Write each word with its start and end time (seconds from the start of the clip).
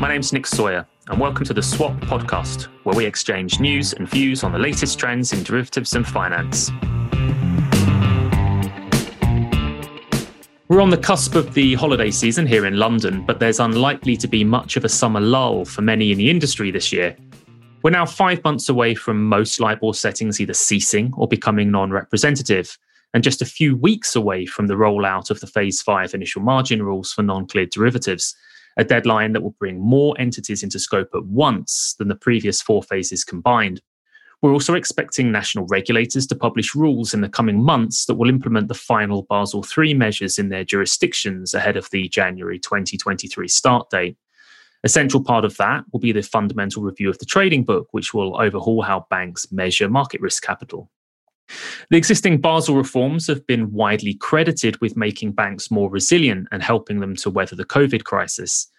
My 0.00 0.08
name's 0.08 0.32
Nick 0.32 0.44
Sawyer, 0.44 0.84
and 1.06 1.20
welcome 1.20 1.44
to 1.44 1.54
the 1.54 1.62
Swap 1.62 1.92
podcast, 2.00 2.64
where 2.82 2.96
we 2.96 3.06
exchange 3.06 3.60
news 3.60 3.92
and 3.92 4.08
views 4.08 4.42
on 4.42 4.50
the 4.50 4.58
latest 4.58 4.98
trends 4.98 5.32
in 5.32 5.44
derivatives 5.44 5.94
and 5.94 6.04
finance. 6.04 6.72
We're 10.66 10.80
on 10.80 10.90
the 10.90 10.98
cusp 11.00 11.36
of 11.36 11.54
the 11.54 11.74
holiday 11.74 12.10
season 12.10 12.44
here 12.44 12.66
in 12.66 12.76
London, 12.76 13.24
but 13.24 13.38
there's 13.38 13.60
unlikely 13.60 14.16
to 14.16 14.26
be 14.26 14.42
much 14.42 14.76
of 14.76 14.84
a 14.84 14.88
summer 14.88 15.20
lull 15.20 15.64
for 15.64 15.82
many 15.82 16.10
in 16.10 16.18
the 16.18 16.28
industry 16.28 16.72
this 16.72 16.92
year. 16.92 17.16
We're 17.84 17.90
now 17.90 18.04
five 18.04 18.42
months 18.42 18.68
away 18.68 18.96
from 18.96 19.24
most 19.24 19.60
LIBOR 19.60 19.94
settings 19.94 20.40
either 20.40 20.54
ceasing 20.54 21.12
or 21.16 21.28
becoming 21.28 21.70
non 21.70 21.92
representative, 21.92 22.76
and 23.14 23.22
just 23.22 23.40
a 23.40 23.46
few 23.46 23.76
weeks 23.76 24.16
away 24.16 24.44
from 24.44 24.66
the 24.66 24.74
rollout 24.74 25.30
of 25.30 25.38
the 25.38 25.46
Phase 25.46 25.80
5 25.82 26.14
initial 26.14 26.42
margin 26.42 26.82
rules 26.82 27.12
for 27.12 27.22
non 27.22 27.46
cleared 27.46 27.70
derivatives 27.70 28.34
a 28.76 28.84
deadline 28.84 29.32
that 29.32 29.42
will 29.42 29.54
bring 29.58 29.80
more 29.80 30.14
entities 30.18 30.62
into 30.62 30.78
scope 30.78 31.10
at 31.14 31.24
once 31.24 31.94
than 31.98 32.08
the 32.08 32.14
previous 32.14 32.60
four 32.60 32.82
phases 32.82 33.24
combined. 33.24 33.80
We're 34.42 34.52
also 34.52 34.74
expecting 34.74 35.32
national 35.32 35.66
regulators 35.68 36.26
to 36.26 36.34
publish 36.34 36.74
rules 36.74 37.14
in 37.14 37.22
the 37.22 37.28
coming 37.28 37.62
months 37.62 38.04
that 38.06 38.16
will 38.16 38.28
implement 38.28 38.68
the 38.68 38.74
final 38.74 39.22
Basel 39.22 39.64
III 39.76 39.94
measures 39.94 40.38
in 40.38 40.50
their 40.50 40.64
jurisdictions 40.64 41.54
ahead 41.54 41.76
of 41.76 41.88
the 41.90 42.08
January 42.08 42.58
2023 42.58 43.48
start 43.48 43.88
date. 43.88 44.18
A 44.82 44.88
central 44.90 45.24
part 45.24 45.46
of 45.46 45.56
that 45.56 45.84
will 45.92 46.00
be 46.00 46.12
the 46.12 46.22
fundamental 46.22 46.82
review 46.82 47.08
of 47.08 47.18
the 47.18 47.24
trading 47.24 47.64
book, 47.64 47.88
which 47.92 48.12
will 48.12 48.38
overhaul 48.38 48.82
how 48.82 49.06
banks 49.08 49.50
measure 49.50 49.88
market 49.88 50.20
risk 50.20 50.42
capital. 50.42 50.90
The 51.90 51.96
existing 51.96 52.40
Basel 52.40 52.76
reforms 52.76 53.26
have 53.26 53.46
been 53.46 53.72
widely 53.72 54.14
credited 54.14 54.80
with 54.80 54.96
making 54.96 55.32
banks 55.32 55.70
more 55.70 55.90
resilient 55.90 56.48
and 56.50 56.62
helping 56.62 57.00
them 57.00 57.16
to 57.16 57.30
weather 57.30 57.56
the 57.56 57.64
COVID 57.64 58.04
crisis. 58.04 58.70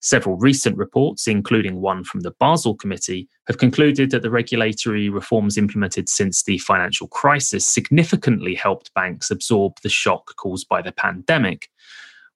Several 0.00 0.36
recent 0.36 0.76
reports, 0.76 1.26
including 1.26 1.80
one 1.80 2.04
from 2.04 2.20
the 2.20 2.32
Basel 2.32 2.74
Committee, 2.74 3.26
have 3.46 3.56
concluded 3.56 4.10
that 4.10 4.20
the 4.20 4.30
regulatory 4.30 5.08
reforms 5.08 5.56
implemented 5.56 6.10
since 6.10 6.42
the 6.42 6.58
financial 6.58 7.08
crisis 7.08 7.66
significantly 7.66 8.54
helped 8.54 8.92
banks 8.92 9.30
absorb 9.30 9.80
the 9.82 9.88
shock 9.88 10.36
caused 10.36 10.68
by 10.68 10.82
the 10.82 10.92
pandemic. 10.92 11.70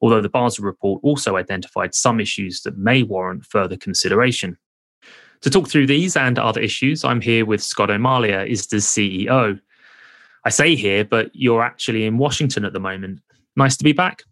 Although 0.01 0.23
the 0.23 0.31
Basel 0.31 0.65
report 0.65 1.01
also 1.05 1.37
identified 1.37 1.95
some 1.95 2.21
issues 2.21 2.63
that 2.63 2.79
may 2.79 3.03
warrant 3.03 3.45
further 3.45 3.77
consideration. 3.77 4.57
To 5.43 5.51
talk 5.51 5.69
through 5.69 5.87
these 5.87 6.17
and 6.17 6.39
other 6.39 6.61
issues, 6.61 7.05
I'm 7.05 7.21
here 7.21 7.45
with 7.45 7.63
Scott 7.63 7.91
O'Malia, 7.91 8.47
ISDA's 8.47 8.87
CEO. 8.87 9.61
I 10.45 10.51
say 10.51 10.75
here, 10.75 11.05
but 11.05 11.31
you're 11.35 11.63
actually 11.63 12.05
in 12.05 12.19
Washington 12.19 12.65
at 12.65 12.73
the 12.73 12.81
moment. 12.81 13.21
Nice 13.57 13.77
to 13.77 13.85
be 13.85 13.93
back. 13.93 14.23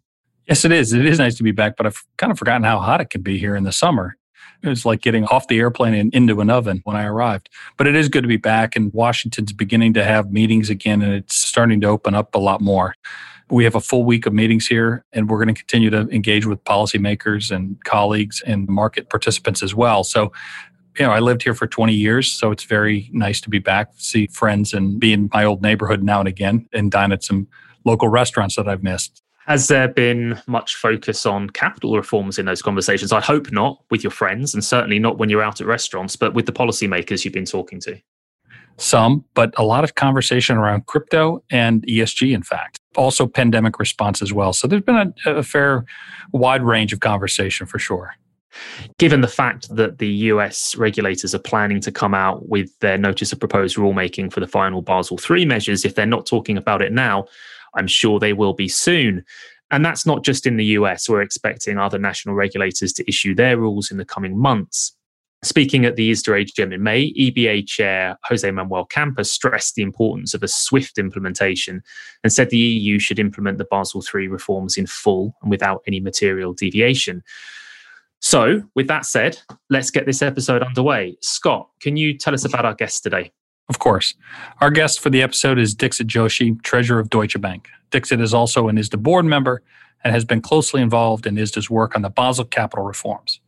Yes, 0.47 0.63
it 0.63 0.71
is. 0.71 0.93
It 0.93 1.05
is 1.05 1.19
nice 1.19 1.35
to 1.35 1.43
be 1.43 1.51
back, 1.51 1.75
but 1.75 1.85
I've 1.85 2.03
kind 2.17 2.31
of 2.31 2.39
forgotten 2.39 2.63
how 2.63 2.79
hot 2.79 3.01
it 3.01 3.09
can 3.09 3.21
be 3.21 3.37
here 3.37 3.55
in 3.55 3.63
the 3.63 3.71
summer. 3.71 4.15
It 4.63 4.69
was 4.69 4.85
like 4.85 5.01
getting 5.01 5.25
off 5.25 5.47
the 5.47 5.59
airplane 5.59 5.93
and 5.93 6.13
into 6.15 6.39
an 6.41 6.49
oven 6.49 6.81
when 6.83 6.95
I 6.95 7.03
arrived. 7.05 7.49
But 7.77 7.85
it 7.87 7.95
is 7.95 8.09
good 8.09 8.21
to 8.21 8.27
be 8.27 8.37
back, 8.37 8.75
and 8.75 8.91
Washington's 8.93 9.53
beginning 9.53 9.93
to 9.93 10.03
have 10.03 10.31
meetings 10.31 10.69
again, 10.69 11.01
and 11.01 11.13
it's 11.13 11.35
starting 11.35 11.81
to 11.81 11.87
open 11.87 12.15
up 12.15 12.33
a 12.33 12.39
lot 12.39 12.61
more. 12.61 12.95
We 13.49 13.63
have 13.65 13.75
a 13.75 13.81
full 13.81 14.03
week 14.03 14.25
of 14.25 14.33
meetings 14.33 14.67
here, 14.67 15.05
and 15.13 15.29
we're 15.29 15.37
going 15.37 15.53
to 15.53 15.59
continue 15.59 15.89
to 15.89 16.09
engage 16.09 16.45
with 16.45 16.63
policymakers 16.63 17.51
and 17.51 17.81
colleagues 17.83 18.41
and 18.45 18.67
market 18.67 19.09
participants 19.09 19.61
as 19.61 19.75
well. 19.75 20.03
So 20.03 20.31
you 20.97 21.05
know, 21.05 21.11
I 21.11 21.19
lived 21.19 21.43
here 21.43 21.53
for 21.53 21.67
20 21.67 21.93
years, 21.93 22.31
so 22.31 22.51
it's 22.51 22.63
very 22.63 23.09
nice 23.13 23.39
to 23.41 23.49
be 23.49 23.59
back, 23.59 23.91
see 23.97 24.27
friends, 24.27 24.73
and 24.73 24.99
be 24.99 25.13
in 25.13 25.29
my 25.33 25.43
old 25.43 25.61
neighborhood 25.61 26.03
now 26.03 26.19
and 26.19 26.27
again, 26.27 26.67
and 26.73 26.91
dine 26.91 27.11
at 27.11 27.23
some 27.23 27.47
local 27.85 28.07
restaurants 28.07 28.55
that 28.55 28.67
I've 28.67 28.83
missed. 28.83 29.21
Has 29.45 29.67
there 29.67 29.87
been 29.87 30.41
much 30.47 30.75
focus 30.75 31.25
on 31.25 31.49
capital 31.51 31.95
reforms 31.95 32.37
in 32.37 32.45
those 32.45 32.61
conversations? 32.61 33.13
I 33.13 33.21
hope 33.21 33.51
not 33.51 33.81
with 33.89 34.03
your 34.03 34.11
friends, 34.11 34.53
and 34.53 34.63
certainly 34.63 34.99
not 34.99 35.17
when 35.17 35.29
you're 35.29 35.43
out 35.43 35.61
at 35.61 35.67
restaurants, 35.67 36.15
but 36.15 36.33
with 36.33 36.47
the 36.47 36.51
policymakers 36.51 37.23
you've 37.23 37.33
been 37.33 37.45
talking 37.45 37.79
to. 37.81 37.97
Some, 38.75 39.23
but 39.33 39.53
a 39.57 39.63
lot 39.63 39.83
of 39.83 39.95
conversation 39.95 40.57
around 40.57 40.85
crypto 40.85 41.43
and 41.49 41.85
ESG, 41.87 42.33
in 42.33 42.43
fact. 42.43 42.79
Also, 42.95 43.25
pandemic 43.25 43.79
response 43.79 44.21
as 44.21 44.33
well. 44.33 44.53
So 44.53 44.67
there's 44.67 44.83
been 44.83 45.13
a, 45.25 45.31
a 45.31 45.43
fair 45.43 45.85
wide 46.33 46.63
range 46.63 46.91
of 46.91 46.99
conversation 46.99 47.67
for 47.67 47.79
sure. 47.79 48.15
Given 48.97 49.21
the 49.21 49.27
fact 49.27 49.75
that 49.75 49.97
the 49.97 50.07
US 50.07 50.75
regulators 50.75 51.35
are 51.35 51.39
planning 51.39 51.81
to 51.81 51.91
come 51.91 52.13
out 52.13 52.47
with 52.49 52.77
their 52.79 52.97
notice 52.97 53.31
of 53.31 53.39
proposed 53.39 53.77
rulemaking 53.77 54.31
for 54.31 54.39
the 54.39 54.47
final 54.47 54.81
Basel 54.81 55.19
III 55.29 55.45
measures, 55.45 55.85
if 55.85 55.95
they're 55.95 56.05
not 56.05 56.25
talking 56.25 56.57
about 56.57 56.81
it 56.81 56.91
now, 56.91 57.25
I'm 57.75 57.87
sure 57.87 58.19
they 58.19 58.33
will 58.33 58.53
be 58.53 58.67
soon. 58.67 59.23
And 59.69 59.83
that's 59.83 60.05
not 60.05 60.23
just 60.23 60.47
in 60.47 60.57
the 60.57 60.65
US. 60.65 61.09
We're 61.09 61.21
expecting 61.21 61.77
other 61.77 61.99
national 61.99 62.35
regulators 62.35 62.93
to 62.93 63.07
issue 63.07 63.35
their 63.35 63.57
rules 63.57 63.91
in 63.91 63.97
the 63.97 64.05
coming 64.05 64.37
months. 64.37 64.93
Speaking 65.43 65.85
at 65.85 65.95
the 65.95 66.11
ISDA 66.11 66.45
AGM 66.45 66.73
in 66.73 66.81
May, 66.81 67.13
EBA 67.13 67.67
Chair 67.67 68.17
Jose 68.23 68.49
Manuel 68.49 68.87
Campa 68.87 69.23
stressed 69.23 69.75
the 69.75 69.83
importance 69.83 70.33
of 70.33 70.41
a 70.41 70.47
swift 70.47 70.97
implementation 70.97 71.83
and 72.23 72.33
said 72.33 72.49
the 72.49 72.57
EU 72.57 72.97
should 72.97 73.19
implement 73.19 73.59
the 73.59 73.67
Basel 73.69 74.01
III 74.01 74.29
reforms 74.29 74.77
in 74.77 74.87
full 74.87 75.35
and 75.43 75.51
without 75.51 75.83
any 75.85 75.99
material 75.99 76.53
deviation. 76.53 77.21
So, 78.19 78.63
with 78.75 78.87
that 78.87 79.05
said, 79.05 79.37
let's 79.69 79.91
get 79.91 80.05
this 80.05 80.21
episode 80.21 80.63
underway. 80.63 81.17
Scott, 81.21 81.69
can 81.79 81.97
you 81.97 82.17
tell 82.17 82.33
us 82.33 82.45
about 82.45 82.65
our 82.65 82.73
guest 82.73 83.03
today? 83.03 83.31
Of 83.69 83.79
course. 83.79 84.15
Our 84.61 84.71
guest 84.71 84.99
for 84.99 85.09
the 85.09 85.21
episode 85.21 85.59
is 85.59 85.75
Dixit 85.75 86.07
Joshi, 86.07 86.61
Treasurer 86.63 86.99
of 86.99 87.09
Deutsche 87.09 87.39
Bank. 87.39 87.67
Dixit 87.91 88.21
is 88.21 88.33
also 88.33 88.69
an 88.69 88.77
ISDA 88.77 89.01
board 89.01 89.25
member 89.25 89.61
and 90.03 90.13
has 90.13 90.25
been 90.25 90.41
closely 90.41 90.81
involved 90.81 91.25
in 91.25 91.35
ISDA's 91.35 91.69
work 91.69 91.95
on 91.95 92.01
the 92.01 92.09
Basel 92.09 92.45
capital 92.45 92.85
reforms. 92.85 93.39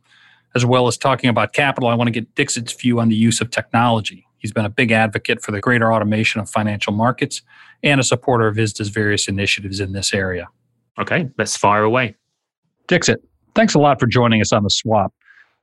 As 0.54 0.66
well 0.66 0.88
as 0.88 0.96
talking 0.96 1.30
about 1.30 1.52
capital, 1.52 1.88
I 1.88 1.94
want 1.94 2.08
to 2.08 2.12
get 2.12 2.34
Dixit's 2.34 2.72
view 2.72 3.00
on 3.00 3.08
the 3.08 3.14
use 3.14 3.40
of 3.40 3.50
technology. 3.50 4.26
He's 4.38 4.52
been 4.52 4.64
a 4.64 4.70
big 4.70 4.90
advocate 4.90 5.42
for 5.42 5.52
the 5.52 5.60
greater 5.60 5.92
automation 5.92 6.40
of 6.40 6.50
financial 6.50 6.92
markets 6.92 7.42
and 7.82 8.00
a 8.00 8.04
supporter 8.04 8.46
of 8.46 8.56
ISDA's 8.56 8.88
various 8.88 9.28
initiatives 9.28 9.80
in 9.80 9.92
this 9.92 10.12
area. 10.12 10.48
Okay, 10.98 11.30
let's 11.38 11.56
fire 11.56 11.84
away. 11.84 12.16
Dixit, 12.88 13.22
Thanks 13.54 13.74
a 13.74 13.78
lot 13.78 13.98
for 13.98 14.06
joining 14.06 14.40
us 14.40 14.52
on 14.52 14.62
the 14.62 14.70
swap. 14.70 15.12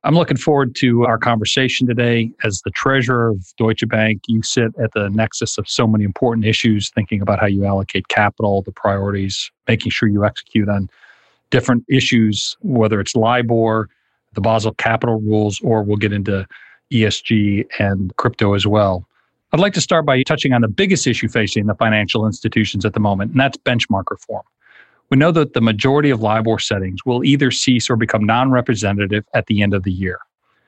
I'm 0.03 0.15
looking 0.15 0.37
forward 0.37 0.75
to 0.75 1.05
our 1.05 1.17
conversation 1.17 1.87
today. 1.87 2.31
As 2.43 2.61
the 2.61 2.71
treasurer 2.71 3.29
of 3.29 3.45
Deutsche 3.57 3.87
Bank, 3.87 4.21
you 4.27 4.43
sit 4.43 4.73
at 4.81 4.93
the 4.93 5.09
nexus 5.09 5.57
of 5.57 5.67
so 5.67 5.87
many 5.87 6.03
important 6.03 6.45
issues, 6.45 6.89
thinking 6.89 7.21
about 7.21 7.39
how 7.39 7.45
you 7.45 7.65
allocate 7.65 8.07
capital, 8.09 8.61
the 8.61 8.71
priorities, 8.71 9.51
making 9.67 9.91
sure 9.91 10.07
you 10.07 10.25
execute 10.25 10.69
on 10.69 10.89
different 11.49 11.83
issues, 11.89 12.57
whether 12.61 12.99
it's 12.99 13.15
LIBOR, 13.15 13.89
the 14.33 14.41
Basel 14.41 14.73
capital 14.73 15.19
rules, 15.21 15.59
or 15.61 15.81
we'll 15.81 15.97
get 15.97 16.13
into 16.13 16.45
ESG 16.91 17.65
and 17.79 18.15
crypto 18.17 18.53
as 18.53 18.67
well. 18.67 19.05
I'd 19.53 19.61
like 19.61 19.73
to 19.73 19.81
start 19.81 20.05
by 20.05 20.21
touching 20.23 20.51
on 20.53 20.61
the 20.61 20.67
biggest 20.67 21.07
issue 21.07 21.29
facing 21.29 21.67
the 21.67 21.75
financial 21.75 22.25
institutions 22.25 22.85
at 22.85 22.93
the 22.93 22.99
moment, 22.99 23.31
and 23.31 23.39
that's 23.39 23.57
benchmark 23.57 24.03
reform 24.11 24.43
we 25.09 25.18
know 25.18 25.31
that 25.31 25.53
the 25.53 25.62
majority 25.62 26.09
of 26.09 26.22
LIBOR 26.22 26.59
settings 26.59 27.06
will 27.06 27.23
either 27.23 27.51
cease 27.51 27.90
or 27.90 27.95
become 27.95 28.25
non 28.25 28.51
representative 28.51 29.23
at 29.34 29.45
the 29.47 29.62
end 29.62 29.73
of 29.73 29.84
the 29.84 29.91
year. 29.91 30.19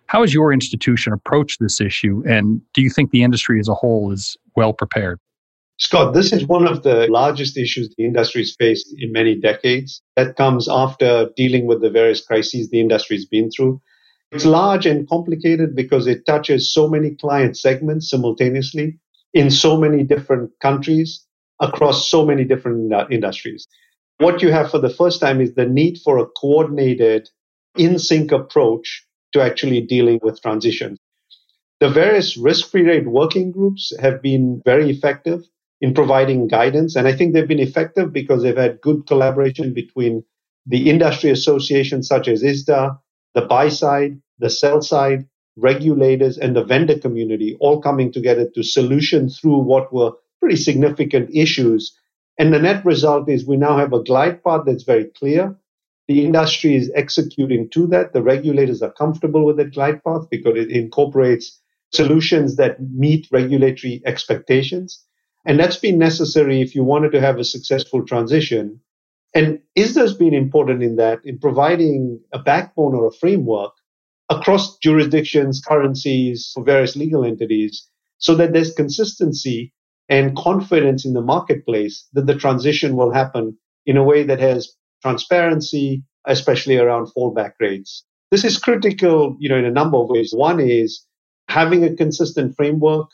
How 0.08 0.22
has 0.22 0.34
your 0.34 0.52
institution 0.52 1.14
approached 1.14 1.60
this 1.60 1.80
issue, 1.80 2.24
and 2.28 2.62
do 2.74 2.82
you 2.82 2.90
think 2.90 3.12
the 3.12 3.24
industry 3.24 3.60
as 3.60 3.68
a 3.68 3.76
whole 3.76 4.12
is 4.12 4.38
well 4.56 4.74
prepared? 4.74 5.20
Scott, 5.78 6.14
this 6.14 6.34
is 6.34 6.46
one 6.46 6.68
of 6.68 6.84
the 6.84 7.08
largest 7.10 7.58
issues 7.58 7.94
the 7.96 8.04
industry 8.04 8.42
has 8.42 8.54
faced 8.54 8.94
in 8.98 9.14
many 9.14 9.36
decades. 9.36 10.02
That 10.18 10.36
comes 10.36 10.68
after 10.68 11.30
dealing 11.38 11.68
with 11.68 11.82
the 11.82 11.90
various 11.90 12.26
crises 12.26 12.70
the 12.70 12.82
industry 12.82 13.16
has 13.16 13.26
been 13.26 13.50
through. 13.50 13.82
It's 14.32 14.46
large 14.46 14.86
and 14.86 15.08
complicated 15.08 15.76
because 15.76 16.06
it 16.06 16.26
touches 16.26 16.72
so 16.72 16.90
many 16.90 17.16
client 17.16 17.58
segments 17.58 18.10
simultaneously 18.10 19.00
in 19.34 19.50
so 19.50 19.80
many 19.80 20.04
different 20.04 20.52
countries 20.60 21.26
across 21.62 22.10
so 22.10 22.26
many 22.26 22.44
different 22.44 22.94
uh, 22.94 23.06
industries. 23.10 23.68
What 24.20 24.42
you 24.42 24.52
have 24.52 24.70
for 24.70 24.80
the 24.80 24.90
first 24.90 25.22
time 25.22 25.40
is 25.40 25.54
the 25.54 25.66
need 25.66 26.00
for 26.04 26.18
a 26.18 26.26
coordinated, 26.26 27.30
in 27.78 27.98
sync 27.98 28.34
approach 28.34 29.06
to 29.32 29.42
actually 29.42 29.80
dealing 29.80 30.20
with 30.22 30.42
transitions. 30.42 31.00
The 31.80 31.90
various 31.90 32.36
risk 32.36 32.70
free 32.70 32.84
rate 32.84 33.08
working 33.08 33.52
groups 33.52 33.94
have 33.98 34.22
been 34.22 34.62
very 34.66 34.90
effective 34.90 35.46
in 35.80 35.94
providing 35.94 36.50
guidance. 36.50 36.98
And 36.98 37.08
I 37.08 37.16
think 37.16 37.34
they've 37.34 37.48
been 37.48 37.60
effective 37.60 38.12
because 38.12 38.44
they've 38.44 38.58
had 38.58 38.82
good 38.82 39.08
collaboration 39.08 39.74
between 39.74 40.26
the 40.66 40.90
industry 40.90 41.30
associations 41.30 42.10
such 42.10 42.28
as 42.28 42.44
ISDA, 42.44 43.00
the 43.36 43.42
buy 43.44 43.70
side, 43.70 44.20
the 44.40 44.50
sell 44.50 44.82
side, 44.82 45.26
regulators, 45.56 46.38
and 46.38 46.58
the 46.58 46.66
vendor 46.66 47.00
community 47.00 47.56
all 47.62 47.82
coming 47.82 48.12
together 48.12 48.50
to 48.54 48.64
solution 48.64 49.30
through 49.30 49.60
what 49.60 49.94
were 49.94 50.12
pretty 50.42 50.58
significant 50.58 51.30
issues 51.34 51.98
and 52.40 52.54
the 52.54 52.60
net 52.60 52.86
result 52.86 53.30
is 53.30 53.46
we 53.46 53.58
now 53.58 53.78
have 53.78 53.92
a 53.92 54.02
glide 54.02 54.42
path 54.46 54.62
that's 54.66 54.84
very 54.84 55.06
clear. 55.06 55.56
The 56.08 56.24
industry 56.24 56.76
is 56.76 56.90
executing 56.96 57.70
to 57.72 57.86
that. 57.88 58.14
The 58.14 58.24
regulators 58.24 58.82
are 58.82 58.94
comfortable 58.94 59.46
with 59.46 59.58
that 59.58 59.74
glide 59.74 60.02
path 60.06 60.28
because 60.32 60.58
it 60.58 60.72
incorporates 60.72 61.60
solutions 61.92 62.56
that 62.56 62.82
meet 62.82 63.28
regulatory 63.30 64.02
expectations. 64.06 65.04
And 65.46 65.60
that's 65.60 65.78
been 65.78 65.98
necessary 65.98 66.62
if 66.62 66.76
you 66.76 66.84
wanted 66.84 67.12
to 67.12 67.22
have 67.22 67.40
a 67.40 67.44
successful 67.44 68.06
transition. 68.06 68.80
And 69.36 69.60
ISDA's 69.76 70.14
been 70.14 70.34
important 70.34 70.82
in 70.82 70.96
that, 70.96 71.20
in 71.26 71.40
providing 71.40 72.22
a 72.32 72.40
backbone 72.40 72.96
or 72.96 73.06
a 73.08 73.12
framework 73.12 73.74
across 74.30 74.78
jurisdictions, 74.78 75.62
currencies, 75.62 76.52
for 76.54 76.64
various 76.64 76.96
legal 76.96 77.26
entities, 77.26 77.86
so 78.18 78.34
that 78.36 78.54
there's 78.54 78.74
consistency 78.74 79.74
and 80.10 80.36
confidence 80.36 81.06
in 81.06 81.14
the 81.14 81.22
marketplace 81.22 82.08
that 82.14 82.26
the 82.26 82.36
transition 82.36 82.96
will 82.96 83.12
happen 83.12 83.58
in 83.86 83.96
a 83.96 84.04
way 84.04 84.24
that 84.24 84.40
has 84.40 84.76
transparency, 85.02 86.04
especially 86.26 86.78
around 86.78 87.08
fallback 87.16 87.52
rates. 87.60 88.04
This 88.32 88.44
is 88.44 88.58
critical, 88.58 89.38
you 89.40 89.50
know, 89.50 89.58
in 89.58 89.66
a 89.66 89.72
number 89.72 89.98
of 89.98 90.10
ways. 90.10 90.32
One 90.34 90.60
is 90.60 91.06
having 91.48 91.84
a 91.84 91.96
consistent 91.96 92.56
framework 92.56 93.10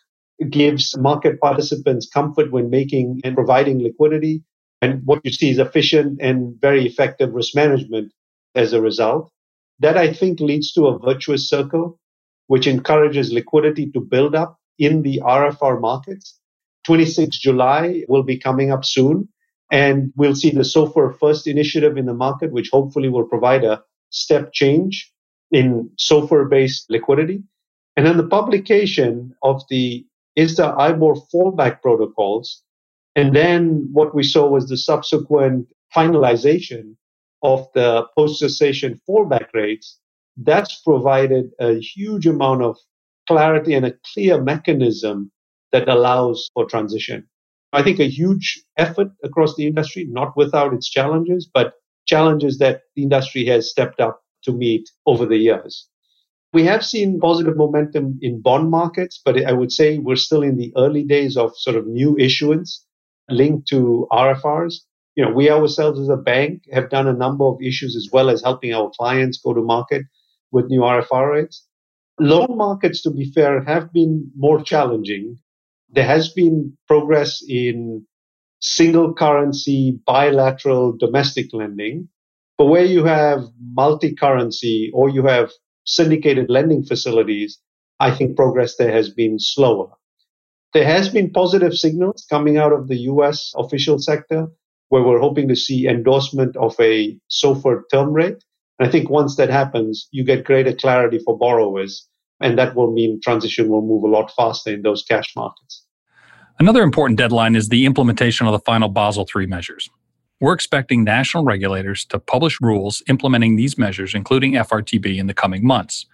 gives 0.50 0.98
market 0.98 1.40
participants 1.40 2.10
comfort 2.10 2.52
when 2.52 2.70
making 2.70 3.22
and 3.24 3.36
providing 3.36 3.82
liquidity. 3.82 4.44
And 4.82 5.02
what 5.06 5.22
you 5.24 5.32
see 5.32 5.50
is 5.50 5.60
efficient 5.60 6.20
and 6.22 6.60
very 6.60 6.86
effective 6.86 7.34
risk 7.34 7.56
management 7.56 8.12
as 8.56 8.74
a 8.74 8.82
result. 8.82 9.32
That 9.80 9.98
I 9.98 10.12
think 10.12 10.40
leads 10.40 10.74
to 10.74 10.88
a 10.88 11.00
virtuous 11.00 11.50
circle, 11.50 12.00
which 12.48 12.68
encourages 12.68 13.32
liquidity 13.32 13.92
to 13.92 14.02
build 14.02 14.36
up 14.36 14.58
in 14.78 15.02
the 15.02 15.22
RFR 15.24 15.80
markets. 15.80 16.40
26 16.86 17.38
July 17.38 18.04
will 18.08 18.24
be 18.24 18.38
coming 18.38 18.72
up 18.72 18.86
soon. 18.86 19.28
And 19.72 20.14
we'll 20.16 20.36
see 20.36 20.52
the 20.52 20.62
SOFR 20.62 21.18
first 21.20 21.48
initiative 21.48 21.98
in 21.98 22.06
the 22.06 22.14
market, 22.14 22.52
which 22.52 22.70
hopefully 22.72 23.10
will 23.10 23.26
provide 23.26 23.64
a 23.64 23.82
step 24.12 24.54
change 24.54 25.12
in 25.52 25.90
SOFR 26.00 26.50
based 26.50 26.86
liquidity. 26.90 27.44
And 27.98 28.06
then 28.06 28.18
the 28.18 28.28
publication 28.28 29.34
of 29.42 29.64
the 29.70 30.06
ISDA 30.38 30.78
IBOR 30.78 31.20
fallback 31.34 31.82
protocols. 31.82 32.62
And 33.16 33.36
then 33.36 33.88
what 33.92 34.14
we 34.14 34.24
saw 34.24 34.48
was 34.48 34.68
the 34.68 34.78
subsequent 34.78 35.68
finalization 35.96 36.96
of 37.42 37.68
the 37.74 38.06
post 38.16 38.40
cessation 38.40 39.00
fallback 39.08 39.48
rates. 39.54 39.98
That's 40.38 40.82
provided 40.82 41.52
a 41.60 41.80
huge 41.80 42.28
amount 42.28 42.64
of 42.64 42.78
clarity 43.28 43.74
and 43.74 43.86
a 43.86 43.96
clear 44.14 44.42
mechanism 44.42 45.32
that 45.72 45.88
allows 45.88 46.50
for 46.54 46.66
transition. 46.66 47.28
I 47.74 47.84
think 47.84 48.00
a 48.00 48.10
huge 48.10 48.64
effort 48.78 49.10
across 49.24 49.56
the 49.56 49.68
industry, 49.68 50.08
not 50.10 50.36
without 50.38 50.74
its 50.74 50.90
challenges, 50.90 51.50
but 51.52 51.74
challenges 52.06 52.58
that 52.60 52.82
the 52.96 53.04
industry 53.04 53.46
has 53.48 53.70
stepped 53.70 54.00
up 54.00 54.22
to 54.44 54.54
meet 54.54 54.90
over 55.06 55.26
the 55.26 55.38
years. 55.38 55.88
We 56.54 56.64
have 56.64 56.86
seen 56.86 57.20
positive 57.20 57.58
momentum 57.58 58.18
in 58.22 58.42
bond 58.42 58.70
markets, 58.70 59.20
but 59.26 59.46
I 59.46 59.52
would 59.52 59.74
say 59.74 59.98
we're 59.98 60.16
still 60.16 60.42
in 60.42 60.56
the 60.56 60.72
early 60.78 61.04
days 61.04 61.36
of 61.36 61.52
sort 61.58 61.76
of 61.76 61.86
new 61.86 62.18
issuance 62.18 62.86
linked 63.30 63.68
to 63.70 64.08
RFRs. 64.12 64.76
You 65.16 65.26
know, 65.26 65.34
we 65.34 65.50
ourselves 65.50 66.00
as 66.00 66.10
a 66.10 66.16
bank 66.16 66.64
have 66.72 66.90
done 66.90 67.08
a 67.08 67.14
number 67.14 67.46
of 67.46 67.62
issues 67.62 67.96
as 67.96 68.10
well 68.12 68.30
as 68.30 68.42
helping 68.42 68.74
our 68.74 68.90
clients 68.98 69.40
go 69.44 69.54
to 69.54 69.62
market 69.62 70.04
with 70.52 70.68
new 70.68 70.82
RFR 70.82 71.34
rates. 71.34 71.66
Loan 72.20 72.56
markets, 72.56 73.02
to 73.02 73.12
be 73.12 73.32
fair, 73.32 73.62
have 73.64 73.92
been 73.92 74.32
more 74.38 74.62
challenging. 74.62 75.38
There 75.96 76.06
has 76.06 76.30
been 76.30 76.78
progress 76.88 77.42
in 77.48 78.06
single 78.60 79.14
currency, 79.14 80.00
bilateral, 80.06 80.98
domestic 80.98 81.54
lending. 81.54 82.10
But 82.58 82.66
where 82.66 82.86
you 82.86 83.06
have 83.06 83.46
multi 83.74 84.14
currency 84.14 84.92
or 84.94 85.10
you 85.10 85.26
have 85.26 85.52
syndicated 85.86 86.50
lending 86.50 86.84
facilities, 86.84 87.60
I 88.00 88.12
think 88.12 88.36
progress 88.36 88.76
there 88.76 88.92
has 88.92 89.10
been 89.10 89.40
slower. 89.40 89.90
There 90.74 90.86
has 90.86 91.08
been 91.08 91.32
positive 91.32 91.74
signals 91.74 92.26
coming 92.30 92.58
out 92.58 92.74
of 92.74 92.90
the 92.90 92.98
US 93.12 93.54
official 93.56 93.98
sector 93.98 94.48
where 94.90 95.04
we're 95.04 95.20
hoping 95.20 95.48
to 95.48 95.56
see 95.56 95.88
endorsement 95.88 96.58
of 96.58 96.76
a 96.80 97.18
SOFR 97.32 97.84
term 97.90 98.12
rate. 98.12 98.44
And 98.80 98.88
I 98.88 98.92
think 98.92 99.10
once 99.10 99.38
that 99.38 99.50
happens, 99.50 100.10
you 100.12 100.26
get 100.26 100.44
greater 100.44 100.74
clarity 100.74 101.20
for 101.20 101.38
borrowers. 101.38 102.06
And 102.42 102.58
that 102.58 102.76
will 102.76 102.92
mean 102.92 103.22
transition 103.24 103.70
will 103.70 103.82
move 103.82 104.04
a 104.04 104.08
lot 104.08 104.34
faster 104.36 104.74
in 104.74 104.82
those 104.82 105.04
cash 105.04 105.34
markets. 105.38 105.85
Another 106.58 106.84
important 106.84 107.18
deadline 107.18 107.54
is 107.54 107.68
the 107.68 107.86
implementation 107.86 108.48
of 108.48 108.54
the 108.54 108.60
final 108.60 108.88
Basel 108.88 109.28
III 109.36 109.46
measures. 109.46 109.90
We're 110.40 110.54
expecting 110.54 111.04
national 111.04 111.44
regulators 111.44 112.06
to 112.06 112.20
publish 112.20 112.62
rules 112.62 113.04
implementing 113.10 113.58
these 113.58 113.78
measures, 113.78 114.16
including 114.16 114.54
FRTB, 114.54 115.18
in 115.18 115.28
the 115.28 115.34
coming 115.34 115.68
months. 115.68 116.06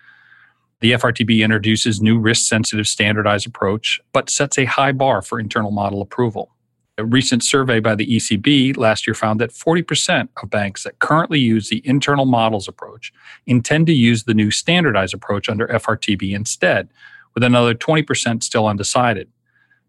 The 0.80 0.94
FRTB 0.94 1.44
introduces 1.44 2.02
new 2.02 2.18
risk 2.18 2.48
sensitive 2.48 2.88
standardized 2.88 3.46
approach, 3.46 4.02
but 4.14 4.32
sets 4.32 4.58
a 4.58 4.66
high 4.66 4.92
bar 4.94 5.22
for 5.22 5.40
internal 5.40 5.70
model 5.70 6.02
approval. 6.02 6.56
A 6.98 7.06
recent 7.06 7.44
survey 7.44 7.80
by 7.80 7.94
the 7.94 8.08
ECB 8.08 8.76
last 8.78 9.06
year 9.06 9.14
found 9.14 9.40
that 9.40 9.52
40% 9.52 10.30
of 10.42 10.50
banks 10.50 10.84
that 10.84 10.98
currently 10.98 11.40
use 11.40 11.70
the 11.70 11.84
internal 11.86 12.26
models 12.26 12.68
approach 12.68 13.14
intend 13.46 13.86
to 13.88 13.94
use 13.94 14.24
the 14.24 14.34
new 14.34 14.50
standardized 14.50 15.14
approach 15.14 15.50
under 15.50 15.68
FRTB 15.68 16.34
instead, 16.34 16.90
with 17.36 17.44
another 17.44 17.76
20% 17.76 18.42
still 18.42 18.66
undecided. 18.66 19.30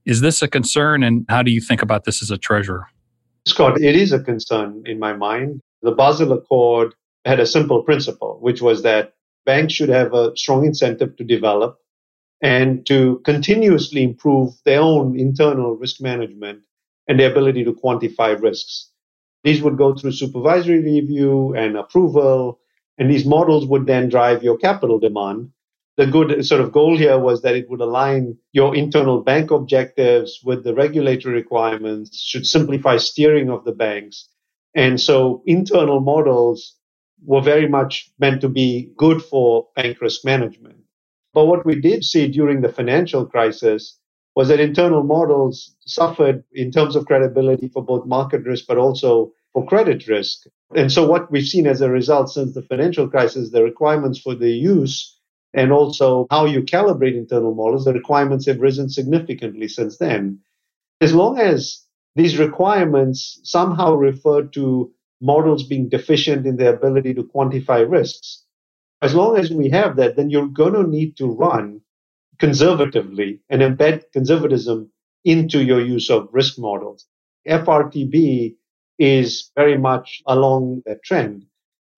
Is 0.05 0.21
this 0.21 0.43
a 0.43 0.49
concern, 0.49 1.03
and 1.03 1.25
how 1.29 1.43
do 1.43 1.53
you 1.53 1.61
think 1.61 1.83
about 1.83 2.05
this 2.05 2.23
as 2.23 2.31
a 2.31 2.39
treasurer? 2.39 2.87
Scott, 3.47 3.81
it 3.81 3.95
is 3.95 4.13
a 4.13 4.21
concern 4.21 4.83
in 4.87 4.99
my 4.99 5.13
mind. 5.13 5.61
The 5.83 5.93
Basel 5.93 6.33
Accord 6.33 6.95
had 7.25 7.41
a 7.41 7.47
simple 7.47 7.83
principle, 7.83 8.39
which 8.41 8.61
was 8.61 8.83
that 8.83 9.15
banks 9.47 9.75
should 9.75 9.89
have 9.89 10.13
a 10.13 10.37
strong 10.37 10.65
incentive 10.65 11.17
to 11.17 11.25
develop 11.25 11.79
and 12.41 12.85
to 12.87 13.21
continuously 13.25 14.03
improve 14.03 14.55
their 14.65 14.81
own 14.81 15.19
internal 15.19 15.77
risk 15.77 16.01
management 16.01 16.63
and 17.07 17.19
their 17.19 17.31
ability 17.31 17.65
to 17.65 17.73
quantify 17.73 18.41
risks. 18.41 18.91
These 19.45 19.63
would 19.63 19.77
go 19.77 19.95
through 19.95 20.13
supervisory 20.13 20.83
review 20.83 21.55
and 21.55 21.77
approval, 21.77 22.61
and 22.99 23.11
these 23.11 23.27
models 23.27 23.67
would 23.67 23.87
then 23.87 24.09
drive 24.09 24.43
your 24.43 24.57
capital 24.57 24.99
demand 24.99 25.51
the 25.97 26.07
good 26.07 26.45
sort 26.45 26.61
of 26.61 26.73
goal 26.73 26.97
here 26.97 27.19
was 27.19 27.43
that 27.43 27.55
it 27.55 27.69
would 27.69 27.81
align 27.81 28.39
your 28.53 28.75
internal 28.75 29.21
bank 29.21 29.51
objectives 29.51 30.41
with 30.43 30.65
the 30.65 30.75
regulatory 30.75 31.35
requirements, 31.35 32.19
should 32.19 32.47
simplify 32.47 32.97
steering 32.97 33.51
of 33.51 33.65
the 33.65 33.73
banks. 33.73 34.29
And 34.75 34.99
so 35.01 35.43
internal 35.47 36.01
models 36.01 36.77
were 37.25 37.43
very 37.43 37.69
much 37.69 38.11
meant 38.19 38.41
to 38.41 38.49
be 38.49 38.91
good 38.97 39.23
for 39.23 39.69
bank 39.77 40.01
risk 40.01 40.25
management. 40.25 40.79
But 41.35 41.47
what 41.47 41.65
we 41.67 41.81
did 41.81 42.05
see 42.05 42.27
during 42.27 42.63
the 42.63 42.73
financial 42.73 43.27
crisis 43.27 43.99
was 44.35 44.49
that 44.49 44.61
internal 44.61 45.03
models 45.03 45.75
suffered 45.81 46.43
in 46.53 46.71
terms 46.71 46.97
of 46.97 47.07
credibility 47.07 47.69
for 47.69 47.85
both 47.85 48.07
market 48.07 48.45
risk, 48.45 48.65
but 48.67 48.79
also 48.79 49.33
for 49.53 49.67
credit 49.67 50.09
risk. 50.09 50.47
And 50.75 50.91
so 50.91 51.07
what 51.07 51.31
we've 51.31 51.47
seen 51.47 51.67
as 51.67 51.83
a 51.83 51.91
result 51.91 52.31
since 52.31 52.55
the 52.55 52.63
financial 52.63 53.09
crisis, 53.09 53.51
the 53.51 53.63
requirements 53.63 54.19
for 54.19 54.35
the 54.35 54.51
use 54.51 55.19
and 55.55 55.73
also 55.73 56.27
how 56.31 56.47
you 56.47 56.63
calibrate 56.63 57.17
internal 57.17 57.55
models, 57.55 57.85
the 57.85 57.93
requirements 57.93 58.47
have 58.47 58.61
risen 58.61 58.89
significantly 58.89 59.69
since 59.69 59.99
then. 59.99 60.39
As 61.01 61.15
long 61.15 61.39
as 61.39 61.85
these 62.17 62.39
requirements 62.39 63.41
somehow 63.45 63.95
refer 63.95 64.43
to 64.45 64.93
models 65.21 65.67
being 65.67 65.89
deficient 65.89 66.47
in 66.47 66.57
their 66.57 66.75
ability 66.75 67.15
to 67.15 67.25
quantify 67.25 67.89
risks, 67.89 68.45
as 69.03 69.15
long 69.15 69.37
as 69.37 69.51
we 69.51 69.69
have 69.71 69.97
that, 69.97 70.17
then 70.17 70.31
you're 70.31 70.47
going 70.47 70.75
to 70.75 70.87
need 70.87 71.17
to 71.17 71.27
run 71.27 71.81
conservatively 72.39 73.41
and 73.51 73.63
embed 73.63 74.05
conservatism 74.13 74.91
into 75.25 75.63
your 75.63 75.81
use 75.81 76.11
of 76.11 76.29
risk 76.33 76.59
models. 76.59 77.07
FRTB 77.47 78.55
is 78.99 79.51
very 79.57 79.77
much 79.77 80.23
along 80.27 80.83
that 80.87 81.03
trend. 81.03 81.47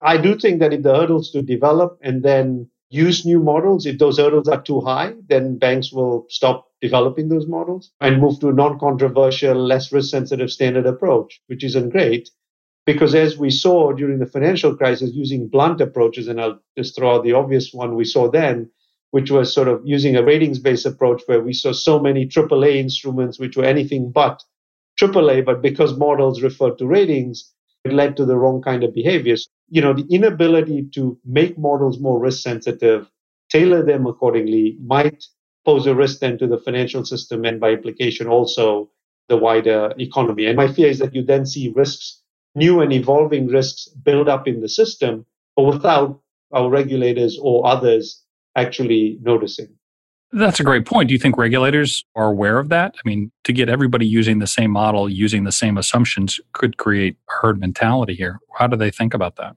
I 0.01 0.17
do 0.17 0.37
think 0.37 0.59
that 0.59 0.73
if 0.73 0.83
the 0.83 0.95
hurdles 0.95 1.31
to 1.31 1.41
develop 1.41 1.97
and 2.01 2.23
then 2.23 2.69
use 2.89 3.25
new 3.25 3.39
models. 3.39 3.85
If 3.85 3.97
those 3.97 4.17
hurdles 4.17 4.47
are 4.47 4.61
too 4.61 4.81
high, 4.81 5.13
then 5.27 5.57
banks 5.57 5.91
will 5.91 6.25
stop 6.29 6.67
developing 6.81 7.29
those 7.29 7.47
models 7.47 7.91
and 8.01 8.21
move 8.21 8.39
to 8.39 8.49
a 8.49 8.53
non 8.53 8.79
controversial, 8.79 9.55
less 9.55 9.91
risk 9.91 10.09
sensitive 10.09 10.51
standard 10.51 10.85
approach, 10.85 11.41
which 11.47 11.63
isn't 11.63 11.89
great. 11.89 12.29
Because 12.85 13.15
as 13.15 13.37
we 13.37 13.49
saw 13.49 13.91
during 13.93 14.19
the 14.19 14.27
financial 14.27 14.75
crisis, 14.75 15.11
using 15.13 15.47
blunt 15.47 15.81
approaches, 15.81 16.27
and 16.27 16.39
I'll 16.39 16.59
just 16.77 16.95
throw 16.95 17.15
out 17.15 17.23
the 17.23 17.33
obvious 17.33 17.73
one 17.73 17.95
we 17.95 18.05
saw 18.05 18.29
then, 18.29 18.69
which 19.09 19.31
was 19.31 19.51
sort 19.51 19.67
of 19.67 19.81
using 19.83 20.15
a 20.15 20.23
ratings 20.23 20.59
based 20.59 20.85
approach 20.85 21.23
where 21.25 21.41
we 21.41 21.53
saw 21.53 21.71
so 21.71 21.99
many 21.99 22.27
AAA 22.27 22.75
instruments 22.75 23.39
which 23.39 23.57
were 23.57 23.65
anything 23.65 24.11
but 24.11 24.43
AAA, 25.01 25.43
but 25.43 25.61
because 25.61 25.97
models 25.97 26.43
referred 26.43 26.77
to 26.77 26.85
ratings, 26.85 27.51
it 27.83 27.93
led 27.93 28.15
to 28.17 28.25
the 28.25 28.37
wrong 28.37 28.61
kind 28.61 28.83
of 28.83 28.93
behaviors 28.93 29.49
you 29.69 29.81
know, 29.81 29.93
the 29.93 30.05
inability 30.09 30.87
to 30.93 31.17
make 31.25 31.57
models 31.57 31.99
more 31.99 32.19
risk 32.19 32.41
sensitive, 32.43 33.09
tailor 33.49 33.83
them 33.83 34.05
accordingly 34.05 34.77
might 34.85 35.23
pose 35.65 35.87
a 35.87 35.95
risk 35.95 36.19
then 36.19 36.37
to 36.37 36.47
the 36.47 36.57
financial 36.59 37.03
system 37.03 37.45
and 37.45 37.59
by 37.59 37.71
implication 37.71 38.27
also 38.27 38.89
the 39.29 39.37
wider 39.37 39.93
economy. 39.97 40.45
And 40.45 40.55
my 40.55 40.67
fear 40.71 40.87
is 40.89 40.99
that 40.99 41.15
you 41.15 41.23
then 41.23 41.45
see 41.45 41.73
risks, 41.75 42.21
new 42.53 42.81
and 42.81 42.93
evolving 42.93 43.47
risks 43.47 43.87
build 43.89 44.29
up 44.29 44.47
in 44.47 44.61
the 44.61 44.69
system, 44.69 45.25
but 45.55 45.63
without 45.63 46.21
our 46.53 46.69
regulators 46.69 47.37
or 47.41 47.65
others 47.65 48.23
actually 48.55 49.17
noticing. 49.21 49.69
That's 50.31 50.59
a 50.59 50.63
great 50.63 50.85
point. 50.85 51.07
Do 51.07 51.13
you 51.13 51.19
think 51.19 51.37
regulators 51.37 52.03
are 52.15 52.27
aware 52.27 52.59
of 52.59 52.69
that? 52.69 52.95
I 52.95 53.07
mean, 53.07 53.31
to 53.45 53.53
get 53.53 53.69
everybody 53.69 54.05
using 54.05 54.39
the 54.39 54.47
same 54.47 54.71
model, 54.71 55.09
using 55.09 55.43
the 55.43 55.51
same 55.51 55.77
assumptions 55.77 56.39
could 56.53 56.77
create 56.77 57.15
herd 57.27 57.59
mentality 57.59 58.15
here. 58.15 58.39
How 58.57 58.67
do 58.67 58.75
they 58.75 58.91
think 58.91 59.13
about 59.13 59.37
that? 59.37 59.55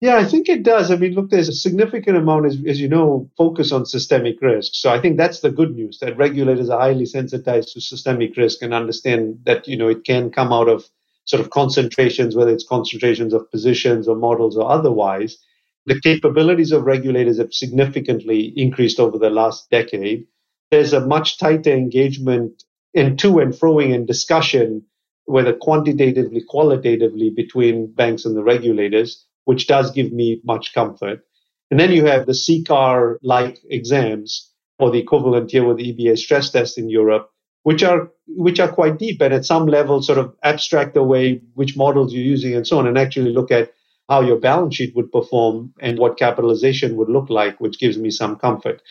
Yeah, 0.00 0.16
I 0.16 0.24
think 0.24 0.48
it 0.48 0.62
does. 0.62 0.90
I 0.90 0.96
mean, 0.96 1.14
look, 1.14 1.30
there's 1.30 1.48
a 1.48 1.54
significant 1.54 2.18
amount, 2.18 2.46
as, 2.46 2.58
as 2.66 2.80
you 2.80 2.88
know, 2.88 3.30
focus 3.36 3.72
on 3.72 3.86
systemic 3.86 4.40
risk. 4.42 4.72
So 4.74 4.90
I 4.90 5.00
think 5.00 5.16
that's 5.16 5.40
the 5.40 5.50
good 5.50 5.74
news 5.74 5.98
that 6.00 6.18
regulators 6.18 6.68
are 6.68 6.78
highly 6.78 7.06
sensitized 7.06 7.72
to 7.72 7.80
systemic 7.80 8.36
risk 8.36 8.60
and 8.60 8.74
understand 8.74 9.38
that, 9.44 9.66
you 9.66 9.76
know, 9.76 9.88
it 9.88 10.04
can 10.04 10.30
come 10.30 10.52
out 10.52 10.68
of 10.68 10.84
sort 11.24 11.40
of 11.40 11.50
concentrations, 11.50 12.36
whether 12.36 12.52
it's 12.52 12.66
concentrations 12.66 13.32
of 13.32 13.50
positions 13.50 14.06
or 14.06 14.16
models 14.16 14.56
or 14.56 14.70
otherwise. 14.70 15.38
The 15.86 16.00
capabilities 16.00 16.72
of 16.72 16.84
regulators 16.84 17.38
have 17.38 17.54
significantly 17.54 18.52
increased 18.56 18.98
over 18.98 19.18
the 19.18 19.30
last 19.30 19.70
decade. 19.70 20.26
There's 20.72 20.92
a 20.92 21.06
much 21.06 21.38
tighter 21.38 21.72
engagement 21.72 22.64
in 22.92 23.16
to 23.18 23.38
and 23.38 23.52
froing 23.52 23.94
and 23.94 24.06
discussion, 24.06 24.82
whether 25.26 25.52
quantitatively, 25.52 26.42
qualitatively, 26.48 27.30
between 27.30 27.92
banks 27.92 28.24
and 28.24 28.36
the 28.36 28.42
regulators, 28.42 29.24
which 29.44 29.68
does 29.68 29.92
give 29.92 30.12
me 30.12 30.40
much 30.44 30.74
comfort. 30.74 31.24
And 31.70 31.78
then 31.78 31.92
you 31.92 32.04
have 32.06 32.26
the 32.26 32.32
CCAR 32.32 33.18
like 33.22 33.60
exams, 33.70 34.50
or 34.78 34.90
the 34.90 34.98
equivalent 34.98 35.52
here 35.52 35.64
with 35.64 35.76
the 35.76 35.92
EBA 35.92 36.18
stress 36.18 36.50
test 36.50 36.78
in 36.78 36.90
Europe, 36.90 37.30
which 37.62 37.82
are 37.82 38.10
which 38.28 38.58
are 38.58 38.68
quite 38.68 38.98
deep 38.98 39.20
and 39.20 39.32
at 39.32 39.44
some 39.44 39.66
level 39.66 40.02
sort 40.02 40.18
of 40.18 40.34
abstract 40.42 40.96
away 40.96 41.40
which 41.54 41.76
models 41.76 42.12
you're 42.12 42.24
using 42.24 42.54
and 42.54 42.66
so 42.66 42.78
on, 42.78 42.88
and 42.88 42.98
actually 42.98 43.32
look 43.32 43.52
at 43.52 43.72
how 44.08 44.20
your 44.20 44.38
balance 44.38 44.76
sheet 44.76 44.94
would 44.94 45.10
perform 45.10 45.72
and 45.80 45.98
what 45.98 46.18
capitalization 46.18 46.96
would 46.96 47.08
look 47.08 47.28
like, 47.28 47.60
which 47.60 47.78
gives 47.78 47.98
me 47.98 48.10
some 48.10 48.36
comfort. 48.36 48.82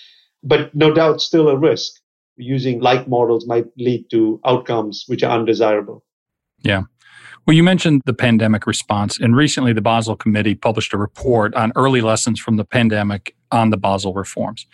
But 0.43 0.73
no 0.75 0.93
doubt, 0.93 1.21
still 1.21 1.47
a 1.47 1.57
risk. 1.57 1.93
Using 2.37 2.81
like 2.81 3.07
models 3.07 3.47
might 3.47 3.65
lead 3.77 4.09
to 4.11 4.41
outcomes 4.45 5.05
which 5.07 5.23
are 5.23 5.31
undesirable. 5.31 6.03
Yeah. 6.59 6.83
Well, 7.45 7.55
you 7.55 7.63
mentioned 7.63 8.01
the 8.05 8.13
pandemic 8.13 8.67
response, 8.67 9.19
and 9.19 9.35
recently 9.35 9.71
the 9.71 9.81
Basel 9.81 10.15
Committee 10.15 10.55
published 10.55 10.93
a 10.93 10.97
report 10.97 11.53
on 11.53 11.71
early 11.75 12.01
lessons 12.01 12.39
from 12.39 12.57
the 12.57 12.65
pandemic 12.65 13.35
on 13.51 13.69
the 13.69 13.77
Basel 13.77 14.13
reforms. 14.13 14.65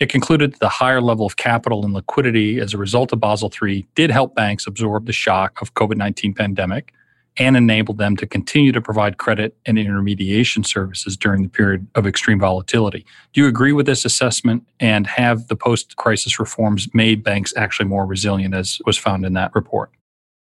It 0.00 0.08
concluded 0.08 0.52
that 0.52 0.60
the 0.60 0.68
higher 0.68 1.00
level 1.00 1.26
of 1.26 1.36
capital 1.36 1.84
and 1.84 1.94
liquidity 1.94 2.58
as 2.58 2.74
a 2.74 2.78
result 2.78 3.12
of 3.12 3.20
Basel 3.20 3.52
III 3.62 3.86
did 3.94 4.10
help 4.10 4.34
banks 4.34 4.66
absorb 4.66 5.06
the 5.06 5.12
shock 5.12 5.62
of 5.62 5.74
COVID-19 5.74 6.34
pandemic 6.34 6.92
and 7.38 7.56
enabled 7.56 7.98
them 7.98 8.16
to 8.16 8.26
continue 8.26 8.72
to 8.72 8.80
provide 8.80 9.18
credit 9.18 9.56
and 9.66 9.78
intermediation 9.78 10.64
services 10.64 11.16
during 11.16 11.42
the 11.42 11.48
period 11.48 11.86
of 11.94 12.06
extreme 12.06 12.38
volatility. 12.38 13.04
Do 13.32 13.40
you 13.40 13.46
agree 13.46 13.72
with 13.72 13.86
this 13.86 14.04
assessment 14.04 14.66
and 14.80 15.06
have 15.06 15.48
the 15.48 15.56
post-crisis 15.56 16.38
reforms 16.38 16.88
made 16.94 17.22
banks 17.22 17.52
actually 17.56 17.88
more 17.88 18.06
resilient 18.06 18.54
as 18.54 18.78
was 18.86 18.96
found 18.96 19.24
in 19.24 19.34
that 19.34 19.54
report? 19.54 19.90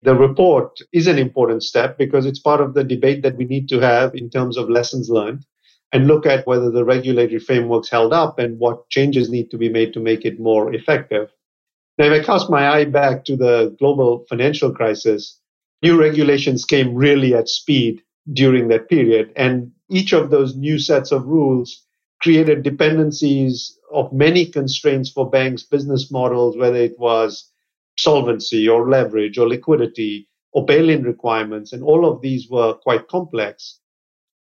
The 0.02 0.16
report 0.16 0.80
is 0.92 1.06
an 1.06 1.18
important 1.18 1.62
step 1.62 1.96
because 1.96 2.26
it's 2.26 2.40
part 2.40 2.60
of 2.60 2.74
the 2.74 2.82
debate 2.82 3.22
that 3.22 3.36
we 3.36 3.44
need 3.44 3.68
to 3.68 3.78
have 3.80 4.14
in 4.14 4.30
terms 4.30 4.56
of 4.56 4.68
lessons 4.68 5.08
learned 5.08 5.44
and 5.92 6.08
look 6.08 6.26
at 6.26 6.46
whether 6.46 6.70
the 6.70 6.84
regulatory 6.84 7.38
framework's 7.38 7.90
held 7.90 8.12
up 8.12 8.38
and 8.38 8.58
what 8.58 8.88
changes 8.88 9.30
need 9.30 9.50
to 9.50 9.58
be 9.58 9.68
made 9.68 9.92
to 9.92 10.00
make 10.00 10.24
it 10.24 10.40
more 10.40 10.74
effective. 10.74 11.28
Now, 11.98 12.06
if 12.06 12.22
I 12.22 12.24
cast 12.24 12.50
my 12.50 12.68
eye 12.68 12.86
back 12.86 13.24
to 13.26 13.36
the 13.36 13.76
global 13.78 14.24
financial 14.28 14.72
crisis, 14.72 15.38
new 15.82 16.00
regulations 16.00 16.64
came 16.64 16.94
really 16.94 17.34
at 17.34 17.48
speed 17.48 18.02
during 18.32 18.68
that 18.68 18.88
period. 18.88 19.32
And 19.36 19.72
each 19.90 20.12
of 20.12 20.30
those 20.30 20.56
new 20.56 20.78
sets 20.78 21.12
of 21.12 21.26
rules 21.26 21.84
created 22.20 22.62
dependencies 22.62 23.76
of 23.92 24.12
many 24.12 24.46
constraints 24.46 25.10
for 25.10 25.28
banks' 25.28 25.64
business 25.64 26.10
models, 26.10 26.56
whether 26.56 26.76
it 26.76 26.98
was 26.98 27.50
solvency 27.98 28.68
or 28.68 28.88
leverage 28.88 29.38
or 29.38 29.48
liquidity 29.48 30.28
or 30.52 30.64
bail 30.64 30.88
in 30.88 31.02
requirements. 31.02 31.72
And 31.72 31.82
all 31.82 32.06
of 32.06 32.22
these 32.22 32.48
were 32.48 32.74
quite 32.74 33.08
complex. 33.08 33.80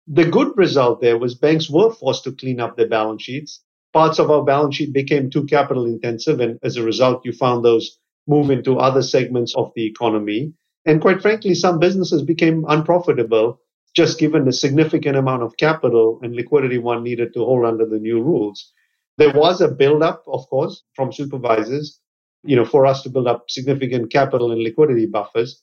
The 0.08 0.25
good 0.25 0.51
result 0.58 1.01
there 1.01 1.17
was 1.17 1.36
banks 1.36 1.69
were 1.69 1.91
forced 1.91 2.24
to 2.25 2.31
clean 2.31 2.60
up 2.60 2.75
their 2.75 2.88
balance 2.88 3.24
sheets. 3.24 3.63
Parts 3.93 4.19
of 4.19 4.29
our 4.29 4.43
balance 4.43 4.75
sheet 4.75 4.93
became 4.93 5.29
too 5.29 5.46
capital 5.46 5.86
intensive. 5.86 6.39
And 6.39 6.60
as 6.63 6.77
a 6.77 6.84
result, 6.84 7.25
you 7.25 7.31
found 7.31 7.63
those 7.63 7.98
move 8.27 8.51
into 8.51 8.77
other 8.77 9.01
segments 9.01 9.55
of 9.55 9.72
the 9.75 9.86
economy. 9.86 10.53
And 10.86 11.02
quite 11.02 11.22
frankly, 11.22 11.54
some 11.56 11.80
businesses 11.80 12.22
became 12.24 12.66
unprofitable 12.68 13.60
just 13.96 14.20
given 14.20 14.46
the 14.46 14.54
significant 14.54 15.18
amount 15.18 15.44
of 15.44 15.58
capital 15.58 16.20
and 16.22 16.36
liquidity 16.36 16.78
one 16.78 17.04
needed 17.04 17.34
to 17.34 17.44
hold 17.44 17.66
under 17.66 17.86
the 17.86 18.00
new 18.00 18.22
rules. 18.22 18.72
There 19.18 19.34
was 19.34 19.62
a 19.62 19.68
buildup, 19.68 20.24
of 20.28 20.48
course, 20.50 20.84
from 20.96 21.12
supervisors, 21.12 22.00
you 22.44 22.56
know, 22.56 22.66
for 22.66 22.86
us 22.86 23.02
to 23.04 23.10
build 23.10 23.28
up 23.28 23.50
significant 23.50 24.12
capital 24.12 24.52
and 24.52 24.62
liquidity 24.62 25.06
buffers. 25.06 25.62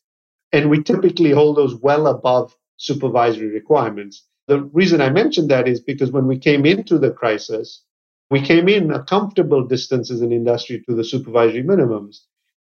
And 0.52 0.68
we 0.68 0.82
typically 0.82 1.30
hold 1.30 1.56
those 1.56 1.74
well 1.76 2.06
above 2.06 2.54
supervisory 2.76 3.48
requirements. 3.48 4.26
The 4.48 4.62
reason 4.62 5.00
I 5.00 5.10
mentioned 5.10 5.50
that 5.50 5.66
is 5.66 5.80
because 5.80 6.12
when 6.12 6.26
we 6.26 6.38
came 6.38 6.66
into 6.66 6.98
the 6.98 7.10
crisis, 7.10 7.82
we 8.30 8.40
came 8.40 8.68
in 8.68 8.90
a 8.90 9.02
comfortable 9.02 9.66
distance 9.66 10.10
as 10.10 10.20
an 10.20 10.32
industry 10.32 10.84
to 10.88 10.94
the 10.94 11.04
supervisory 11.04 11.62
minimums. 11.62 12.18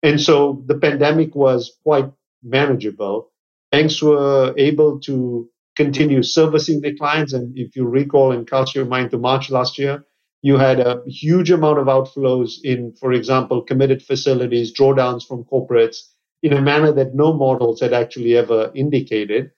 And 0.01 0.19
so 0.19 0.63
the 0.65 0.77
pandemic 0.77 1.35
was 1.35 1.77
quite 1.83 2.09
manageable. 2.43 3.31
Banks 3.71 4.01
were 4.01 4.53
able 4.57 4.99
to 5.01 5.49
continue 5.75 6.23
servicing 6.23 6.81
their 6.81 6.95
clients. 6.95 7.33
And 7.33 7.57
if 7.57 7.75
you 7.75 7.85
recall 7.85 8.31
and 8.31 8.49
cast 8.49 8.75
your 8.75 8.85
mind 8.85 9.11
to 9.11 9.17
March 9.17 9.49
last 9.49 9.77
year, 9.77 10.03
you 10.41 10.57
had 10.57 10.79
a 10.79 11.01
huge 11.05 11.51
amount 11.51 11.79
of 11.79 11.87
outflows 11.87 12.53
in, 12.63 12.93
for 12.99 13.13
example, 13.13 13.61
committed 13.61 14.01
facilities, 14.01 14.73
drawdowns 14.73 15.25
from 15.27 15.43
corporates 15.43 15.97
in 16.41 16.53
a 16.53 16.61
manner 16.61 16.91
that 16.93 17.15
no 17.15 17.33
models 17.33 17.81
had 17.81 17.93
actually 17.93 18.37
ever 18.37 18.71
indicated. 18.73 19.51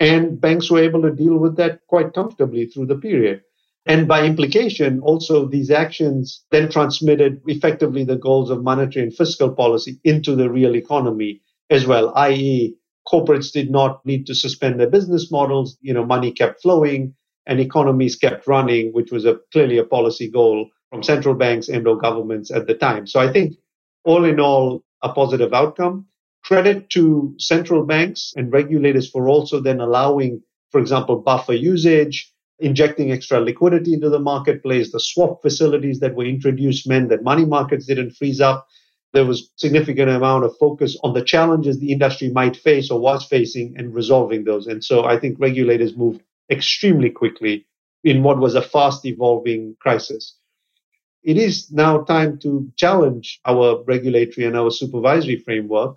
And 0.00 0.40
banks 0.40 0.70
were 0.70 0.82
able 0.82 1.02
to 1.02 1.10
deal 1.10 1.36
with 1.38 1.56
that 1.56 1.80
quite 1.86 2.14
comfortably 2.14 2.66
through 2.66 2.86
the 2.86 2.96
period. 2.96 3.42
And 3.86 4.08
by 4.08 4.24
implication, 4.24 5.00
also 5.00 5.46
these 5.46 5.70
actions 5.70 6.44
then 6.50 6.70
transmitted 6.70 7.40
effectively 7.46 8.04
the 8.04 8.16
goals 8.16 8.50
of 8.50 8.62
monetary 8.62 9.04
and 9.04 9.14
fiscal 9.14 9.50
policy 9.50 10.00
into 10.04 10.34
the 10.36 10.50
real 10.50 10.76
economy 10.76 11.42
as 11.72 11.86
well, 11.86 12.12
i.e., 12.16 12.76
corporates 13.06 13.52
did 13.52 13.70
not 13.70 14.04
need 14.06 14.26
to 14.26 14.34
suspend 14.34 14.78
their 14.78 14.90
business 14.90 15.30
models. 15.30 15.76
You 15.80 15.94
know, 15.94 16.04
money 16.04 16.32
kept 16.32 16.62
flowing 16.62 17.14
and 17.46 17.58
economies 17.58 18.16
kept 18.16 18.46
running, 18.46 18.92
which 18.92 19.10
was 19.10 19.24
a, 19.24 19.38
clearly 19.52 19.78
a 19.78 19.84
policy 19.84 20.30
goal 20.30 20.68
from 20.90 21.02
central 21.02 21.34
banks 21.34 21.68
and 21.68 21.86
or 21.88 21.98
governments 21.98 22.50
at 22.50 22.66
the 22.66 22.74
time. 22.74 23.06
So 23.06 23.18
I 23.18 23.32
think 23.32 23.54
all 24.04 24.24
in 24.24 24.38
all, 24.38 24.84
a 25.02 25.12
positive 25.12 25.52
outcome 25.52 26.06
credit 26.44 26.90
to 26.90 27.34
central 27.38 27.84
banks 27.84 28.32
and 28.36 28.52
regulators 28.52 29.08
for 29.08 29.28
also 29.28 29.60
then 29.60 29.80
allowing, 29.80 30.42
for 30.70 30.80
example, 30.80 31.16
buffer 31.16 31.54
usage, 31.54 32.32
injecting 32.58 33.10
extra 33.12 33.40
liquidity 33.40 33.94
into 33.94 34.08
the 34.08 34.18
marketplace. 34.18 34.92
The 34.92 35.00
swap 35.00 35.42
facilities 35.42 36.00
that 36.00 36.14
were 36.14 36.24
introduced 36.24 36.88
meant 36.88 37.08
that 37.10 37.22
money 37.24 37.44
markets 37.44 37.86
didn't 37.86 38.12
freeze 38.12 38.40
up. 38.40 38.66
There 39.12 39.26
was 39.26 39.50
significant 39.56 40.10
amount 40.10 40.44
of 40.44 40.56
focus 40.56 40.96
on 41.02 41.12
the 41.12 41.22
challenges 41.22 41.78
the 41.78 41.92
industry 41.92 42.30
might 42.30 42.56
face 42.56 42.90
or 42.90 42.98
was 42.98 43.24
facing 43.24 43.74
and 43.76 43.94
resolving 43.94 44.44
those. 44.44 44.66
And 44.66 44.82
so 44.82 45.04
I 45.04 45.18
think 45.18 45.38
regulators 45.38 45.96
moved 45.96 46.22
extremely 46.50 47.10
quickly 47.10 47.66
in 48.04 48.22
what 48.22 48.38
was 48.38 48.54
a 48.54 48.62
fast 48.62 49.04
evolving 49.04 49.76
crisis. 49.80 50.36
It 51.22 51.36
is 51.36 51.70
now 51.70 52.02
time 52.02 52.38
to 52.38 52.72
challenge 52.76 53.40
our 53.44 53.82
regulatory 53.84 54.46
and 54.46 54.56
our 54.56 54.70
supervisory 54.70 55.36
framework 55.36 55.96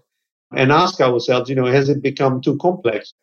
and 0.54 0.72
ask 0.72 1.02
ourselves, 1.02 1.50
you 1.50 1.56
know, 1.56 1.66
has 1.66 1.90
it 1.90 2.04
become 2.04 2.42
too 2.42 2.58
complex? 2.58 3.14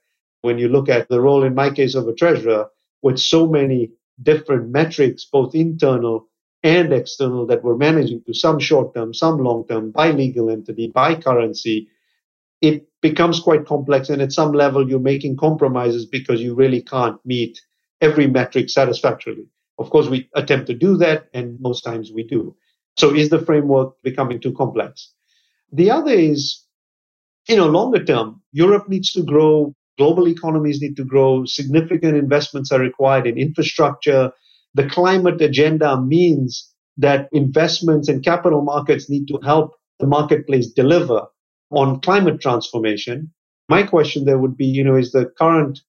When 0.41 0.59
you 0.59 0.69
look 0.69 0.89
at 0.89 1.09
the 1.09 1.21
role, 1.21 1.45
in 1.45 1.55
my 1.55 1.71
case, 1.71 1.95
of 1.95 2.09
a 2.09 2.15
treasurer 2.15 2.69
with 3.03 3.19
so 3.19 3.47
many 3.47 3.93
different 4.23 4.71
metrics, 4.71 5.25
both 5.25 5.55
internal 5.55 6.29
and 6.63 6.93
external, 6.93 7.47
that 7.47 7.65
we're 7.65 7.77
managing 7.77 8.23
to 8.27 8.35
some 8.35 8.59
short 8.59 8.95
term, 8.95 9.13
some 9.13 9.39
long 9.39 9.67
term, 9.69 9.91
by 9.91 10.11
legal 10.11 10.51
entity, 10.51 10.89
by 10.89 11.15
currency, 11.15 11.89
it 12.61 12.87
becomes 13.01 13.41
quite 13.41 13.67
complex. 13.67 14.09
And 14.09 14.23
at 14.23 14.33
some 14.33 14.53
level, 14.53 14.89
you're 14.89 15.01
making 15.01 15.37
compromises 15.37 16.07
because 16.07 16.41
you 16.41 16.55
really 16.55 16.83
can't 16.83 17.19
meet 17.25 17.61
every 18.01 18.27
metric 18.27 18.71
satisfactorily. 18.71 19.47
Of 19.79 19.91
course, 19.91 20.09
we 20.09 20.29
attempt 20.35 20.67
to 20.69 20.75
do 20.75 20.97
that, 20.99 21.29
and 21.35 21.61
most 21.61 21.83
times 21.83 22.13
we 22.13 22.23
do. 22.23 22.55
So 22.97 23.15
is 23.15 23.31
the 23.31 23.45
framework 23.45 23.95
becoming 24.03 24.41
too 24.41 24.53
complex? 24.53 25.13
The 25.73 25.91
other 25.91 26.13
is 26.13 26.63
you 27.49 27.57
know, 27.57 27.67
longer 27.67 28.05
term, 28.05 28.41
Europe 28.53 28.89
needs 28.89 29.13
to 29.13 29.23
grow, 29.23 29.75
global 29.99 30.29
economies 30.29 30.81
need 30.81 30.97
to 30.97 31.05
grow, 31.05 31.45
significant 31.45 32.17
investments 32.17 32.71
are 32.71 32.79
required 32.79 33.27
in 33.27 33.39
infrastructure. 33.39 34.33
The 34.75 34.89
climate 34.89 35.41
agenda 35.41 36.01
means 36.01 36.71
that 36.97 37.29
investments 37.33 38.09
and 38.09 38.25
capital 38.25 38.63
markets 38.63 39.09
need 39.09 39.27
to 39.29 39.39
help 39.43 39.75
the 39.99 40.07
marketplace 40.07 40.69
deliver 40.73 41.27
on 41.71 42.01
climate 42.01 42.41
transformation. 42.41 43.33
My 43.69 43.83
question 43.83 44.25
there 44.25 44.39
would 44.39 44.57
be, 44.57 44.67
you 44.67 44.85
know, 44.85 44.97
is 44.97 45.13
the 45.13 45.27
current 45.39 45.81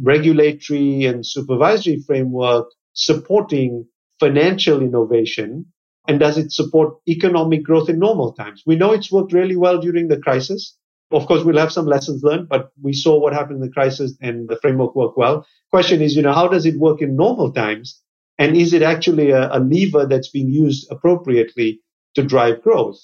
regulatory 0.00 1.06
and 1.06 1.26
supervisory 1.26 2.02
framework 2.06 2.66
supporting 2.92 3.86
financial 4.20 4.82
innovation 4.82 5.66
and 6.08 6.18
does 6.18 6.38
it 6.38 6.52
support 6.52 6.94
economic 7.06 7.62
growth 7.62 7.88
in 7.88 7.98
normal 7.98 8.32
times? 8.32 8.62
We 8.66 8.76
know 8.76 8.92
it's 8.92 9.12
worked 9.12 9.32
really 9.32 9.56
well 9.56 9.78
during 9.78 10.08
the 10.08 10.18
crisis. 10.18 10.74
Of 11.10 11.26
course, 11.26 11.44
we'll 11.44 11.58
have 11.58 11.72
some 11.72 11.86
lessons 11.86 12.22
learned, 12.22 12.48
but 12.48 12.70
we 12.82 12.94
saw 12.94 13.18
what 13.20 13.34
happened 13.34 13.62
in 13.62 13.68
the 13.68 13.72
crisis 13.72 14.16
and 14.20 14.48
the 14.48 14.58
framework 14.60 14.94
worked 14.96 15.18
well. 15.18 15.46
Question 15.70 16.00
is, 16.00 16.16
you 16.16 16.22
know, 16.22 16.32
how 16.32 16.48
does 16.48 16.64
it 16.64 16.78
work 16.78 17.02
in 17.02 17.14
normal 17.14 17.52
times? 17.52 18.02
And 18.38 18.56
is 18.56 18.72
it 18.72 18.82
actually 18.82 19.30
a, 19.30 19.48
a 19.52 19.58
lever 19.58 20.06
that's 20.06 20.28
being 20.28 20.48
used 20.48 20.86
appropriately 20.90 21.80
to 22.14 22.22
drive 22.22 22.62
growth? 22.62 22.98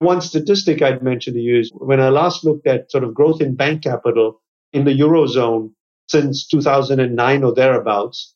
One 0.00 0.20
statistic 0.20 0.82
I'd 0.82 1.02
mention 1.02 1.34
to 1.34 1.40
you 1.40 1.60
is 1.60 1.70
when 1.74 2.00
I 2.00 2.08
last 2.08 2.44
looked 2.44 2.66
at 2.66 2.90
sort 2.90 3.04
of 3.04 3.14
growth 3.14 3.40
in 3.40 3.54
bank 3.54 3.84
capital 3.84 4.42
in 4.72 4.84
the 4.84 4.98
Eurozone 4.98 5.72
since 6.08 6.46
2009 6.48 7.44
or 7.44 7.54
thereabouts, 7.54 8.34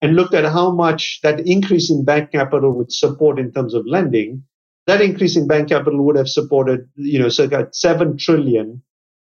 and 0.00 0.14
looked 0.14 0.34
at 0.34 0.44
how 0.44 0.70
much 0.70 1.18
that 1.22 1.40
increase 1.40 1.90
in 1.90 2.04
bank 2.04 2.30
capital 2.30 2.70
would 2.72 2.92
support 2.92 3.38
in 3.38 3.52
terms 3.52 3.74
of 3.74 3.84
lending, 3.86 4.44
that 4.86 5.00
increase 5.00 5.36
in 5.36 5.48
bank 5.48 5.68
capital 5.68 6.02
would 6.04 6.16
have 6.16 6.28
supported, 6.28 6.88
you 6.94 7.18
know, 7.18 7.28
circa 7.28 7.68
7 7.72 8.16
trillion 8.16 8.80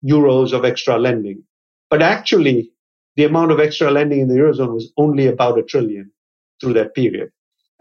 euros 0.05 0.53
of 0.53 0.65
extra 0.65 0.99
lending. 0.99 1.45
But 1.91 2.01
actually, 2.01 2.73
the 3.17 3.25
amount 3.25 3.53
of 3.53 3.61
extra 3.61 3.91
lending 3.91 4.21
in 4.21 4.29
the 4.29 4.35
Eurozone 4.35 4.73
was 4.73 4.91
only 4.97 5.27
about 5.27 5.59
a 5.59 5.63
trillion 5.63 6.11
through 6.63 6.75
that 6.75 6.95
period. 6.95 7.31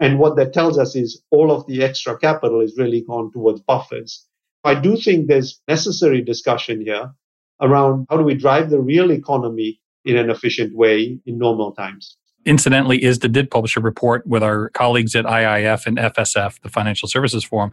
And 0.00 0.18
what 0.18 0.36
that 0.36 0.52
tells 0.52 0.78
us 0.78 0.96
is 0.96 1.22
all 1.30 1.52
of 1.52 1.64
the 1.68 1.84
extra 1.84 2.18
capital 2.18 2.60
is 2.60 2.76
really 2.76 3.02
gone 3.02 3.30
towards 3.32 3.60
buffers. 3.60 4.26
I 4.64 4.74
do 4.74 4.96
think 4.96 5.28
there's 5.28 5.60
necessary 5.68 6.22
discussion 6.22 6.80
here 6.80 7.12
around 7.60 8.06
how 8.10 8.16
do 8.16 8.24
we 8.24 8.34
drive 8.34 8.70
the 8.70 8.80
real 8.80 9.12
economy 9.12 9.80
in 10.04 10.16
an 10.16 10.28
efficient 10.28 10.76
way 10.76 11.20
in 11.24 11.38
normal 11.38 11.72
times. 11.72 12.16
Incidentally, 12.44 13.00
ISDA 13.00 13.30
did 13.30 13.50
publish 13.52 13.76
a 13.76 13.80
report 13.80 14.26
with 14.26 14.42
our 14.42 14.70
colleagues 14.70 15.14
at 15.14 15.24
IIF 15.24 15.86
and 15.86 15.96
FSF, 15.96 16.60
the 16.62 16.68
Financial 16.68 17.08
Services 17.08 17.44
Forum, 17.44 17.72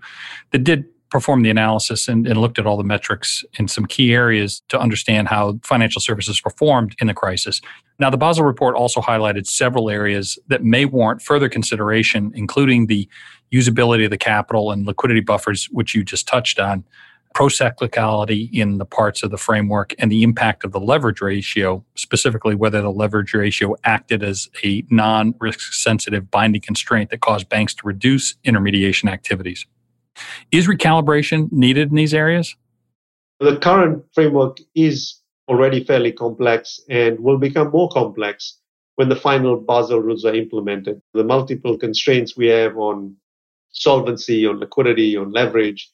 that 0.52 0.60
did 0.60 0.86
perform 1.10 1.42
the 1.42 1.50
analysis 1.50 2.08
and, 2.08 2.28
and, 2.28 2.40
looked 2.40 2.60
at 2.60 2.68
all 2.68 2.78
the 2.78 2.84
metrics 2.84 3.44
in 3.58 3.68
some 3.68 3.88
key 3.88 4.14
areas 4.14 4.62
to 4.70 4.80
understand 4.80 5.28
how 5.28 5.60
financial 5.64 6.00
services 6.00 6.40
performed 6.40 6.96
in 7.02 7.08
the 7.08 7.16
crisis. 7.16 7.62
Now, 8.00 8.10
the 8.10 8.18
Basel 8.18 8.46
report 8.46 8.76
also 8.76 9.02
highlighted 9.02 9.46
several 9.46 9.90
areas 9.90 10.40
that 10.48 10.64
may 10.64 10.86
warrant 10.86 11.22
further 11.22 11.50
consideration, 11.50 12.32
including 12.34 12.88
the 12.88 13.10
usability 13.54 14.06
of 14.06 14.10
the 14.10 14.18
capital 14.18 14.72
and 14.72 14.88
liquidity 14.88 15.20
buffers, 15.20 15.66
which 15.66 15.94
you 15.94 16.04
just 16.06 16.28
touched 16.28 16.60
on, 16.60 16.86
procyclicality 17.36 18.50
in 18.54 18.78
the 18.78 18.86
parts 18.86 19.22
of 19.22 19.32
the 19.32 19.38
framework 19.38 19.94
and 20.00 20.12
the 20.12 20.24
impact 20.24 20.64
of 20.64 20.72
the 20.72 20.80
leverage 20.80 21.22
ratio, 21.22 21.84
specifically 21.96 22.56
whether 22.56 22.82
the 22.82 22.92
leverage 22.92 23.34
ratio 23.34 23.76
acted 23.84 24.24
as 24.24 24.50
a 24.64 24.84
non 24.90 25.36
risk 25.40 25.74
sensitive 25.74 26.32
binding 26.32 26.62
constraint 26.62 27.10
that 27.10 27.20
caused 27.20 27.50
banks 27.50 27.74
to 27.76 27.82
reduce 27.86 28.36
intermediation 28.44 29.10
activities. 29.10 29.66
Is 30.52 30.68
recalibration 30.68 31.52
needed 31.52 31.90
in 31.90 31.96
these 31.96 32.14
areas? 32.14 32.56
The 33.40 33.58
current 33.58 34.04
framework 34.14 34.58
is 34.76 35.22
already 35.50 35.84
fairly 35.84 36.12
complex 36.12 36.80
and 36.90 37.20
will 37.20 37.38
become 37.38 37.72
more 37.72 37.90
complex 37.90 38.60
when 38.96 39.10
the 39.10 39.16
final 39.16 39.58
Basel 39.58 40.00
rules 40.00 40.26
are 40.26 40.36
implemented. 40.36 41.02
The 41.14 41.24
multiple 41.24 41.78
constraints 41.78 42.38
we 42.38 42.48
have 42.48 42.78
on 42.78 43.16
solvency, 43.72 44.46
on 44.46 44.60
liquidity, 44.60 45.18
on 45.18 45.32
leverage, 45.32 45.90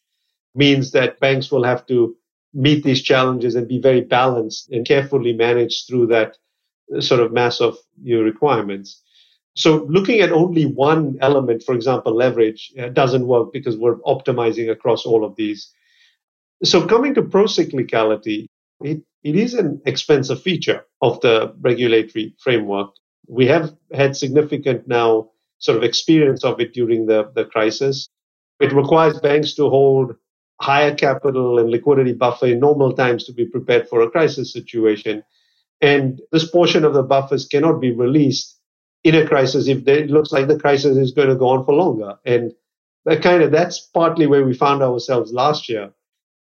means 0.54 0.92
that 0.92 1.20
banks 1.20 1.52
will 1.52 1.64
have 1.64 1.86
to 1.88 2.16
meet 2.54 2.84
these 2.84 3.02
challenges 3.02 3.56
and 3.56 3.68
be 3.68 3.80
very 3.80 4.02
balanced 4.02 4.70
and 4.72 4.88
carefully 4.88 5.34
manage 5.34 5.86
through 5.88 6.08
that 6.08 6.38
sort 7.00 7.22
of 7.22 7.34
mass 7.34 7.62
of 7.62 7.78
your 8.02 8.24
requirements. 8.24 9.02
So 9.56 9.86
looking 9.90 10.20
at 10.20 10.32
only 10.32 10.66
one 10.66 11.18
element, 11.22 11.64
for 11.64 11.76
example, 11.76 12.14
leverage, 12.14 12.74
uh, 12.78 12.90
doesn't 12.90 13.28
work 13.28 13.54
because 13.54 13.78
we're 13.78 13.98
optimizing 14.00 14.70
across 14.70 15.06
all 15.06 15.24
of 15.24 15.36
these. 15.36 15.72
So 16.64 16.86
coming 16.86 17.14
to 17.16 17.22
procyclicality, 17.22 18.48
it, 18.82 19.02
it 19.26 19.36
is 19.36 19.56
an 19.56 19.82
expensive 19.88 20.40
feature 20.40 20.86
of 21.02 21.20
the 21.22 21.52
regulatory 21.60 22.36
framework. 22.40 22.92
We 23.28 23.48
have 23.48 23.74
had 23.92 24.16
significant 24.16 24.88
now 24.88 25.32
sort 25.58 25.78
of 25.78 25.84
experience 25.84 26.44
of 26.44 26.62
it 26.62 26.74
during 26.74 27.08
the, 27.08 27.32
the 27.34 27.46
crisis. 27.46 28.08
It 28.60 28.72
requires 28.72 29.20
banks 29.20 29.56
to 29.56 29.68
hold 29.68 30.14
higher 30.62 30.94
capital 30.94 31.58
and 31.58 31.72
liquidity 31.72 32.14
buffer 32.14 32.46
in 32.46 32.60
normal 32.60 32.94
times 32.94 33.24
to 33.26 33.34
be 33.34 33.48
prepared 33.48 33.90
for 33.90 34.02
a 34.02 34.12
crisis 34.12 34.54
situation. 34.54 35.24
And 35.82 36.22
this 36.32 36.50
portion 36.50 36.86
of 36.86 36.94
the 36.94 37.04
buffers 37.04 37.48
cannot 37.48 37.82
be 37.82 37.92
released 37.92 38.60
in 39.04 39.16
a 39.16 39.28
crisis 39.28 39.68
if 39.68 39.88
it 39.88 40.12
looks 40.12 40.32
like 40.32 40.48
the 40.48 40.60
crisis 40.60 40.98
is 40.98 41.14
going 41.14 41.30
to 41.30 41.36
go 41.36 41.48
on 41.48 41.66
for 41.66 41.74
longer. 41.74 42.16
And 42.26 42.54
that 43.06 43.24
kind 43.24 43.42
of 43.42 43.52
that's 43.52 43.80
partly 43.80 44.28
where 44.28 44.46
we 44.46 44.54
found 44.54 44.84
ourselves 44.84 45.34
last 45.34 45.68
year 45.68 45.92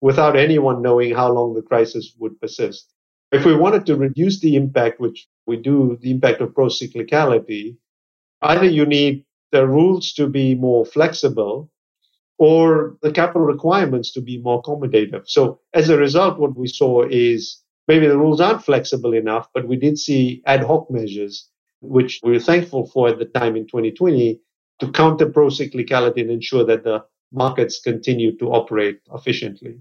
without 0.02 0.36
anyone 0.36 0.82
knowing 0.82 1.14
how 1.14 1.32
long 1.32 1.54
the 1.54 1.62
crisis 1.62 2.14
would 2.20 2.40
persist. 2.42 2.92
If 3.32 3.46
we 3.46 3.56
wanted 3.56 3.86
to 3.86 3.96
reduce 3.96 4.40
the 4.40 4.56
impact, 4.56 5.00
which 5.00 5.28
we 5.46 5.56
do, 5.58 5.98
the 6.02 6.12
impact 6.12 6.42
of 6.42 6.54
pro 6.54 6.68
cyclicality, 6.68 7.78
either 8.42 8.66
you 8.66 8.86
need 8.86 9.26
the 9.52 9.66
rules 9.68 10.14
to 10.14 10.28
be 10.28 10.56
more 10.56 10.86
flexible 10.86 11.72
or 12.38 12.98
the 13.02 13.12
capital 13.12 13.44
requirements 13.44 14.12
to 14.14 14.22
be 14.22 14.42
more 14.42 14.62
accommodative. 14.62 15.28
So 15.28 15.60
as 15.74 15.90
a 15.90 15.98
result, 15.98 16.40
what 16.40 16.58
we 16.58 16.68
saw 16.68 17.04
is 17.08 17.62
maybe 17.88 18.08
the 18.08 18.18
rules 18.18 18.42
aren't 18.42 18.66
flexible 18.66 19.14
enough, 19.14 19.48
but 19.54 19.68
we 19.68 19.76
did 19.76 20.00
see 20.00 20.42
ad 20.46 20.64
hoc 20.64 20.90
measures, 20.90 21.48
which 21.82 22.20
we 22.24 22.32
were 22.32 22.40
thankful 22.40 22.88
for 22.88 23.10
at 23.10 23.20
the 23.20 23.26
time 23.26 23.56
in 23.56 23.68
2020 23.68 24.42
to 24.80 24.92
counter 24.92 25.30
pro-cyclicality 25.30 26.22
and 26.22 26.32
ensure 26.32 26.66
that 26.66 26.84
the 26.84 27.04
markets 27.32 27.80
continue 27.80 28.36
to 28.38 28.52
operate 28.52 29.00
efficiently. 29.14 29.80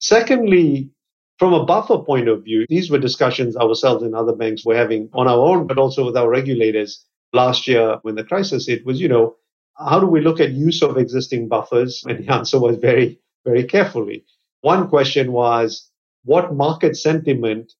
Secondly, 0.00 0.90
from 1.38 1.54
a 1.54 1.64
buffer 1.64 1.98
point 1.98 2.28
of 2.28 2.44
view, 2.44 2.66
these 2.68 2.90
were 2.90 2.98
discussions 2.98 3.56
ourselves 3.56 4.02
and 4.02 4.14
other 4.14 4.34
banks 4.34 4.64
were 4.64 4.76
having 4.76 5.08
on 5.12 5.28
our 5.28 5.38
own, 5.38 5.66
but 5.66 5.78
also 5.78 6.06
with 6.06 6.16
our 6.16 6.28
regulators 6.28 7.04
last 7.32 7.68
year 7.68 7.98
when 8.02 8.14
the 8.14 8.24
crisis 8.24 8.66
hit 8.66 8.84
was, 8.84 9.00
you 9.00 9.08
know, 9.08 9.36
how 9.76 10.00
do 10.00 10.06
we 10.06 10.20
look 10.20 10.40
at 10.40 10.50
use 10.50 10.82
of 10.82 10.96
existing 10.96 11.48
buffers? 11.48 12.02
And 12.08 12.26
the 12.26 12.32
answer 12.32 12.58
was 12.58 12.76
very, 12.76 13.20
very 13.44 13.64
carefully. 13.64 14.24
One 14.62 14.88
question 14.88 15.32
was, 15.32 15.90
what 16.24 16.54
market 16.54 16.96
sentiment 16.96 17.72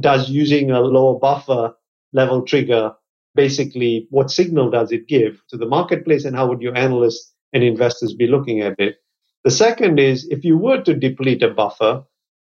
does 0.00 0.28
using 0.28 0.72
a 0.72 0.80
lower 0.80 1.18
buffer 1.18 1.74
level 2.12 2.42
trigger 2.42 2.94
basically, 3.34 4.06
what 4.10 4.30
signal 4.30 4.70
does 4.70 4.92
it 4.92 5.08
give 5.08 5.42
to 5.48 5.56
the 5.56 5.66
marketplace 5.66 6.24
and 6.24 6.36
how 6.36 6.48
would 6.48 6.62
your 6.62 6.76
analysts 6.76 7.32
and 7.52 7.62
investors 7.62 8.14
be 8.14 8.26
looking 8.26 8.60
at 8.60 8.78
it? 8.78 8.96
The 9.44 9.50
second 9.50 10.00
is, 10.00 10.26
if 10.30 10.44
you 10.44 10.56
were 10.58 10.82
to 10.82 10.94
deplete 10.94 11.42
a 11.42 11.50
buffer, 11.50 12.04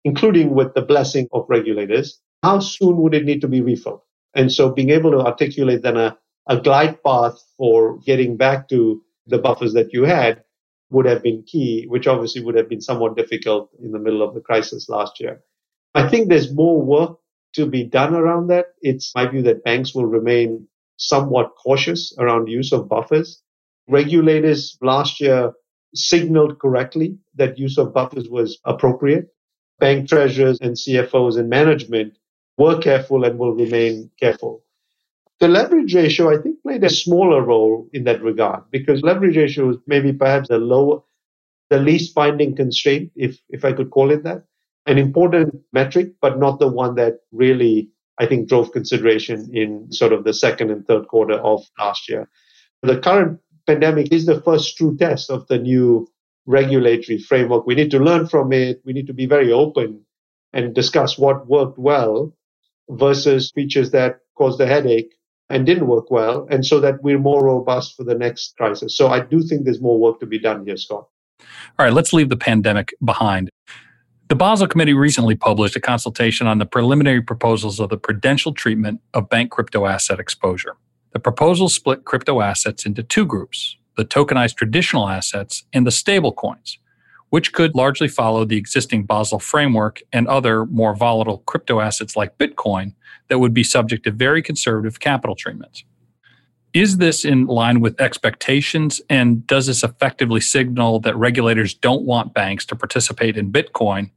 including 0.04 0.56
with 0.56 0.74
the 0.74 0.82
blessing 0.82 1.28
of 1.32 1.46
regulators, 1.48 2.20
how 2.44 2.60
soon 2.60 2.98
would 2.98 3.14
it 3.14 3.26
need 3.26 3.42
to 3.42 3.48
be 3.48 3.62
refilled? 3.62 4.02
And 4.36 4.52
so 4.52 4.72
being 4.72 4.90
able 4.90 5.12
to 5.12 5.20
articulate 5.20 5.82
then 5.82 5.98
a 5.98 6.18
a 6.50 6.60
glide 6.60 7.02
path 7.04 7.38
for 7.58 8.00
getting 8.00 8.36
back 8.36 8.68
to 8.70 9.02
the 9.28 9.38
buffers 9.38 9.74
that 9.74 9.94
you 9.94 10.04
had 10.04 10.44
would 10.90 11.06
have 11.06 11.22
been 11.22 11.44
key, 11.44 11.86
which 11.88 12.08
obviously 12.08 12.44
would 12.44 12.56
have 12.56 12.68
been 12.68 12.82
somewhat 12.82 13.16
difficult 13.16 13.70
in 13.84 13.92
the 13.92 14.00
middle 14.00 14.24
of 14.24 14.34
the 14.34 14.42
crisis 14.42 14.90
last 14.90 15.20
year. 15.20 15.42
I 15.94 16.10
think 16.10 16.28
there's 16.28 16.52
more 16.52 16.82
work 16.82 17.18
to 17.54 17.68
be 17.68 17.84
done 17.84 18.16
around 18.16 18.48
that. 18.48 18.66
It's 18.82 19.14
my 19.16 19.28
view 19.28 19.44
that 19.44 19.64
banks 19.64 19.94
will 19.94 20.08
remain 20.08 20.68
somewhat 20.98 21.54
cautious 21.56 22.16
around 22.18 22.48
use 22.48 22.74
of 22.74 22.90
buffers. 22.90 23.42
Regulators 23.88 24.76
last 24.82 25.22
year 25.22 25.54
signaled 25.96 26.60
correctly 26.60 27.18
that 27.36 27.58
use 27.58 27.78
of 27.78 27.94
buffers 27.94 28.30
was 28.30 28.60
appropriate. 28.66 29.30
Bank 29.80 30.10
treasurers 30.10 30.60
and 30.62 30.76
CFOs 30.76 31.38
and 31.38 31.50
management 31.50 32.18
were 32.58 32.80
careful 32.80 33.24
and 33.24 33.40
will 33.40 33.54
remain 33.54 34.12
careful. 34.20 34.64
The 35.40 35.48
leverage 35.48 35.96
ratio, 35.96 36.38
I 36.38 36.42
think, 36.42 36.62
played 36.62 36.84
a 36.84 36.90
smaller 36.90 37.42
role 37.42 37.88
in 37.94 38.04
that 38.04 38.22
regard 38.22 38.64
because 38.72 39.02
leverage 39.02 39.38
ratio 39.38 39.70
is 39.70 39.78
maybe 39.88 40.12
perhaps 40.12 40.50
the 40.50 40.58
lower, 40.58 41.00
the 41.70 41.80
least 41.80 42.14
binding 42.14 42.56
constraint, 42.56 43.12
if, 43.16 43.40
if 43.50 43.64
I 43.64 43.72
could 43.72 43.90
call 43.90 44.12
it 44.12 44.24
that. 44.24 44.44
An 44.86 44.98
important 44.98 45.56
metric, 45.72 46.12
but 46.22 46.40
not 46.40 46.60
the 46.60 46.68
one 46.68 46.96
that 46.96 47.20
really, 47.32 47.90
I 48.18 48.26
think, 48.26 48.50
drove 48.50 48.74
consideration 48.74 49.50
in 49.54 49.90
sort 49.92 50.12
of 50.12 50.26
the 50.26 50.34
second 50.34 50.72
and 50.72 50.86
third 50.86 51.08
quarter 51.08 51.36
of 51.36 51.66
last 51.78 52.10
year. 52.10 52.28
The 52.82 53.00
current 53.00 53.40
pandemic 53.70 54.12
is 54.12 54.26
the 54.26 54.42
first 54.42 54.78
true 54.78 54.98
test 54.98 55.30
of 55.30 55.46
the 55.48 55.60
new 55.60 56.08
regulatory 56.48 57.20
framework. 57.20 57.68
We 57.68 57.76
need 57.76 57.92
to 57.92 58.00
learn 58.00 58.28
from 58.28 58.52
it. 58.52 58.82
We 58.84 58.94
need 58.94 59.06
to 59.08 59.14
be 59.14 59.28
very 59.28 59.52
open 59.52 60.02
and 60.54 60.74
discuss 60.74 61.20
what 61.20 61.48
worked 61.48 61.78
well 61.78 62.34
versus 62.90 63.52
features 63.52 63.92
that 63.92 64.22
caused 64.36 64.60
a 64.60 64.66
headache 64.66 65.14
and 65.52 65.66
didn't 65.66 65.88
work 65.88 66.10
well, 66.10 66.48
and 66.52 66.66
so 66.66 66.80
that 66.80 67.04
we're 67.04 67.20
more 67.20 67.44
robust 67.44 67.96
for 67.96 68.04
the 68.04 68.16
next 68.16 68.56
crisis. 68.58 68.96
So 68.98 69.08
I 69.08 69.20
do 69.20 69.42
think 69.42 69.66
there's 69.66 69.82
more 69.82 70.00
work 70.00 70.20
to 70.20 70.26
be 70.26 70.40
done 70.40 70.66
here, 70.66 70.78
Scott. 70.78 71.08
All 71.78 71.86
right, 71.86 71.94
let's 71.94 72.14
leave 72.14 72.30
the 72.30 72.38
pandemic 72.38 72.94
behind. 73.04 73.50
The 74.30 74.36
Basel 74.36 74.68
Committee 74.68 74.94
recently 74.94 75.36
published 75.36 75.76
a 75.76 75.80
consultation 75.80 76.46
on 76.46 76.60
the 76.60 76.66
preliminary 76.66 77.22
proposals 77.22 77.80
of 77.80 77.90
the 77.90 77.98
prudential 77.98 78.54
treatment 78.54 79.02
of 79.16 79.30
bank 79.30 79.50
crypto 79.52 79.88
asset 79.88 80.20
exposure. 80.20 80.76
The 81.12 81.20
proposal 81.20 81.70
split 81.70 82.06
crypto 82.06 82.42
assets 82.42 82.86
into 82.86 83.04
two 83.04 83.26
groups 83.26 83.76
the 83.98 84.06
tokenized 84.06 84.56
traditional 84.56 85.10
assets 85.10 85.66
and 85.74 85.86
the 85.86 85.92
stable 85.92 86.32
coins, 86.32 86.78
which 87.32 87.52
could 87.52 87.76
largely 87.76 88.08
follow 88.08 88.46
the 88.46 88.56
existing 88.56 89.04
Basel 89.04 89.40
framework 89.40 90.02
and 90.14 90.26
other 90.30 90.66
more 90.68 90.96
volatile 90.96 91.40
crypto 91.40 91.82
assets 91.82 92.16
like 92.16 92.38
Bitcoin 92.38 92.94
that 93.28 93.40
would 93.40 93.54
be 93.54 93.64
subject 93.64 94.06
to 94.06 94.12
very 94.12 94.42
conservative 94.42 95.02
capital 95.02 95.36
treatments. 95.36 95.84
Is 96.74 96.98
this 96.98 97.26
in 97.26 97.48
line 97.48 97.82
with 97.82 98.00
expectations? 98.00 99.02
And 99.10 99.46
does 99.46 99.68
this 99.68 99.84
effectively 99.84 100.40
signal 100.40 101.00
that 101.02 101.18
regulators 101.18 101.74
don't 101.74 102.04
want 102.04 102.34
banks 102.34 102.66
to 102.68 102.76
participate 102.76 103.36
in 103.36 103.52
Bitcoin? 103.52 104.12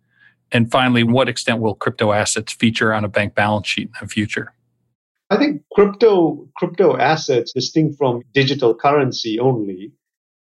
And 0.52 0.70
finally, 0.70 1.02
what 1.02 1.28
extent 1.28 1.60
will 1.60 1.74
crypto 1.74 2.12
assets 2.12 2.52
feature 2.52 2.92
on 2.92 3.04
a 3.04 3.08
bank 3.08 3.34
balance 3.34 3.66
sheet 3.66 3.88
in 3.88 3.94
the 4.00 4.06
future? 4.06 4.52
I 5.30 5.38
think 5.38 5.61
crypto 5.74 6.48
crypto 6.56 6.96
assets 6.96 7.52
distinct 7.52 7.98
from 7.98 8.22
digital 8.32 8.74
currency 8.74 9.38
only, 9.38 9.92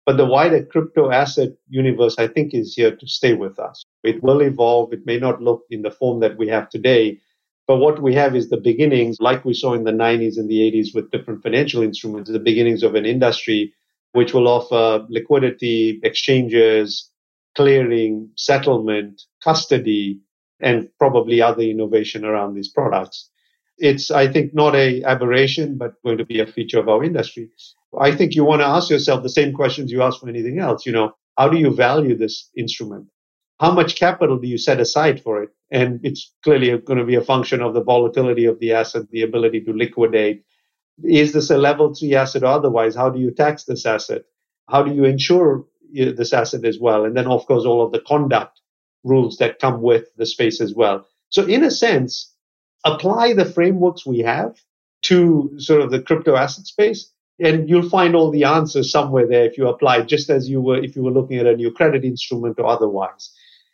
but 0.05 0.17
the 0.17 0.25
wider 0.25 0.63
crypto 0.63 1.11
asset 1.11 1.49
universe 1.69 2.15
I 2.17 2.27
think 2.27 2.53
is 2.53 2.75
here 2.75 2.95
to 2.95 3.07
stay 3.07 3.33
with 3.33 3.59
us. 3.59 3.83
It 4.03 4.21
will 4.23 4.41
evolve. 4.41 4.93
It 4.93 5.05
may 5.05 5.17
not 5.19 5.41
look 5.41 5.63
in 5.69 5.81
the 5.81 5.91
form 5.91 6.19
that 6.21 6.37
we 6.37 6.47
have 6.49 6.69
today, 6.69 7.19
but 7.67 7.77
what 7.77 8.01
we 8.01 8.13
have 8.15 8.35
is 8.35 8.49
the 8.49 8.57
beginnings, 8.57 9.17
like 9.19 9.45
we 9.45 9.53
saw 9.53 9.73
in 9.73 9.83
the 9.83 9.91
90s 9.91 10.37
and 10.37 10.49
the 10.49 10.59
80s 10.59 10.93
with 10.93 11.11
different 11.11 11.43
financial 11.43 11.81
instruments, 11.81 12.29
the 12.29 12.39
beginnings 12.39 12.83
of 12.83 12.95
an 12.95 13.05
industry 13.05 13.73
which 14.13 14.33
will 14.33 14.47
offer 14.47 15.05
liquidity, 15.09 15.99
exchanges, 16.03 17.09
clearing, 17.55 18.29
settlement, 18.35 19.21
custody, 19.43 20.19
and 20.59 20.89
probably 20.99 21.41
other 21.41 21.63
innovation 21.63 22.25
around 22.25 22.53
these 22.53 22.67
products. 22.69 23.29
It's, 23.81 24.11
I 24.11 24.31
think, 24.31 24.53
not 24.53 24.75
a 24.75 25.03
aberration, 25.03 25.77
but 25.77 26.01
going 26.03 26.19
to 26.19 26.25
be 26.25 26.39
a 26.39 26.45
feature 26.45 26.79
of 26.79 26.87
our 26.87 27.03
industry. 27.03 27.49
I 27.99 28.15
think 28.15 28.35
you 28.35 28.45
want 28.45 28.61
to 28.61 28.67
ask 28.67 28.89
yourself 28.91 29.23
the 29.23 29.29
same 29.29 29.53
questions 29.53 29.91
you 29.91 30.03
ask 30.03 30.19
for 30.19 30.29
anything 30.29 30.59
else. 30.59 30.85
You 30.85 30.91
know, 30.91 31.13
how 31.37 31.49
do 31.49 31.57
you 31.57 31.73
value 31.75 32.15
this 32.15 32.49
instrument? 32.55 33.07
How 33.59 33.71
much 33.71 33.95
capital 33.95 34.37
do 34.37 34.47
you 34.47 34.57
set 34.57 34.79
aside 34.79 35.21
for 35.21 35.41
it? 35.43 35.49
And 35.71 35.99
it's 36.03 36.31
clearly 36.43 36.77
going 36.77 36.99
to 36.99 37.05
be 37.05 37.15
a 37.15 37.23
function 37.23 37.61
of 37.61 37.73
the 37.73 37.83
volatility 37.83 38.45
of 38.45 38.59
the 38.59 38.73
asset, 38.73 39.09
the 39.11 39.23
ability 39.23 39.61
to 39.61 39.73
liquidate. 39.73 40.43
Is 41.03 41.33
this 41.33 41.49
a 41.49 41.57
level 41.57 41.93
three 41.93 42.15
asset 42.15 42.43
or 42.43 42.47
otherwise? 42.47 42.95
How 42.95 43.09
do 43.09 43.19
you 43.19 43.31
tax 43.31 43.63
this 43.63 43.85
asset? 43.85 44.23
How 44.69 44.83
do 44.83 44.93
you 44.93 45.05
insure 45.05 45.65
this 45.93 46.33
asset 46.33 46.65
as 46.65 46.79
well? 46.79 47.05
And 47.05 47.17
then, 47.17 47.27
of 47.27 47.45
course, 47.47 47.65
all 47.65 47.83
of 47.83 47.91
the 47.91 48.01
conduct 48.01 48.61
rules 49.03 49.37
that 49.37 49.59
come 49.59 49.81
with 49.81 50.05
the 50.17 50.25
space 50.25 50.61
as 50.61 50.75
well. 50.75 51.07
So, 51.29 51.45
in 51.45 51.63
a 51.63 51.71
sense, 51.71 52.30
apply 52.83 53.33
the 53.33 53.45
frameworks 53.45 54.05
we 54.05 54.19
have 54.19 54.55
to 55.03 55.51
sort 55.57 55.81
of 55.81 55.91
the 55.91 56.01
crypto 56.01 56.35
asset 56.35 56.65
space 56.65 57.11
and 57.39 57.67
you'll 57.67 57.89
find 57.89 58.15
all 58.15 58.29
the 58.31 58.43
answers 58.43 58.91
somewhere 58.91 59.27
there 59.27 59.45
if 59.45 59.57
you 59.57 59.67
apply 59.67 60.01
just 60.01 60.29
as 60.29 60.49
you 60.49 60.61
were 60.61 60.77
if 60.77 60.95
you 60.95 61.03
were 61.03 61.11
looking 61.11 61.37
at 61.37 61.47
a 61.47 61.55
new 61.55 61.71
credit 61.71 62.03
instrument 62.03 62.59
or 62.59 62.67
otherwise 62.67 63.31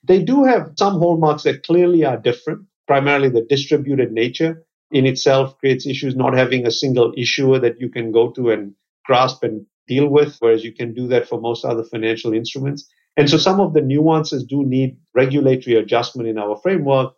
they 0.07 0.23
do 0.23 0.45
have 0.45 0.71
some 0.77 0.99
hallmarks 0.99 1.43
that 1.43 1.63
clearly 1.63 2.05
are 2.05 2.17
different, 2.17 2.65
primarily 2.87 3.29
the 3.29 3.41
distributed 3.41 4.11
nature 4.11 4.63
in 4.91 5.05
itself 5.05 5.57
creates 5.59 5.85
issues, 5.85 6.15
not 6.15 6.33
having 6.33 6.65
a 6.65 6.71
single 6.71 7.13
issuer 7.17 7.59
that 7.59 7.79
you 7.79 7.89
can 7.89 8.11
go 8.11 8.31
to 8.31 8.51
and 8.51 8.73
grasp 9.05 9.43
and 9.43 9.65
deal 9.87 10.07
with, 10.07 10.37
whereas 10.39 10.63
you 10.63 10.73
can 10.73 10.93
do 10.93 11.07
that 11.07 11.27
for 11.27 11.41
most 11.41 11.65
other 11.65 11.83
financial 11.83 12.33
instruments. 12.33 12.89
And 13.17 13.29
so 13.29 13.37
some 13.37 13.59
of 13.59 13.73
the 13.73 13.81
nuances 13.81 14.45
do 14.45 14.63
need 14.63 14.97
regulatory 15.13 15.75
adjustment 15.75 16.29
in 16.29 16.37
our 16.37 16.55
framework, 16.57 17.13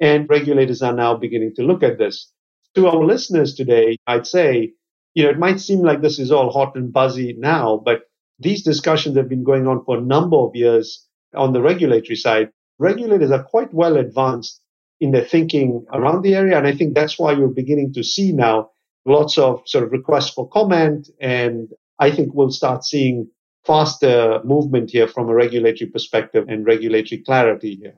and 0.00 0.28
regulators 0.28 0.82
are 0.82 0.94
now 0.94 1.14
beginning 1.14 1.54
to 1.56 1.62
look 1.62 1.82
at 1.82 1.98
this. 1.98 2.30
To 2.74 2.86
our 2.88 3.04
listeners 3.04 3.54
today, 3.54 3.96
I'd 4.06 4.26
say, 4.26 4.72
you 5.14 5.24
know, 5.24 5.30
it 5.30 5.38
might 5.38 5.60
seem 5.60 5.82
like 5.82 6.00
this 6.00 6.18
is 6.18 6.32
all 6.32 6.50
hot 6.50 6.74
and 6.74 6.92
buzzy 6.92 7.34
now, 7.38 7.80
but 7.84 8.02
these 8.38 8.62
discussions 8.62 9.16
have 9.16 9.28
been 9.28 9.44
going 9.44 9.66
on 9.66 9.84
for 9.84 9.98
a 9.98 10.02
number 10.02 10.36
of 10.36 10.54
years 10.54 11.06
on 11.34 11.52
the 11.52 11.62
regulatory 11.62 12.16
side, 12.16 12.50
regulators 12.78 13.30
are 13.30 13.42
quite 13.42 13.72
well 13.72 13.96
advanced 13.96 14.60
in 15.00 15.12
their 15.12 15.24
thinking 15.24 15.84
around 15.92 16.22
the 16.22 16.34
area. 16.34 16.56
And 16.56 16.66
I 16.66 16.74
think 16.74 16.94
that's 16.94 17.18
why 17.18 17.32
you're 17.32 17.48
beginning 17.48 17.92
to 17.94 18.04
see 18.04 18.32
now 18.32 18.70
lots 19.04 19.38
of 19.38 19.62
sort 19.66 19.84
of 19.84 19.92
requests 19.92 20.30
for 20.30 20.48
comment. 20.48 21.08
And 21.20 21.68
I 21.98 22.10
think 22.10 22.34
we'll 22.34 22.50
start 22.50 22.84
seeing 22.84 23.28
faster 23.66 24.40
movement 24.44 24.90
here 24.90 25.08
from 25.08 25.28
a 25.28 25.34
regulatory 25.34 25.90
perspective 25.90 26.46
and 26.48 26.66
regulatory 26.66 27.22
clarity 27.22 27.76
here. 27.76 27.94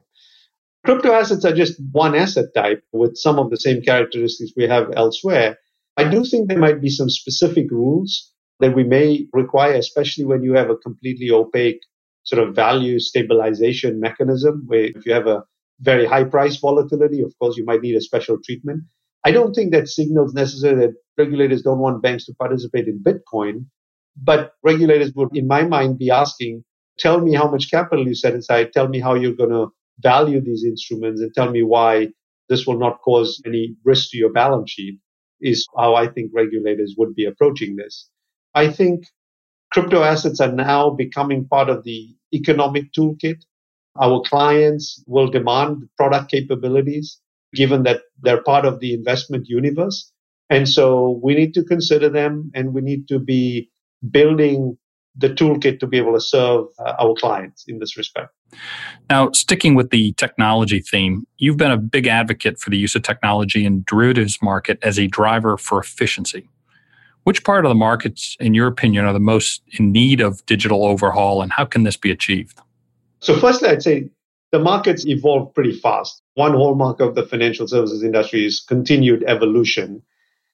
Crypto 0.85 1.12
assets 1.12 1.47
are 1.47 1.55
just 1.55 1.81
one 1.92 2.14
asset 2.14 2.47
type 2.55 2.83
with 2.92 3.16
some 3.16 3.38
of 3.38 3.49
the 3.49 3.57
same 3.57 3.81
characteristics 3.81 4.53
we 4.55 4.64
have 4.64 4.90
elsewhere. 4.94 5.57
I 5.97 6.05
do 6.05 6.25
think 6.25 6.49
there 6.49 6.59
might 6.59 6.83
be 6.83 6.90
some 6.90 7.09
specific 7.09 7.70
rules 7.70 8.31
that 8.61 8.75
we 8.75 8.85
may 8.85 9.27
require, 9.33 9.75
especially 9.75 10.27
when 10.27 10.42
you 10.42 10.53
have 10.55 10.68
a 10.68 10.77
completely 10.77 11.31
opaque 11.31 11.81
sort 12.25 12.47
of 12.47 12.55
value 12.55 12.99
stabilization 12.99 13.99
mechanism 13.99 14.64
where 14.66 14.85
if 14.85 15.07
you 15.07 15.14
have 15.14 15.27
a 15.27 15.42
very 15.81 16.05
high 16.05 16.25
price 16.25 16.57
volatility, 16.57 17.23
of 17.23 17.33
course, 17.38 17.57
you 17.57 17.64
might 17.64 17.81
need 17.81 17.97
a 17.97 18.01
special 18.01 18.38
treatment. 18.44 18.83
I 19.25 19.31
don't 19.31 19.55
think 19.55 19.73
that 19.73 19.88
signals 19.88 20.35
necessarily 20.35 20.88
that 20.88 20.94
regulators 21.16 21.62
don't 21.62 21.79
want 21.79 22.03
banks 22.03 22.27
to 22.27 22.35
participate 22.35 22.88
in 22.88 23.03
Bitcoin, 23.03 23.64
but 24.16 24.53
regulators 24.62 25.12
would, 25.14 25.35
in 25.35 25.47
my 25.47 25.64
mind, 25.64 25.99
be 25.99 26.11
asking, 26.11 26.62
tell 26.99 27.20
me 27.23 27.35
how 27.35 27.51
much 27.51 27.70
capital 27.70 28.07
you 28.07 28.14
set 28.14 28.35
aside, 28.35 28.73
tell 28.73 28.88
me 28.88 29.01
how 29.01 29.14
you're 29.14 29.35
going 29.35 29.51
to 29.51 29.68
value 30.00 30.40
these 30.40 30.64
instruments, 30.64 31.20
and 31.20 31.33
tell 31.35 31.50
me 31.50 31.62
why 31.62 32.09
this 32.48 32.66
will 32.66 32.78
not 32.78 33.00
cause 33.02 33.40
any 33.46 33.76
risk 33.85 34.11
to 34.11 34.18
your 34.18 34.33
balance 34.33 34.70
sheet, 34.70 34.98
is 35.40 35.66
how 35.76 35.94
I 35.94 36.09
think 36.09 36.30
regulators 36.35 36.94
would 36.98 37.14
be 37.14 37.24
approaching 37.24 37.76
this. 37.76 38.09
I 38.54 38.68
think 38.70 39.07
Crypto 39.72 40.02
assets 40.02 40.40
are 40.40 40.52
now 40.52 40.90
becoming 40.90 41.48
part 41.48 41.68
of 41.68 41.83
the 41.85 42.14
economic 42.33 42.92
toolkit. 42.92 43.42
Our 44.00 44.22
clients 44.22 45.02
will 45.07 45.28
demand 45.28 45.88
product 45.96 46.30
capabilities 46.30 47.20
given 47.54 47.83
that 47.85 48.02
they're 48.22 48.42
part 48.42 48.64
of 48.64 48.80
the 48.80 48.94
investment 48.94 49.48
universe. 49.48 50.12
And 50.50 50.68
so 50.68 51.20
we 51.22 51.35
need 51.35 51.54
to 51.54 51.64
consider 51.64 52.09
them 52.09 52.50
and 52.54 52.74
we 52.74 52.83
need 52.83 53.09
to 53.09 53.18
be 53.18 53.70
building 54.11 54.76
the 55.16 55.29
toolkit 55.29 55.81
to 55.81 55.87
be 55.87 55.96
able 55.96 56.12
to 56.14 56.20
serve 56.20 56.66
uh, 56.79 56.94
our 56.98 57.14
clients 57.14 57.64
in 57.68 57.79
this 57.79 57.96
respect. 57.96 58.31
Now, 59.11 59.31
sticking 59.33 59.74
with 59.74 59.90
the 59.90 60.12
technology 60.12 60.81
theme, 60.81 61.27
you've 61.38 61.57
been 61.57 61.70
a 61.70 61.77
big 61.77 62.07
advocate 62.07 62.59
for 62.59 62.70
the 62.70 62.77
use 62.77 62.94
of 62.94 63.03
technology 63.03 63.64
in 63.64 63.85
derivatives 63.87 64.38
market 64.42 64.79
as 64.83 64.98
a 64.98 65.07
driver 65.07 65.57
for 65.57 65.79
efficiency. 65.79 66.48
Which 67.24 67.42
part 67.42 67.64
of 67.64 67.70
the 67.70 67.74
markets, 67.74 68.37
in 68.38 68.55
your 68.55 68.66
opinion, 68.66 69.07
are 69.07 69.12
the 69.12 69.20
most 69.20 69.62
in 69.79 69.92
need 69.92 70.20
of 70.20 70.44
digital 70.46 70.85
overhaul 70.85 71.42
and 71.42 71.53
how 71.53 71.64
can 71.64 71.85
this 71.85 71.96
be 71.96 72.11
achieved? 72.11 72.61
So, 73.20 73.38
firstly, 73.38 73.70
I'd 73.70 73.83
say 73.83 74.11
the 74.53 74.59
markets 74.59 75.07
evolve 75.07 75.55
pretty 75.55 75.72
fast. 75.72 76.22
One 76.35 76.53
hallmark 76.53 77.00
of 77.00 77.14
the 77.14 77.24
financial 77.24 77.66
services 77.66 78.03
industry 78.03 78.44
is 78.44 78.61
continued 78.61 79.24
evolution. 79.27 80.03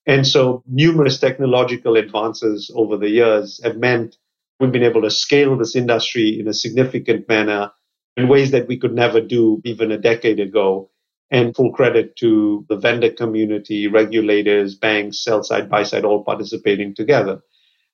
And 0.06 0.26
so, 0.26 0.62
numerous 0.66 1.18
technological 1.18 1.96
advances 1.96 2.70
over 2.74 2.96
the 2.96 3.10
years 3.10 3.60
have 3.64 3.76
meant 3.76 4.16
we've 4.60 4.72
been 4.72 4.84
able 4.84 5.02
to 5.02 5.10
scale 5.10 5.56
this 5.56 5.74
industry 5.74 6.38
in 6.38 6.46
a 6.46 6.54
significant 6.54 7.28
manner 7.28 7.72
in 8.16 8.28
ways 8.28 8.50
that 8.50 8.68
we 8.68 8.78
could 8.78 8.94
never 8.94 9.20
do 9.20 9.60
even 9.64 9.90
a 9.90 9.98
decade 9.98 10.38
ago 10.38 10.90
and 11.30 11.54
full 11.54 11.72
credit 11.72 12.16
to 12.16 12.66
the 12.68 12.76
vendor 12.76 13.10
community, 13.10 13.86
regulators, 13.86 14.74
banks, 14.74 15.22
sell 15.24 15.42
side, 15.42 15.70
buy 15.70 15.82
side, 15.82 16.04
all 16.04 16.24
participating 16.24 16.94
together. 16.94 17.40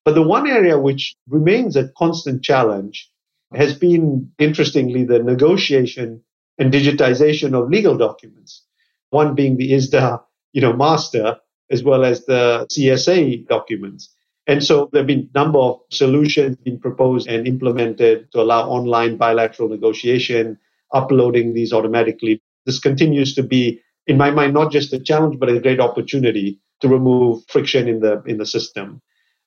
But 0.04 0.14
the 0.14 0.22
one 0.22 0.48
area 0.48 0.78
which 0.78 1.14
remains 1.28 1.76
a 1.76 1.88
constant 1.98 2.42
challenge 2.42 3.10
has 3.54 3.78
been, 3.78 4.30
interestingly, 4.38 5.04
the 5.04 5.22
negotiation 5.22 6.22
and 6.58 6.72
digitization 6.72 7.54
of 7.54 7.70
legal 7.70 7.96
documents. 7.96 8.64
One 9.10 9.34
being 9.34 9.56
the 9.56 9.72
ISDA, 9.72 10.22
you 10.52 10.62
know, 10.62 10.72
master, 10.72 11.36
as 11.70 11.82
well 11.82 12.04
as 12.04 12.24
the 12.24 12.66
CSA 12.72 13.46
documents. 13.46 14.15
And 14.46 14.62
so 14.64 14.88
there 14.92 15.00
have 15.00 15.06
been 15.08 15.28
a 15.34 15.38
number 15.38 15.58
of 15.58 15.80
solutions 15.90 16.56
being 16.64 16.78
proposed 16.78 17.28
and 17.28 17.46
implemented 17.48 18.30
to 18.32 18.40
allow 18.40 18.68
online 18.68 19.16
bilateral 19.16 19.68
negotiation, 19.68 20.58
uploading 20.92 21.52
these 21.52 21.72
automatically 21.72 22.40
this 22.66 22.80
continues 22.80 23.34
to 23.36 23.42
be, 23.42 23.80
in 24.06 24.18
my 24.18 24.30
mind, 24.30 24.52
not 24.52 24.72
just 24.72 24.92
a 24.92 24.98
challenge, 25.00 25.38
but 25.38 25.48
a 25.48 25.60
great 25.60 25.80
opportunity 25.80 26.60
to 26.80 26.88
remove 26.88 27.42
friction 27.48 27.88
in 27.88 28.00
the 28.00 28.22
in 28.26 28.36
the 28.38 28.44
system. 28.44 29.00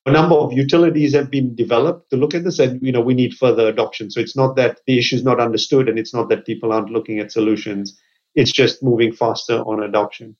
A 0.06 0.10
number 0.10 0.34
of 0.34 0.52
utilities 0.54 1.14
have 1.14 1.30
been 1.30 1.54
developed 1.54 2.10
to 2.10 2.16
look 2.16 2.34
at 2.34 2.44
this, 2.44 2.58
and 2.58 2.80
you 2.82 2.90
know 2.90 3.02
we 3.02 3.14
need 3.14 3.34
further 3.34 3.68
adoption. 3.68 4.10
So 4.10 4.20
it's 4.20 4.36
not 4.36 4.56
that 4.56 4.80
the 4.86 4.98
issue 4.98 5.16
is 5.16 5.22
not 5.22 5.38
understood, 5.38 5.88
and 5.88 5.98
it's 5.98 6.14
not 6.14 6.30
that 6.30 6.46
people 6.46 6.72
aren't 6.72 6.90
looking 6.90 7.18
at 7.18 7.30
solutions. 7.30 7.98
It's 8.34 8.52
just 8.52 8.82
moving 8.82 9.12
faster 9.12 9.60
on 9.60 9.82
adoption. 9.82 10.36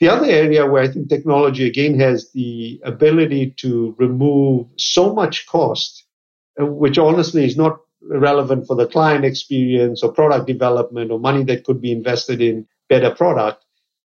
The 0.00 0.08
other 0.08 0.26
area 0.26 0.64
where 0.64 0.82
I 0.82 0.88
think 0.88 1.08
technology 1.08 1.66
again 1.66 1.98
has 1.98 2.30
the 2.32 2.80
ability 2.84 3.54
to 3.58 3.96
remove 3.98 4.66
so 4.76 5.12
much 5.12 5.46
cost, 5.46 6.04
uh, 6.60 6.66
which 6.66 6.98
honestly 6.98 7.44
is 7.44 7.56
not 7.56 7.80
relevant 8.00 8.66
for 8.66 8.76
the 8.76 8.86
client 8.86 9.24
experience 9.24 10.04
or 10.04 10.12
product 10.12 10.46
development 10.46 11.10
or 11.10 11.18
money 11.18 11.42
that 11.44 11.64
could 11.64 11.80
be 11.80 11.90
invested 11.90 12.40
in 12.40 12.66
better 12.88 13.12
product 13.12 13.64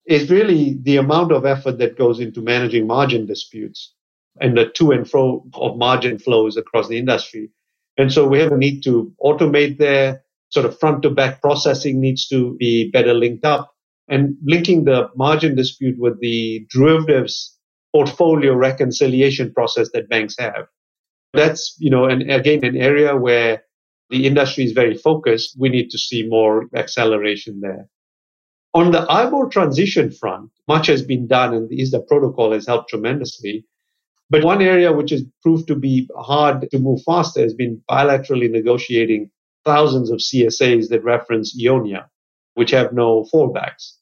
is 0.06 0.30
really 0.30 0.78
the 0.82 0.96
amount 0.98 1.32
of 1.32 1.46
effort 1.46 1.78
that 1.78 1.96
goes 1.96 2.20
into 2.20 2.42
managing 2.42 2.86
margin 2.86 3.24
disputes 3.26 3.94
and 4.40 4.56
the 4.56 4.66
to 4.66 4.92
and 4.92 5.08
fro 5.08 5.44
of 5.54 5.78
margin 5.78 6.18
flows 6.18 6.56
across 6.56 6.88
the 6.88 6.98
industry. 6.98 7.50
And 7.96 8.12
so 8.12 8.28
we 8.28 8.38
have 8.40 8.52
a 8.52 8.56
need 8.56 8.82
to 8.84 9.12
automate 9.22 9.78
there. 9.78 10.22
Sort 10.50 10.64
of 10.64 10.78
front 10.78 11.02
to 11.02 11.10
back 11.10 11.42
processing 11.42 12.00
needs 12.00 12.28
to 12.28 12.56
be 12.56 12.90
better 12.90 13.12
linked 13.12 13.44
up 13.44 13.74
and 14.08 14.36
linking 14.44 14.84
the 14.84 15.08
margin 15.16 15.54
dispute 15.54 15.98
with 15.98 16.20
the 16.20 16.66
derivatives 16.70 17.56
portfolio 17.92 18.54
reconciliation 18.54 19.52
process 19.52 19.90
that 19.92 20.08
banks 20.08 20.36
have. 20.38 20.66
That's, 21.34 21.76
you 21.78 21.90
know, 21.90 22.04
and 22.04 22.30
again, 22.30 22.64
an 22.64 22.76
area 22.76 23.16
where 23.16 23.62
the 24.10 24.26
industry 24.26 24.64
is 24.64 24.72
very 24.72 24.96
focused. 24.96 25.56
We 25.58 25.68
need 25.68 25.90
to 25.90 25.98
see 25.98 26.26
more 26.26 26.68
acceleration 26.74 27.60
there. 27.60 27.86
On 28.74 28.92
the 28.92 29.06
IBOR 29.06 29.50
transition 29.50 30.10
front, 30.10 30.50
much 30.66 30.86
has 30.86 31.02
been 31.02 31.26
done 31.26 31.54
and 31.54 31.68
the 31.68 31.80
ISDA 31.80 32.06
protocol 32.06 32.52
has 32.52 32.66
helped 32.66 32.90
tremendously. 32.90 33.66
But 34.30 34.44
one 34.44 34.60
area 34.60 34.92
which 34.92 35.10
has 35.10 35.24
proved 35.42 35.68
to 35.68 35.74
be 35.74 36.08
hard 36.16 36.70
to 36.70 36.78
move 36.78 37.00
faster 37.04 37.40
has 37.40 37.54
been 37.54 37.82
bilaterally 37.90 38.50
negotiating 38.50 39.30
thousands 39.64 40.10
of 40.10 40.18
CSAs 40.18 40.88
that 40.90 41.02
reference 41.02 41.58
EONIA, 41.58 42.06
which 42.54 42.70
have 42.70 42.92
no 42.92 43.24
fallbacks. 43.32 43.97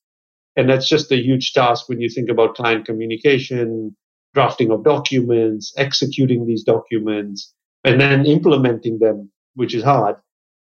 And 0.56 0.68
that's 0.68 0.88
just 0.88 1.12
a 1.12 1.22
huge 1.22 1.52
task 1.52 1.88
when 1.88 2.00
you 2.00 2.08
think 2.08 2.30
about 2.30 2.54
client 2.54 2.86
communication, 2.86 3.94
drafting 4.34 4.70
of 4.70 4.84
documents, 4.84 5.74
executing 5.76 6.46
these 6.46 6.64
documents, 6.64 7.52
and 7.84 8.00
then 8.00 8.24
implementing 8.26 8.98
them, 8.98 9.30
which 9.54 9.74
is 9.74 9.82
hard. 9.82 10.16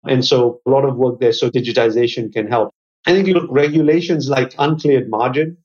And 0.05 0.25
so 0.25 0.61
a 0.67 0.71
lot 0.71 0.85
of 0.85 0.97
work 0.97 1.21
there. 1.21 1.33
So 1.33 1.51
digitization 1.51 2.33
can 2.33 2.49
help. 2.49 2.71
I 3.07 3.13
think 3.13 3.29
look 3.29 3.49
regulations 3.51 4.29
like 4.29 4.55
uncleared 4.59 5.09
margin 5.09 5.57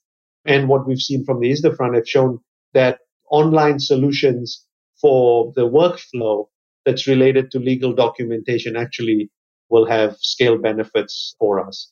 and 0.46 0.68
what 0.68 0.88
we've 0.88 1.00
seen 1.00 1.24
from 1.26 1.40
the 1.40 1.52
ISDA 1.52 1.76
front 1.76 1.96
have 1.96 2.08
shown 2.08 2.40
that 2.74 3.00
online 3.30 3.80
solutions 3.80 4.66
for 5.00 5.52
the 5.56 5.68
workflow 5.70 6.46
that's 6.86 7.08
related 7.08 7.52
to 7.52 7.60
legal 7.60 7.94
documentation 7.94 8.76
actually 8.76 9.30
will 9.70 9.86
have 9.86 10.16
scale 10.18 10.58
benefits 10.58 11.36
for 11.40 11.66
us. 11.66 11.92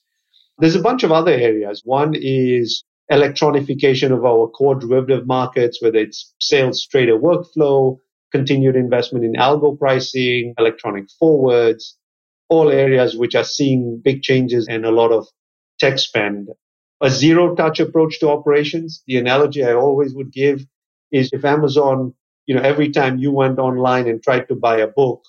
There's 0.57 0.75
a 0.75 0.81
bunch 0.81 1.03
of 1.03 1.11
other 1.11 1.31
areas. 1.31 1.81
One 1.83 2.13
is 2.15 2.83
electronification 3.11 4.11
of 4.11 4.25
our 4.25 4.47
core 4.47 4.75
derivative 4.75 5.27
markets, 5.27 5.81
whether 5.81 5.97
it's 5.97 6.33
sales 6.39 6.85
trader 6.87 7.17
workflow, 7.19 7.97
continued 8.31 8.75
investment 8.75 9.25
in 9.25 9.33
algo 9.33 9.77
pricing, 9.77 10.53
electronic 10.57 11.05
forwards, 11.19 11.97
all 12.49 12.69
areas 12.69 13.17
which 13.17 13.35
are 13.35 13.43
seeing 13.43 14.01
big 14.03 14.21
changes 14.21 14.67
and 14.67 14.85
a 14.85 14.91
lot 14.91 15.11
of 15.11 15.27
tech 15.79 15.99
spend. 15.99 16.49
A 17.01 17.09
zero 17.09 17.55
touch 17.55 17.79
approach 17.79 18.19
to 18.19 18.29
operations. 18.29 19.03
The 19.07 19.17
analogy 19.17 19.63
I 19.63 19.73
always 19.73 20.13
would 20.15 20.31
give 20.31 20.65
is 21.11 21.29
if 21.33 21.43
Amazon, 21.43 22.13
you 22.45 22.55
know, 22.55 22.61
every 22.61 22.91
time 22.91 23.19
you 23.19 23.31
went 23.31 23.59
online 23.59 24.07
and 24.07 24.23
tried 24.23 24.47
to 24.47 24.55
buy 24.55 24.77
a 24.77 24.87
book, 24.87 25.23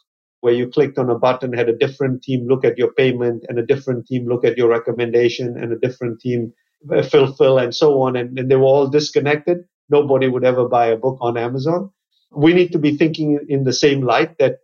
where 0.46 0.54
you 0.54 0.68
clicked 0.68 0.96
on 0.96 1.10
a 1.10 1.18
button, 1.18 1.52
had 1.52 1.68
a 1.68 1.76
different 1.76 2.22
team 2.22 2.46
look 2.46 2.64
at 2.64 2.78
your 2.78 2.92
payment 2.92 3.44
and 3.48 3.58
a 3.58 3.66
different 3.66 4.06
team 4.06 4.28
look 4.28 4.44
at 4.44 4.56
your 4.56 4.68
recommendation 4.68 5.58
and 5.60 5.72
a 5.72 5.78
different 5.80 6.20
team 6.20 6.52
uh, 6.94 7.02
fulfill 7.02 7.58
and 7.58 7.74
so 7.74 8.00
on. 8.02 8.14
And, 8.14 8.38
and 8.38 8.48
they 8.48 8.54
were 8.54 8.62
all 8.62 8.86
disconnected. 8.86 9.64
Nobody 9.90 10.28
would 10.28 10.44
ever 10.44 10.68
buy 10.68 10.86
a 10.86 10.96
book 10.96 11.18
on 11.20 11.36
Amazon. 11.36 11.90
We 12.30 12.52
need 12.52 12.70
to 12.70 12.78
be 12.78 12.96
thinking 12.96 13.40
in 13.48 13.64
the 13.64 13.72
same 13.72 14.02
light 14.02 14.38
that 14.38 14.58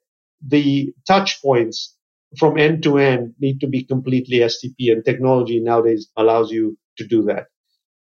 the 0.47 0.95
touch 1.05 1.43
points 1.43 1.97
from 2.39 2.59
end 2.59 2.85
to 2.85 2.99
end 2.99 3.35
need 3.41 3.59
to 3.63 3.67
be 3.67 3.83
completely 3.83 4.39
STP 4.39 4.93
and 4.93 5.05
technology 5.05 5.59
nowadays 5.59 6.07
allows 6.17 6.53
you 6.53 6.79
to 6.99 7.05
do 7.05 7.23
that. 7.23 7.47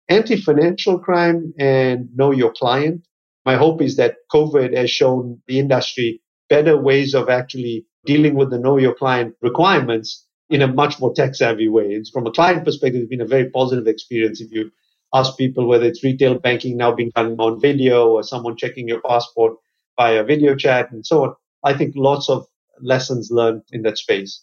Anti-financial 0.08 1.00
crime 1.00 1.52
and 1.58 2.08
know 2.16 2.30
your 2.30 2.50
client. 2.52 3.02
My 3.44 3.56
hope 3.56 3.82
is 3.82 3.96
that 3.96 4.16
COVID 4.32 4.74
has 4.74 4.90
shown 4.90 5.42
the 5.46 5.58
industry 5.58 6.22
better 6.48 6.76
ways 6.76 7.14
of 7.14 7.28
actually 7.28 7.86
dealing 8.04 8.34
with 8.34 8.50
the 8.50 8.58
know 8.58 8.78
your 8.78 8.94
client 8.94 9.34
requirements 9.42 10.26
in 10.50 10.62
a 10.62 10.72
much 10.72 10.98
more 10.98 11.12
tech 11.12 11.34
savvy 11.34 11.68
way. 11.68 11.86
It's 11.88 12.10
from 12.10 12.26
a 12.26 12.30
client 12.30 12.64
perspective, 12.64 13.02
it's 13.02 13.10
been 13.10 13.20
a 13.20 13.26
very 13.26 13.50
positive 13.50 13.86
experience. 13.86 14.40
If 14.40 14.50
you 14.50 14.70
ask 15.14 15.36
people 15.36 15.66
whether 15.66 15.86
it's 15.86 16.04
retail 16.04 16.38
banking 16.38 16.76
now 16.76 16.92
being 16.92 17.12
done 17.14 17.36
on 17.38 17.60
video 17.60 18.08
or 18.08 18.22
someone 18.22 18.56
checking 18.56 18.88
your 18.88 19.00
passport 19.02 19.54
via 19.98 20.24
video 20.24 20.54
chat 20.54 20.90
and 20.90 21.04
so 21.04 21.24
on, 21.24 21.34
I 21.64 21.74
think 21.74 21.94
lots 21.96 22.28
of 22.28 22.46
lessons 22.80 23.30
learned 23.30 23.62
in 23.72 23.82
that 23.82 23.98
space. 23.98 24.42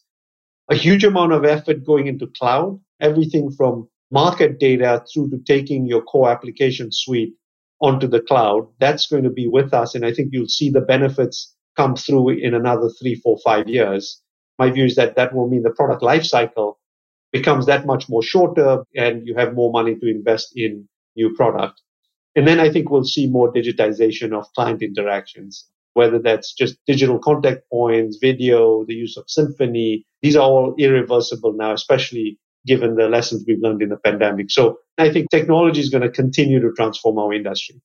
A 0.70 0.76
huge 0.76 1.04
amount 1.04 1.32
of 1.32 1.46
effort 1.46 1.86
going 1.86 2.08
into 2.08 2.28
cloud, 2.38 2.80
everything 3.00 3.52
from 3.52 3.88
market 4.12 4.60
data 4.60 5.04
through 5.12 5.30
to 5.30 5.38
taking 5.46 5.86
your 5.86 6.02
core 6.02 6.30
application 6.30 6.90
suite 6.92 7.34
onto 7.82 8.08
the 8.08 8.22
cloud. 8.22 8.68
That's 8.80 9.08
going 9.08 9.24
to 9.24 9.30
be 9.30 9.48
with 9.48 9.74
us. 9.74 9.96
And 9.96 10.06
I 10.06 10.14
think 10.14 10.30
you'll 10.32 10.48
see 10.48 10.70
the 10.70 10.82
benefits 10.82 11.54
come 11.76 11.96
through 11.96 12.30
in 12.30 12.54
another 12.54 12.90
three, 13.00 13.16
four, 13.16 13.38
five 13.44 13.68
years. 13.68 14.22
My 14.58 14.70
view 14.70 14.86
is 14.86 14.96
that 14.96 15.16
that 15.16 15.34
will 15.34 15.50
mean 15.50 15.64
the 15.64 15.72
product 15.72 16.02
lifecycle 16.02 16.76
becomes 17.32 17.66
that 17.66 17.86
much 17.86 18.08
more 18.08 18.24
shorter 18.24 18.84
and 18.96 19.28
you 19.28 19.36
have 19.36 19.54
more 19.54 19.72
money 19.72 19.96
to 19.96 20.10
invest 20.10 20.54
in 20.56 20.88
new 21.16 21.34
product. 21.36 21.82
And 22.36 22.48
then 22.48 22.60
I 22.60 22.70
think 22.70 22.90
we'll 22.90 23.04
see 23.04 23.28
more 23.28 23.52
digitization 23.52 24.34
of 24.34 24.52
client 24.54 24.82
interactions, 24.82 25.68
whether 25.94 26.20
that's 26.20 26.54
just 26.54 26.78
digital 26.88 27.20
contact 27.20 27.62
points, 27.72 28.18
video, 28.22 28.86
the 28.86 28.94
use 28.94 29.18
of 29.18 29.26
Symphony. 29.28 30.06
These 30.22 30.36
are 30.36 30.44
all 30.44 30.76
irreversible 30.78 31.54
now, 31.54 31.74
especially 31.74 32.38
given 32.66 32.96
the 32.96 33.08
lessons 33.08 33.44
we've 33.48 33.62
learned 33.62 33.82
in 33.82 33.90
the 33.90 33.98
pandemic. 33.98 34.50
So 34.50 34.80
I 34.98 35.10
think 35.10 35.30
technology 35.30 35.80
is 35.80 35.90
going 35.90 36.04
to 36.04 36.10
continue 36.10 36.60
to 36.60 36.72
transform 36.72 37.18
our 37.20 37.34
industry. 37.34 37.82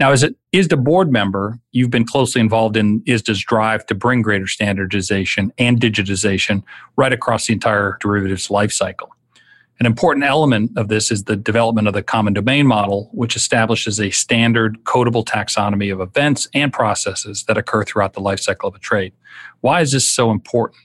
Now, 0.00 0.12
as 0.12 0.22
it 0.22 0.36
ISDA 0.52 0.82
board 0.82 1.10
member, 1.10 1.58
you've 1.72 1.90
been 1.90 2.06
closely 2.06 2.40
involved 2.40 2.76
in 2.76 3.00
ISDA's 3.02 3.42
drive 3.42 3.86
to 3.86 3.94
bring 3.94 4.22
greater 4.22 4.46
standardization 4.46 5.52
and 5.58 5.80
digitization 5.80 6.62
right 6.96 7.12
across 7.12 7.46
the 7.46 7.52
entire 7.52 7.96
derivatives 8.00 8.48
lifecycle. 8.48 9.08
An 9.78 9.84
important 9.84 10.24
element 10.24 10.70
of 10.76 10.88
this 10.88 11.10
is 11.10 11.24
the 11.24 11.36
development 11.36 11.86
of 11.86 11.92
the 11.92 12.02
common 12.02 12.32
domain 12.32 12.66
model, 12.66 13.10
which 13.12 13.36
establishes 13.36 14.00
a 14.00 14.10
standard 14.10 14.82
codable 14.84 15.24
taxonomy 15.24 15.92
of 15.92 16.00
events 16.00 16.48
and 16.54 16.72
processes 16.72 17.44
that 17.46 17.58
occur 17.58 17.84
throughout 17.84 18.14
the 18.14 18.22
lifecycle 18.22 18.68
of 18.68 18.74
a 18.74 18.78
trade. 18.78 19.12
Why 19.60 19.82
is 19.82 19.92
this 19.92 20.08
so 20.08 20.30
important? 20.30 20.80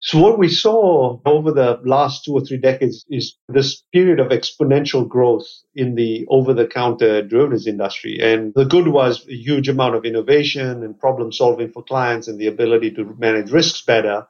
So 0.00 0.20
what 0.20 0.38
we 0.38 0.48
saw 0.48 1.18
over 1.24 1.50
the 1.50 1.80
last 1.84 2.24
two 2.24 2.32
or 2.32 2.40
three 2.40 2.56
decades 2.56 3.04
is 3.08 3.36
this 3.48 3.82
period 3.92 4.20
of 4.20 4.28
exponential 4.28 5.08
growth 5.08 5.46
in 5.74 5.96
the 5.96 6.24
over-the-counter 6.28 7.22
derivatives 7.22 7.66
industry. 7.66 8.18
And 8.20 8.54
the 8.54 8.64
good 8.64 8.86
was 8.88 9.26
a 9.28 9.34
huge 9.34 9.68
amount 9.68 9.96
of 9.96 10.04
innovation 10.04 10.84
and 10.84 10.98
problem 10.98 11.32
solving 11.32 11.72
for 11.72 11.82
clients 11.82 12.28
and 12.28 12.38
the 12.38 12.46
ability 12.46 12.92
to 12.92 13.16
manage 13.18 13.50
risks 13.50 13.82
better. 13.82 14.26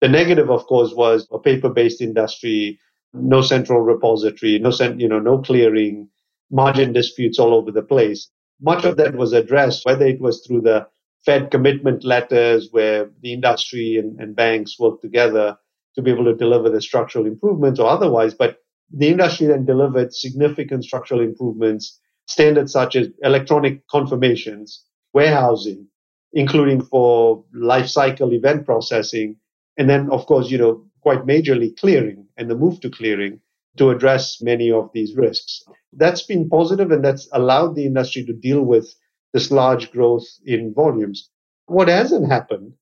The 0.00 0.08
negative, 0.08 0.50
of 0.50 0.66
course, 0.66 0.92
was 0.92 1.28
a 1.30 1.38
paper-based 1.38 2.00
industry, 2.00 2.80
no 3.14 3.42
central 3.42 3.80
repository, 3.80 4.58
no, 4.58 4.72
you 4.96 5.08
know, 5.08 5.20
no 5.20 5.38
clearing, 5.38 6.08
margin 6.50 6.92
disputes 6.92 7.38
all 7.38 7.54
over 7.54 7.70
the 7.70 7.82
place. 7.82 8.28
Much 8.60 8.84
of 8.84 8.96
that 8.96 9.14
was 9.14 9.32
addressed, 9.32 9.84
whether 9.84 10.06
it 10.06 10.20
was 10.20 10.44
through 10.44 10.62
the 10.62 10.88
Fed 11.24 11.50
commitment 11.50 12.04
letters 12.04 12.68
where 12.72 13.10
the 13.22 13.32
industry 13.32 13.96
and, 13.96 14.18
and 14.20 14.34
banks 14.34 14.78
work 14.78 15.00
together 15.00 15.56
to 15.94 16.02
be 16.02 16.10
able 16.10 16.24
to 16.24 16.34
deliver 16.34 16.68
the 16.68 16.80
structural 16.80 17.26
improvements 17.26 17.78
or 17.78 17.88
otherwise. 17.88 18.34
But 18.34 18.58
the 18.92 19.08
industry 19.08 19.46
then 19.46 19.64
delivered 19.64 20.14
significant 20.14 20.84
structural 20.84 21.20
improvements, 21.20 22.00
standards 22.26 22.72
such 22.72 22.96
as 22.96 23.08
electronic 23.22 23.86
confirmations, 23.88 24.84
warehousing, 25.12 25.86
including 26.32 26.82
for 26.82 27.44
life 27.54 27.86
cycle 27.86 28.32
event 28.32 28.66
processing. 28.66 29.36
And 29.78 29.88
then, 29.88 30.10
of 30.10 30.26
course, 30.26 30.50
you 30.50 30.58
know, 30.58 30.84
quite 31.02 31.26
majorly 31.26 31.76
clearing 31.76 32.26
and 32.36 32.50
the 32.50 32.54
move 32.54 32.80
to 32.80 32.90
clearing 32.90 33.40
to 33.76 33.90
address 33.90 34.42
many 34.42 34.70
of 34.70 34.90
these 34.92 35.16
risks. 35.16 35.62
That's 35.92 36.22
been 36.22 36.48
positive 36.48 36.90
and 36.90 37.04
that's 37.04 37.28
allowed 37.32 37.74
the 37.74 37.86
industry 37.86 38.24
to 38.24 38.32
deal 38.32 38.62
with 38.62 38.94
this 39.32 39.50
large 39.50 39.90
growth 39.90 40.26
in 40.44 40.74
volumes. 40.74 41.30
What 41.66 41.88
hasn't 41.88 42.30
happened 42.30 42.74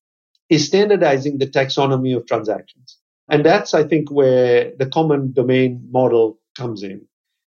is 0.49 0.67
standardizing 0.67 1.39
the 1.39 1.47
taxonomy 1.47 2.17
of 2.17 2.27
transactions. 2.27 2.99
And 3.29 3.45
that's, 3.45 3.75
I 3.75 3.85
think, 3.85 4.11
where 4.11 4.73
the 4.79 4.87
common 4.87 5.33
domain 5.33 5.87
model 5.91 6.39
comes 6.57 6.83
in. 6.83 7.07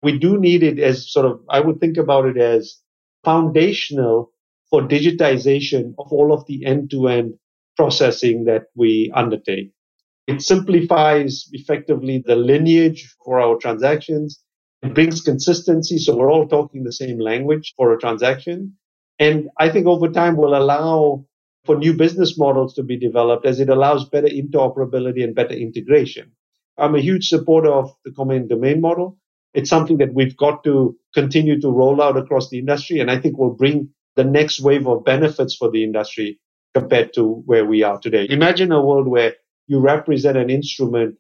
We 0.04 0.20
do 0.20 0.38
need 0.38 0.62
it 0.62 0.80
as 0.80 1.12
sort 1.12 1.26
of, 1.26 1.42
I 1.50 1.60
would 1.60 1.80
think 1.80 1.98
about 1.98 2.26
it 2.26 2.38
as 2.38 2.78
foundational 3.24 4.32
for 4.70 4.82
digitization 4.82 5.94
of 5.98 6.12
all 6.12 6.34
of 6.34 6.46
the 6.46 6.66
end 6.66 6.92
to 6.92 7.08
end 7.08 7.34
processing 7.76 8.46
that 8.46 8.66
we 8.76 9.12
undertake. 9.16 9.72
It 10.28 10.42
simplifies 10.42 11.50
effectively 11.52 12.24
the 12.26 12.36
lineage 12.36 13.16
for 13.26 13.40
our 13.40 13.58
transactions. 13.58 14.40
It 14.84 14.94
brings 14.94 15.22
consistency. 15.22 15.98
So 15.98 16.16
we're 16.16 16.32
all 16.32 16.48
talking 16.48 16.84
the 16.84 16.94
same 16.94 17.20
language 17.20 17.74
for 17.76 17.94
a 17.94 18.00
transaction. 18.00 18.78
And 19.20 19.50
I 19.58 19.70
think 19.70 19.88
over 19.88 20.10
time 20.10 20.38
will 20.38 20.56
allow 20.56 21.26
for 21.66 21.78
new 21.78 21.94
business 21.94 22.38
models 22.38 22.74
to 22.76 22.84
be 22.84 22.98
developed 22.98 23.46
as 23.46 23.60
it 23.60 23.70
allows 23.70 24.10
better 24.10 24.28
interoperability 24.28 25.24
and 25.24 25.36
better 25.36 25.54
integration. 25.54 26.32
I'm 26.78 26.96
a 26.96 27.00
huge 27.02 27.30
supporter 27.30 27.72
of 27.72 27.92
the 28.04 28.12
common 28.12 28.48
domain 28.48 28.82
model. 28.82 29.18
It's 29.54 29.70
something 29.70 29.98
that 29.98 30.14
we've 30.14 30.36
got 30.36 30.64
to 30.64 30.98
continue 31.14 31.62
to 31.62 31.70
roll 31.70 32.02
out 32.02 32.18
across 32.18 32.50
the 32.50 32.60
industry. 32.60 33.00
And 33.00 33.12
I 33.12 33.20
think 33.20 33.38
will 33.38 33.54
bring 33.54 33.90
the 34.16 34.24
next 34.24 34.60
wave 34.60 34.88
of 34.88 35.06
benefits 35.06 35.56
for 35.56 35.70
the 35.70 35.84
industry 35.84 36.40
compared 36.74 37.14
to 37.14 37.44
where 37.46 37.66
we 37.66 37.84
are 37.84 38.00
today. 38.00 38.26
Imagine 38.30 38.72
a 38.72 38.84
world 38.84 39.08
where 39.08 39.36
you 39.68 39.80
represent 39.80 40.38
an 40.38 40.50
instrument 40.50 41.16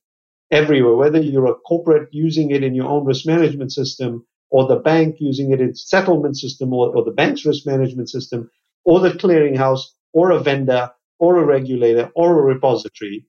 everywhere, 0.51 0.95
whether 0.95 1.21
you're 1.21 1.51
a 1.51 1.55
corporate 1.55 2.09
using 2.11 2.51
it 2.51 2.63
in 2.63 2.73
your 2.75 2.87
own 2.87 3.05
risk 3.05 3.25
management 3.25 3.71
system 3.71 4.25
or 4.53 4.67
the 4.67 4.75
bank 4.75 5.15
using 5.19 5.51
it 5.51 5.59
in 5.59 5.73
settlement 5.73 6.37
system 6.37 6.71
or, 6.71 6.95
or 6.95 7.03
the 7.03 7.11
bank's 7.11 7.43
risk 7.43 7.65
management 7.65 8.07
system 8.07 8.49
or 8.85 8.99
the 8.99 9.09
clearinghouse 9.09 9.81
or 10.13 10.29
a 10.29 10.39
vendor 10.39 10.91
or 11.17 11.39
a 11.39 11.43
regulator 11.43 12.11
or 12.15 12.39
a 12.39 12.43
repository. 12.43 13.25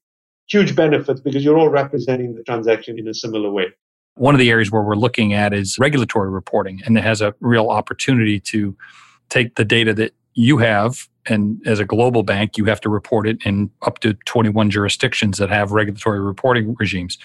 Huge 0.50 0.76
benefits 0.76 1.22
because 1.22 1.42
you're 1.42 1.56
all 1.56 1.70
representing 1.70 2.34
the 2.34 2.42
transaction 2.42 2.98
in 2.98 3.08
a 3.08 3.14
similar 3.14 3.50
way. 3.50 3.68
One 4.16 4.34
of 4.34 4.38
the 4.38 4.50
areas 4.50 4.70
where 4.70 4.82
we're 4.82 4.96
looking 4.96 5.32
at 5.32 5.54
is 5.54 5.78
regulatory 5.78 6.28
reporting, 6.28 6.82
and 6.84 6.98
it 6.98 7.02
has 7.02 7.22
a 7.22 7.34
real 7.40 7.70
opportunity 7.70 8.38
to 8.40 8.76
take 9.30 9.54
the 9.54 9.64
data 9.64 9.94
that 9.94 10.12
you 10.34 10.58
have, 10.58 11.08
and 11.24 11.58
as 11.66 11.80
a 11.80 11.86
global 11.86 12.22
bank, 12.22 12.58
you 12.58 12.66
have 12.66 12.82
to 12.82 12.90
report 12.90 13.26
it 13.26 13.38
in 13.46 13.70
up 13.80 14.00
to 14.00 14.12
21 14.26 14.68
jurisdictions 14.68 15.38
that 15.38 15.48
have 15.48 15.72
regulatory 15.72 16.20
reporting 16.20 16.76
regimes. 16.78 17.16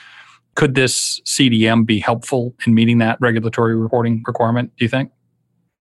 Could 0.60 0.76
this 0.76 1.22
CDM 1.22 1.86
be 1.86 2.00
helpful 2.00 2.54
in 2.67 2.74
meeting 2.74 2.98
that 2.98 3.17
regulatory 3.22 3.78
reporting 3.78 4.22
requirement, 4.28 4.74
do 4.78 4.84
you 4.84 4.89
think? 4.89 5.10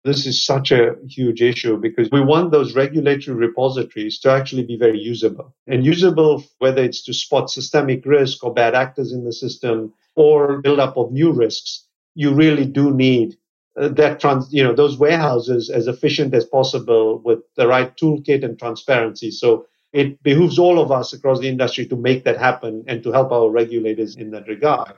This 0.04 0.26
is 0.26 0.44
such 0.44 0.70
a 0.70 0.96
huge 1.08 1.40
issue 1.40 1.78
because 1.78 2.10
we 2.12 2.20
want 2.20 2.52
those 2.52 2.74
regulatory 2.74 3.34
repositories 3.38 4.20
to 4.20 4.30
actually 4.30 4.64
be 4.64 4.76
very 4.76 4.98
usable 4.98 5.54
and 5.66 5.82
usable, 5.82 6.44
whether 6.58 6.84
it's 6.84 7.02
to 7.04 7.14
spot 7.14 7.48
systemic 7.48 8.04
risk 8.04 8.44
or 8.44 8.52
bad 8.52 8.74
actors 8.74 9.12
in 9.12 9.24
the 9.24 9.32
system 9.32 9.94
or 10.14 10.60
build 10.60 10.78
up 10.78 10.98
of 10.98 11.10
new 11.10 11.32
risks. 11.32 11.86
You 12.14 12.34
really 12.34 12.66
do 12.66 12.92
need 12.92 13.34
uh, 13.80 13.88
that 13.88 14.20
trans, 14.20 14.52
you 14.52 14.62
know, 14.62 14.74
those 14.74 14.98
warehouses 14.98 15.70
as 15.70 15.86
efficient 15.86 16.34
as 16.34 16.44
possible 16.44 17.22
with 17.24 17.38
the 17.56 17.66
right 17.66 17.96
toolkit 17.96 18.44
and 18.44 18.58
transparency. 18.58 19.30
So 19.30 19.64
it 19.92 20.22
behooves 20.22 20.59
all 20.59 20.79
of 20.79 20.92
us 20.92 21.12
across 21.12 21.40
the 21.40 21.49
industry 21.49 21.87
to 21.87 21.96
make 21.96 22.25
that 22.25 22.38
happen 22.38 22.85
and 22.87 23.03
to 23.03 23.12
help 23.12 23.33
our 23.33 23.51
regulators 23.51 24.16
in 24.16 24.31
that 24.31 24.46
regard. 24.49 24.92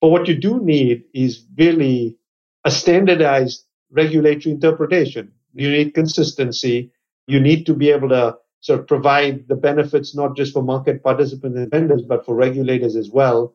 But 0.00 0.08
what 0.08 0.28
you 0.28 0.34
do 0.34 0.60
need 0.62 1.04
is 1.14 1.44
really 1.56 2.16
a 2.64 2.70
standardized 2.70 3.64
regulatory 3.90 4.52
interpretation. 4.52 5.32
You 5.54 5.70
need 5.70 5.94
consistency. 5.94 6.92
You 7.26 7.40
need 7.40 7.66
to 7.66 7.74
be 7.74 7.90
able 7.90 8.08
to 8.10 8.38
sort 8.60 8.80
of 8.80 8.86
provide 8.86 9.48
the 9.48 9.56
benefits 9.56 10.14
not 10.14 10.36
just 10.36 10.52
for 10.52 10.62
market 10.62 11.02
participants 11.02 11.56
and 11.56 11.70
vendors, 11.70 12.02
but 12.02 12.24
for 12.24 12.34
regulators 12.34 12.96
as 12.96 13.10
well. 13.10 13.54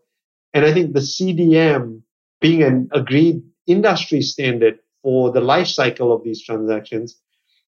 And 0.54 0.66
I 0.66 0.74
think 0.74 0.94
the 0.94 1.00
CDM 1.00 2.02
being 2.42 2.64
an 2.64 2.90
agreed 2.92 3.44
industry 3.68 4.22
standard 4.22 4.80
for 5.04 5.32
the 5.32 5.42
life 5.42 5.68
cycle 5.68 6.12
of 6.12 6.24
these 6.24 6.44
transactions, 6.44 7.20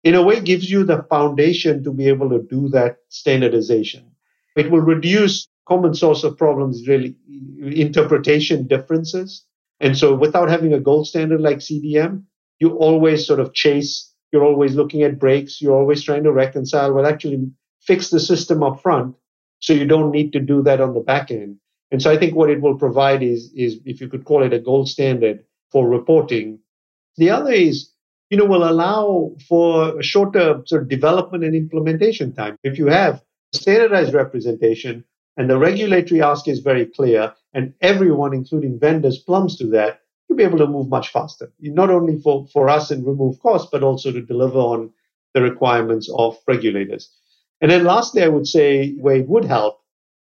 in 0.07 0.15
a 0.15 0.23
way 0.23 0.39
gives 0.39 0.71
you 0.71 0.85
the 0.85 1.03
foundation 1.09 1.83
to 1.83 1.91
be 1.91 2.07
able 2.07 2.29
to 2.29 2.41
do 2.49 2.69
that 2.69 2.99
standardization. 3.09 4.09
It 4.55 4.71
will 4.71 4.79
reduce 4.79 5.49
common 5.67 5.93
source 5.93 6.23
of 6.23 6.37
problems, 6.37 6.87
really 6.87 7.13
interpretation 7.59 8.67
differences. 8.67 9.43
And 9.81 9.97
so 9.97 10.15
without 10.15 10.49
having 10.49 10.73
a 10.73 10.79
gold 10.79 11.07
standard 11.07 11.41
like 11.41 11.57
CDM, 11.57 12.23
you 12.59 12.69
always 12.77 13.27
sort 13.27 13.41
of 13.41 13.53
chase, 13.53 14.13
you're 14.31 14.45
always 14.45 14.75
looking 14.75 15.03
at 15.03 15.19
breaks, 15.19 15.61
you're 15.61 15.75
always 15.75 16.01
trying 16.03 16.23
to 16.23 16.31
reconcile, 16.31 16.93
well, 16.93 17.05
actually 17.05 17.51
fix 17.81 18.09
the 18.09 18.21
system 18.21 18.63
up 18.63 18.81
front 18.81 19.13
so 19.59 19.73
you 19.73 19.85
don't 19.85 20.11
need 20.11 20.31
to 20.31 20.39
do 20.39 20.63
that 20.63 20.79
on 20.79 20.93
the 20.93 21.01
back 21.01 21.31
end. 21.31 21.57
And 21.91 22.01
so 22.01 22.09
I 22.09 22.17
think 22.17 22.33
what 22.33 22.49
it 22.49 22.61
will 22.61 22.77
provide 22.77 23.23
is, 23.23 23.51
is 23.53 23.81
if 23.83 23.99
you 23.99 24.07
could 24.07 24.23
call 24.23 24.41
it 24.43 24.53
a 24.53 24.59
gold 24.59 24.87
standard 24.87 25.43
for 25.69 25.85
reporting. 25.85 26.59
The 27.17 27.29
other 27.29 27.51
is, 27.51 27.91
you 28.29 28.37
know, 28.37 28.45
will 28.45 28.69
allow 28.69 29.35
for 29.47 29.99
a 29.99 30.03
shorter 30.03 30.61
sort 30.65 30.83
of 30.83 30.89
development 30.89 31.43
and 31.43 31.55
implementation 31.55 32.33
time. 32.33 32.57
If 32.63 32.77
you 32.77 32.87
have 32.87 33.21
standardized 33.53 34.13
representation 34.13 35.05
and 35.37 35.49
the 35.49 35.57
regulatory 35.57 36.21
ask 36.21 36.47
is 36.47 36.59
very 36.59 36.85
clear 36.85 37.33
and 37.53 37.73
everyone, 37.81 38.33
including 38.33 38.79
vendors, 38.79 39.19
plums 39.19 39.57
to 39.57 39.67
that, 39.67 40.01
you'll 40.27 40.37
be 40.37 40.43
able 40.43 40.57
to 40.57 40.67
move 40.67 40.89
much 40.89 41.09
faster, 41.09 41.51
not 41.59 41.89
only 41.89 42.19
for, 42.19 42.47
for 42.51 42.67
us 42.69 42.91
and 42.91 43.05
remove 43.05 43.39
costs, 43.39 43.69
but 43.71 43.83
also 43.83 44.11
to 44.11 44.21
deliver 44.21 44.59
on 44.59 44.91
the 45.33 45.41
requirements 45.41 46.11
of 46.13 46.37
regulators. 46.47 47.09
And 47.61 47.71
then 47.71 47.85
lastly, 47.85 48.23
I 48.23 48.27
would 48.27 48.47
say 48.47 48.93
where 48.95 49.15
it 49.15 49.27
would 49.27 49.45
help 49.45 49.79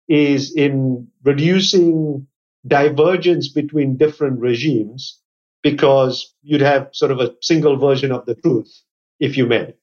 is 0.08 0.56
in 0.56 1.08
reducing 1.24 2.28
divergence 2.66 3.50
between 3.50 3.98
different 3.98 4.40
regimes 4.40 5.20
because 5.62 6.34
you'd 6.42 6.62
have 6.62 6.90
sort 6.94 7.12
of 7.12 7.20
a 7.20 7.34
single 7.42 7.78
version 7.78 8.12
of 8.12 8.26
the 8.26 8.36
truth, 8.36 8.72
if 9.20 9.38
you 9.38 9.46
may. 9.46 9.74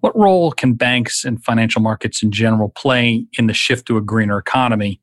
What 0.00 0.16
role 0.16 0.52
can 0.52 0.74
banks 0.74 1.24
and 1.24 1.42
financial 1.42 1.82
markets 1.82 2.22
in 2.22 2.30
general 2.30 2.68
play 2.68 3.26
in 3.38 3.46
the 3.46 3.54
shift 3.54 3.86
to 3.86 3.96
a 3.96 4.00
greener 4.00 4.38
economy? 4.38 5.00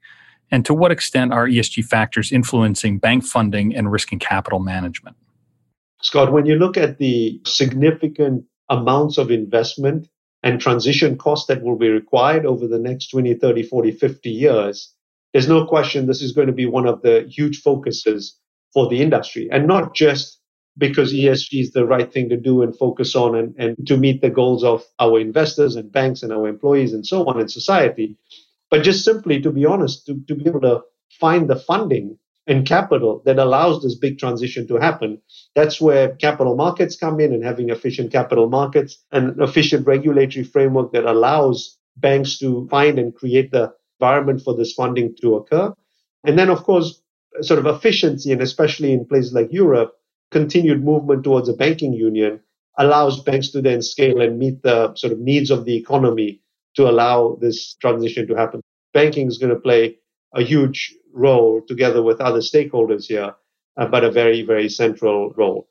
And 0.52 0.66
to 0.66 0.74
what 0.74 0.92
extent 0.92 1.34
are 1.34 1.48
ESG 1.48 1.86
factors 1.86 2.32
influencing 2.32 3.00
bank 3.00 3.26
funding 3.26 3.76
and 3.76 3.92
risk 3.92 4.12
and 4.12 4.22
capital 4.22 4.60
management? 4.60 5.16
Scott, 6.02 6.32
when 6.32 6.46
you 6.46 6.56
look 6.56 6.78
at 6.78 7.00
the 7.00 7.42
significant 7.46 8.46
amounts 8.70 9.18
of 9.18 9.32
investment 9.32 10.08
and 10.44 10.60
transition 10.60 11.18
costs 11.18 11.48
that 11.48 11.64
will 11.64 11.78
be 11.78 11.90
required 11.90 12.46
over 12.46 12.68
the 12.68 12.80
next 12.80 13.08
20, 13.08 13.34
30, 13.36 13.64
40, 13.64 13.92
50 13.92 14.30
years, 14.30 14.94
there's 15.32 15.48
no 15.48 15.66
question 15.66 16.06
this 16.06 16.22
is 16.22 16.34
going 16.34 16.48
to 16.48 16.54
be 16.54 16.66
one 16.66 16.86
of 16.86 17.02
the 17.02 17.28
huge 17.30 17.62
focuses 17.62 18.38
for 18.74 18.88
the 18.88 19.02
industry. 19.02 19.50
And 19.52 19.68
not 19.68 19.96
just 19.96 20.40
because 20.78 21.14
ESG 21.14 21.62
is 21.62 21.72
the 21.72 21.86
right 21.86 22.12
thing 22.12 22.30
to 22.30 22.38
do 22.38 22.64
and 22.64 22.78
focus 22.78 23.16
on 23.16 23.36
and, 23.36 23.56
and 23.58 23.88
to 23.88 23.96
meet 23.98 24.22
the 24.22 24.30
goals 24.30 24.64
of 24.64 24.84
our 25.00 25.20
investors 25.20 25.76
and 25.76 25.92
banks 25.92 26.24
and 26.24 26.34
our 26.34 26.48
employees 26.48 26.94
and 26.94 27.06
so 27.06 27.26
on 27.26 27.40
in 27.40 27.48
society, 27.48 28.18
but 28.72 28.82
just 28.82 29.06
simply 29.06 29.40
to 29.42 29.52
be 29.52 29.66
honest, 29.66 30.06
to, 30.08 30.20
to 30.28 30.36
be 30.36 30.48
able 30.48 30.62
to 30.62 30.82
find 31.20 31.48
the 31.48 31.56
funding 31.56 32.18
and 32.48 32.68
capital 32.68 33.22
that 33.26 33.40
allows 33.40 33.82
this 33.82 33.96
big 33.96 34.18
transition 34.18 34.68
to 34.68 34.76
happen. 34.76 35.22
That's 35.56 35.80
where 35.80 36.16
capital 36.16 36.56
markets 36.56 36.96
come 36.96 37.20
in 37.20 37.34
and 37.34 37.44
having 37.44 37.70
efficient 37.70 38.12
capital 38.12 38.50
markets 38.50 38.98
and 39.12 39.40
efficient 39.40 39.88
regulatory 39.88 40.44
framework 40.44 40.92
that 40.94 41.06
allows 41.06 41.78
banks 41.98 42.38
to 42.40 42.68
find 42.70 42.98
and 43.00 43.16
create 43.16 43.52
the 43.52 43.72
environment 44.00 44.42
for 44.42 44.56
this 44.56 44.74
funding 44.74 45.16
to 45.22 45.36
occur. 45.36 45.74
And 46.26 46.38
then, 46.38 46.50
of 46.50 46.64
course, 46.64 47.03
sort 47.42 47.60
of 47.60 47.66
efficiency, 47.66 48.32
and 48.32 48.42
especially 48.42 48.94
in 48.94 49.06
places 49.06 49.34
like 49.34 49.52
Europe, 49.52 49.94
continued 50.32 50.84
movement 50.84 51.24
towards 51.24 51.50
a 51.50 51.54
banking 51.54 51.94
union 51.94 52.40
allows 52.78 53.22
banks 53.22 53.50
to 53.50 53.62
then 53.62 53.82
scale 53.82 54.22
and 54.22 54.40
meet 54.40 54.64
the 54.64 54.94
sort 54.96 55.14
of 55.14 55.20
needs 55.20 55.52
of 55.52 55.66
the 55.66 55.76
economy 55.76 56.42
to 56.76 56.90
allow 56.90 57.38
this 57.40 57.76
transition 57.76 58.28
to 58.28 58.36
happen. 58.36 58.62
Banking 58.94 59.28
is 59.28 59.38
going 59.38 59.54
to 59.54 59.60
play 59.60 59.98
a 60.34 60.42
huge 60.42 60.96
role 61.14 61.62
together 61.68 62.02
with 62.02 62.20
other 62.20 62.40
stakeholders 62.40 63.06
here, 63.06 63.36
uh, 63.78 63.86
but 63.86 64.04
a 64.04 64.12
very, 64.12 64.42
very 64.42 64.70
central 64.70 65.32
role. 65.38 65.68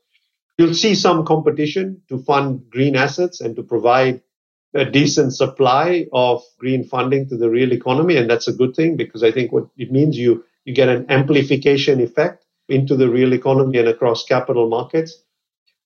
You'll 0.58 0.74
see 0.74 0.94
some 0.94 1.24
competition 1.24 2.02
to 2.08 2.18
fund 2.22 2.62
green 2.70 2.94
assets 2.94 3.40
and 3.40 3.56
to 3.56 3.62
provide 3.62 4.22
a 4.74 4.84
decent 4.84 5.34
supply 5.34 6.06
of 6.12 6.42
green 6.58 6.84
funding 6.84 7.28
to 7.28 7.36
the 7.36 7.50
real 7.50 7.72
economy. 7.72 8.16
And 8.16 8.30
that's 8.30 8.48
a 8.48 8.52
good 8.52 8.74
thing 8.74 8.96
because 8.96 9.22
I 9.22 9.32
think 9.32 9.52
what 9.52 9.66
it 9.76 9.90
means 9.90 10.16
you, 10.16 10.44
you 10.64 10.74
get 10.74 10.88
an 10.88 11.06
amplification 11.08 12.00
effect 12.00 12.44
into 12.68 12.96
the 12.96 13.08
real 13.08 13.32
economy 13.32 13.78
and 13.78 13.88
across 13.88 14.24
capital 14.24 14.68
markets. 14.68 15.22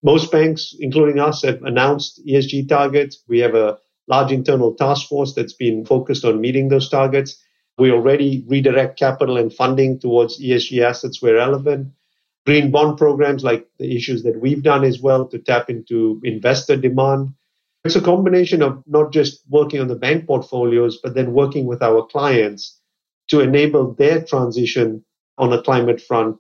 Most 0.03 0.31
banks, 0.31 0.75
including 0.79 1.19
us, 1.19 1.43
have 1.43 1.63
announced 1.63 2.21
ESG 2.27 2.69
targets. 2.69 3.23
We 3.29 3.39
have 3.41 3.55
a 3.55 3.79
large 4.09 4.31
internal 4.31 4.75
task 4.75 5.09
force 5.09 5.35
that's 5.35 5.55
been 5.55 5.85
focused 5.85 6.25
on 6.25 6.41
meeting 6.41 6.69
those 6.69 6.89
targets. 6.89 7.43
We 7.79 7.91
already 7.91 8.45
redirect 8.47 8.99
capital 8.99 9.37
and 9.37 9.53
funding 9.53 9.99
towards 9.99 10.41
ESG 10.41 10.83
assets 10.83 11.21
where 11.21 11.35
relevant. 11.35 11.93
Green 12.45 12.71
bond 12.71 12.97
programs, 12.97 13.43
like 13.43 13.67
the 13.79 13.97
issues 13.97 14.23
that 14.23 14.41
we've 14.41 14.63
done 14.63 14.85
as 14.85 15.01
well 15.01 15.27
to 15.27 15.39
tap 15.39 15.69
into 15.69 16.21
investor 16.23 16.77
demand. 16.77 17.31
It's 17.85 17.97
a 17.97 18.01
combination 18.01 18.63
of 18.63 18.83
not 18.87 19.13
just 19.13 19.43
working 19.49 19.81
on 19.81 19.89
the 19.89 19.97
bank 19.97 20.27
portfolios, 20.27 20.99
but 21.03 21.15
then 21.15 21.33
working 21.33 21.67
with 21.67 21.83
our 21.83 22.07
clients 22.07 22.81
to 23.29 23.41
enable 23.41 23.95
their 23.95 24.23
transition 24.23 25.05
on 25.39 25.53
a 25.53 25.63
climate 25.63 26.01
front. 26.01 26.37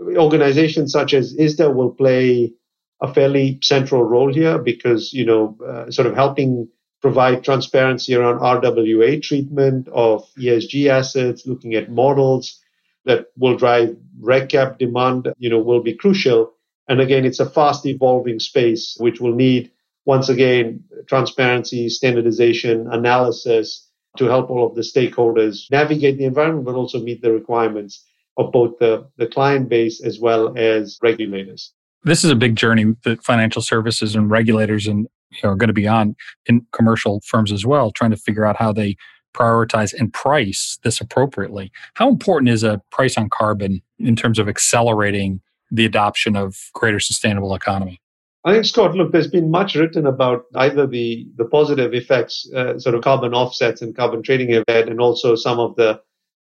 Organizations 0.00 0.92
such 0.92 1.14
as 1.14 1.34
ISDA 1.36 1.74
will 1.74 1.90
play 1.90 2.52
a 3.00 3.12
fairly 3.12 3.58
central 3.62 4.04
role 4.04 4.32
here 4.32 4.58
because, 4.58 5.12
you 5.12 5.24
know, 5.24 5.56
uh, 5.66 5.90
sort 5.90 6.06
of 6.06 6.14
helping 6.14 6.68
provide 7.00 7.44
transparency 7.44 8.14
around 8.14 8.40
RWA 8.40 9.22
treatment 9.22 9.88
of 9.88 10.24
ESG 10.38 10.88
assets, 10.88 11.46
looking 11.46 11.74
at 11.74 11.90
models 11.90 12.60
that 13.04 13.26
will 13.36 13.56
drive 13.56 13.96
reg 14.20 14.48
cap 14.48 14.78
demand, 14.78 15.32
you 15.38 15.48
know, 15.48 15.60
will 15.60 15.82
be 15.82 15.94
crucial. 15.94 16.52
And 16.88 17.00
again, 17.00 17.24
it's 17.24 17.40
a 17.40 17.48
fast 17.48 17.86
evolving 17.86 18.40
space, 18.40 18.96
which 18.98 19.20
will 19.20 19.34
need, 19.34 19.70
once 20.04 20.28
again, 20.28 20.84
transparency, 21.06 21.88
standardization, 21.88 22.88
analysis 22.90 23.87
to 24.16 24.24
help 24.24 24.50
all 24.50 24.66
of 24.66 24.74
the 24.74 24.82
stakeholders 24.82 25.70
navigate 25.70 26.18
the 26.18 26.24
environment, 26.24 26.64
but 26.64 26.74
also 26.74 27.00
meet 27.00 27.22
the 27.22 27.32
requirements 27.32 28.04
of 28.36 28.52
both 28.52 28.78
the, 28.78 29.06
the 29.16 29.26
client 29.26 29.68
base 29.68 30.02
as 30.02 30.18
well 30.20 30.56
as 30.56 30.98
regulators. 31.02 31.72
This 32.04 32.24
is 32.24 32.30
a 32.30 32.36
big 32.36 32.56
journey 32.56 32.94
that 33.04 33.24
financial 33.24 33.60
services 33.60 34.14
and 34.14 34.30
regulators 34.30 34.86
and 34.86 35.08
you 35.30 35.38
know, 35.42 35.50
are 35.50 35.56
going 35.56 35.68
to 35.68 35.74
be 35.74 35.88
on 35.88 36.16
in 36.46 36.66
commercial 36.72 37.20
firms 37.26 37.52
as 37.52 37.66
well, 37.66 37.90
trying 37.90 38.12
to 38.12 38.16
figure 38.16 38.46
out 38.46 38.56
how 38.56 38.72
they 38.72 38.96
prioritize 39.34 39.92
and 39.92 40.12
price 40.12 40.78
this 40.84 41.00
appropriately. 41.00 41.70
How 41.94 42.08
important 42.08 42.48
is 42.48 42.64
a 42.64 42.80
price 42.90 43.18
on 43.18 43.28
carbon 43.28 43.82
in 43.98 44.16
terms 44.16 44.38
of 44.38 44.48
accelerating 44.48 45.40
the 45.70 45.84
adoption 45.84 46.34
of 46.34 46.56
greater 46.72 47.00
sustainable 47.00 47.54
economy? 47.54 48.00
I 48.44 48.52
think, 48.52 48.64
Scott, 48.64 48.94
look, 48.94 49.12
there's 49.12 49.26
been 49.26 49.50
much 49.50 49.74
written 49.74 50.06
about 50.06 50.44
either 50.54 50.86
the, 50.86 51.26
the 51.36 51.44
positive 51.44 51.92
effects, 51.92 52.48
uh, 52.54 52.78
sort 52.78 52.94
of 52.94 53.02
carbon 53.02 53.34
offsets 53.34 53.82
and 53.82 53.96
carbon 53.96 54.22
trading 54.22 54.52
have 54.52 54.64
had, 54.68 54.88
and 54.88 55.00
also 55.00 55.34
some 55.34 55.58
of 55.58 55.74
the 55.76 56.00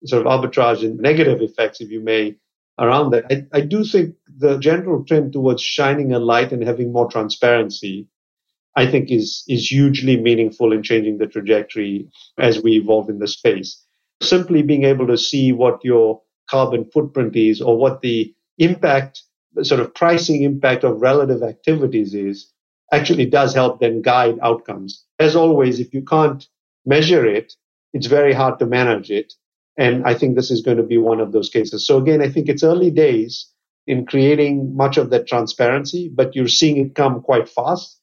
sort 0.04 0.24
of 0.24 0.32
arbitrage 0.32 0.84
and 0.84 0.98
negative 0.98 1.40
effects, 1.40 1.80
if 1.80 1.90
you 1.90 2.00
may, 2.00 2.36
around 2.78 3.10
that. 3.10 3.24
I, 3.30 3.58
I 3.58 3.60
do 3.62 3.84
think 3.84 4.14
the 4.38 4.58
general 4.58 5.04
trend 5.04 5.32
towards 5.32 5.62
shining 5.62 6.12
a 6.12 6.18
light 6.18 6.52
and 6.52 6.62
having 6.62 6.92
more 6.92 7.10
transparency, 7.10 8.08
I 8.76 8.86
think, 8.86 9.10
is, 9.10 9.44
is 9.48 9.70
hugely 9.70 10.16
meaningful 10.16 10.72
in 10.72 10.82
changing 10.82 11.18
the 11.18 11.26
trajectory 11.26 12.08
as 12.38 12.62
we 12.62 12.72
evolve 12.72 13.10
in 13.10 13.18
the 13.18 13.28
space. 13.28 13.84
Simply 14.22 14.62
being 14.62 14.84
able 14.84 15.08
to 15.08 15.18
see 15.18 15.52
what 15.52 15.84
your 15.84 16.22
carbon 16.48 16.88
footprint 16.92 17.34
is 17.34 17.60
or 17.60 17.76
what 17.76 18.02
the 18.02 18.32
impact 18.58 19.22
sort 19.62 19.80
of 19.80 19.94
pricing 19.94 20.42
impact 20.42 20.84
of 20.84 21.00
relative 21.00 21.42
activities 21.42 22.14
is 22.14 22.52
actually 22.92 23.26
does 23.26 23.54
help 23.54 23.80
then 23.80 24.02
guide 24.02 24.38
outcomes. 24.42 25.04
As 25.18 25.34
always, 25.34 25.80
if 25.80 25.92
you 25.94 26.02
can't 26.02 26.46
measure 26.84 27.26
it, 27.26 27.54
it's 27.92 28.06
very 28.06 28.32
hard 28.32 28.58
to 28.58 28.66
manage 28.66 29.10
it. 29.10 29.32
And 29.78 30.04
I 30.04 30.14
think 30.14 30.36
this 30.36 30.50
is 30.50 30.60
going 30.60 30.76
to 30.76 30.82
be 30.82 30.98
one 30.98 31.20
of 31.20 31.32
those 31.32 31.48
cases. 31.48 31.86
So 31.86 31.96
again, 31.98 32.20
I 32.20 32.28
think 32.28 32.48
it's 32.48 32.62
early 32.62 32.90
days 32.90 33.48
in 33.86 34.06
creating 34.06 34.76
much 34.76 34.96
of 34.96 35.10
that 35.10 35.26
transparency, 35.26 36.10
but 36.14 36.36
you're 36.36 36.48
seeing 36.48 36.76
it 36.76 36.94
come 36.94 37.22
quite 37.22 37.48
fast. 37.48 37.98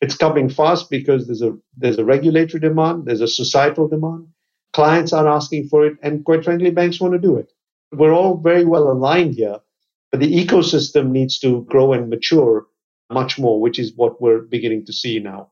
It's 0.00 0.16
coming 0.16 0.48
fast 0.48 0.90
because 0.90 1.26
there's 1.26 1.42
a 1.42 1.56
there's 1.76 1.98
a 1.98 2.04
regulatory 2.04 2.60
demand, 2.60 3.06
there's 3.06 3.20
a 3.20 3.26
societal 3.26 3.88
demand. 3.88 4.28
Clients 4.72 5.12
are 5.12 5.26
asking 5.26 5.68
for 5.68 5.86
it, 5.86 5.96
and 6.02 6.24
quite 6.24 6.44
frankly, 6.44 6.70
banks 6.70 7.00
want 7.00 7.14
to 7.14 7.18
do 7.18 7.36
it. 7.36 7.52
We're 7.92 8.12
all 8.12 8.36
very 8.36 8.64
well 8.64 8.92
aligned 8.92 9.34
here 9.34 9.58
but 10.10 10.20
the 10.20 10.32
ecosystem 10.32 11.10
needs 11.10 11.38
to 11.40 11.62
grow 11.68 11.92
and 11.92 12.08
mature 12.08 12.66
much 13.10 13.38
more, 13.38 13.60
which 13.60 13.78
is 13.78 13.92
what 13.96 14.20
we're 14.20 14.40
beginning 14.40 14.84
to 14.86 14.92
see 14.92 15.18
now. 15.18 15.50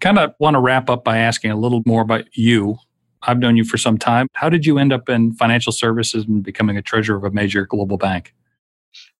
Kind 0.00 0.18
of 0.18 0.34
want 0.38 0.54
to 0.54 0.60
wrap 0.60 0.90
up 0.90 1.04
by 1.04 1.18
asking 1.18 1.50
a 1.50 1.56
little 1.56 1.82
more 1.86 2.02
about 2.02 2.24
you. 2.36 2.76
I've 3.22 3.38
known 3.38 3.56
you 3.56 3.64
for 3.64 3.78
some 3.78 3.96
time. 3.96 4.28
How 4.34 4.48
did 4.48 4.66
you 4.66 4.78
end 4.78 4.92
up 4.92 5.08
in 5.08 5.32
financial 5.32 5.72
services 5.72 6.26
and 6.26 6.42
becoming 6.42 6.76
a 6.76 6.82
treasurer 6.82 7.16
of 7.16 7.24
a 7.24 7.30
major 7.30 7.64
global 7.66 7.96
bank? 7.96 8.34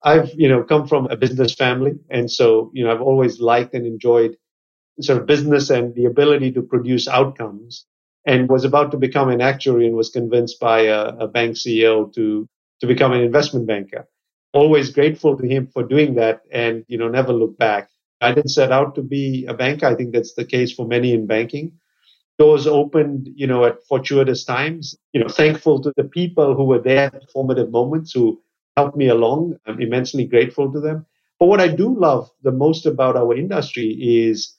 I've, 0.03 0.30
you 0.34 0.49
know, 0.49 0.62
come 0.62 0.86
from 0.86 1.07
a 1.07 1.16
business 1.16 1.55
family. 1.55 1.92
And 2.11 2.30
so, 2.30 2.70
you 2.74 2.84
know, 2.84 2.92
I've 2.92 3.01
always 3.01 3.40
liked 3.40 3.74
and 3.74 3.86
enjoyed 3.86 4.36
sort 5.01 5.20
of 5.20 5.26
business 5.26 5.70
and 5.70 5.95
the 5.95 6.05
ability 6.05 6.53
to 6.53 6.62
produce 6.62 7.09
outcomes 7.09 7.86
and 8.26 8.49
was 8.49 8.64
about 8.64 8.90
to 8.90 8.99
become 8.99 9.30
an 9.30 9.40
actuary 9.40 9.86
and 9.86 9.97
was 9.97 10.11
convinced 10.11 10.61
by 10.61 10.80
a, 10.82 11.16
a 11.16 11.28
bank 11.28 11.57
CEO 11.57 12.12
to, 12.14 12.47
to 12.80 12.86
become 12.86 13.12
an 13.12 13.22
investment 13.22 13.66
banker 13.66 14.07
always 14.55 14.90
grateful 14.90 15.36
to 15.36 15.46
him 15.46 15.66
for 15.66 15.82
doing 15.82 16.14
that 16.14 16.42
and, 16.50 16.84
you 16.88 16.96
know, 16.96 17.09
never 17.09 17.32
look 17.32 17.59
back. 17.59 17.90
I 18.20 18.32
didn't 18.32 18.50
set 18.50 18.72
out 18.72 18.94
to 18.94 19.02
be 19.02 19.44
a 19.46 19.55
banker. 19.55 19.86
I 19.86 19.94
think 19.94 20.12
that's 20.12 20.34
the 20.34 20.44
case 20.44 20.72
for 20.72 20.86
many 20.86 21.12
in 21.12 21.26
banking. 21.26 21.72
Doors 22.38 22.66
opened, 22.66 23.28
you 23.34 23.46
know, 23.46 23.64
at 23.64 23.84
fortuitous 23.88 24.44
times. 24.44 24.96
You 25.12 25.20
know, 25.20 25.28
thankful 25.28 25.82
to 25.82 25.92
the 25.96 26.05
people 26.05 26.55
who 26.55 26.64
were 26.64 26.80
there 26.80 27.14
at 27.14 27.30
formative 27.30 27.70
moments 27.70 28.12
who 28.12 28.40
helped 28.76 28.96
me 28.96 29.09
along. 29.09 29.57
I'm 29.66 29.80
immensely 29.80 30.24
grateful 30.24 30.72
to 30.72 30.80
them. 30.80 31.05
But 31.38 31.46
what 31.46 31.61
I 31.61 31.68
do 31.68 31.94
love 31.98 32.30
the 32.42 32.52
most 32.52 32.86
about 32.86 33.16
our 33.16 33.36
industry 33.36 33.88
is 34.00 34.57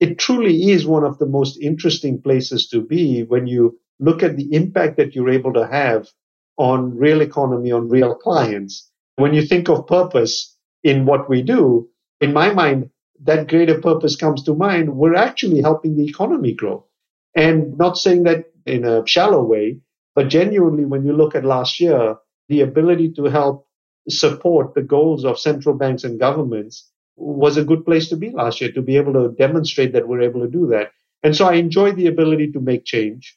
it 0.00 0.18
truly 0.18 0.70
is 0.70 0.86
one 0.86 1.04
of 1.04 1.18
the 1.18 1.26
most 1.26 1.58
interesting 1.60 2.20
places 2.22 2.68
to 2.68 2.80
be 2.80 3.24
when 3.24 3.46
you 3.46 3.78
look 3.98 4.22
at 4.22 4.36
the 4.36 4.52
impact 4.52 4.96
that 4.96 5.14
you're 5.14 5.30
able 5.30 5.52
to 5.54 5.66
have 5.66 6.08
on 6.56 6.96
real 6.96 7.20
economy, 7.20 7.72
on 7.72 7.88
real 7.88 8.14
clients. 8.14 8.90
When 9.16 9.34
you 9.34 9.42
think 9.42 9.68
of 9.68 9.86
purpose 9.86 10.56
in 10.82 11.06
what 11.06 11.28
we 11.28 11.42
do, 11.42 11.88
in 12.20 12.32
my 12.32 12.52
mind, 12.52 12.90
that 13.22 13.48
greater 13.48 13.80
purpose 13.80 14.16
comes 14.16 14.42
to 14.44 14.54
mind. 14.54 14.96
We're 14.96 15.14
actually 15.14 15.60
helping 15.60 15.96
the 15.96 16.04
economy 16.04 16.52
grow. 16.52 16.86
And 17.34 17.76
not 17.78 17.96
saying 17.96 18.24
that 18.24 18.46
in 18.66 18.84
a 18.84 19.06
shallow 19.06 19.42
way, 19.42 19.78
but 20.14 20.28
genuinely, 20.28 20.84
when 20.84 21.04
you 21.04 21.12
look 21.12 21.34
at 21.34 21.44
last 21.44 21.80
year, 21.80 22.16
the 22.48 22.60
ability 22.60 23.12
to 23.14 23.24
help 23.24 23.66
support 24.08 24.74
the 24.74 24.82
goals 24.82 25.24
of 25.24 25.38
central 25.38 25.74
banks 25.74 26.04
and 26.04 26.20
governments 26.20 26.90
was 27.16 27.56
a 27.56 27.64
good 27.64 27.84
place 27.84 28.08
to 28.08 28.16
be 28.16 28.30
last 28.30 28.60
year 28.60 28.72
to 28.72 28.82
be 28.82 28.96
able 28.96 29.12
to 29.12 29.34
demonstrate 29.36 29.92
that 29.92 30.06
we're 30.06 30.22
able 30.22 30.40
to 30.40 30.50
do 30.50 30.66
that. 30.66 30.90
And 31.22 31.34
so 31.34 31.46
I 31.46 31.54
enjoy 31.54 31.92
the 31.92 32.08
ability 32.08 32.52
to 32.52 32.60
make 32.60 32.84
change. 32.84 33.36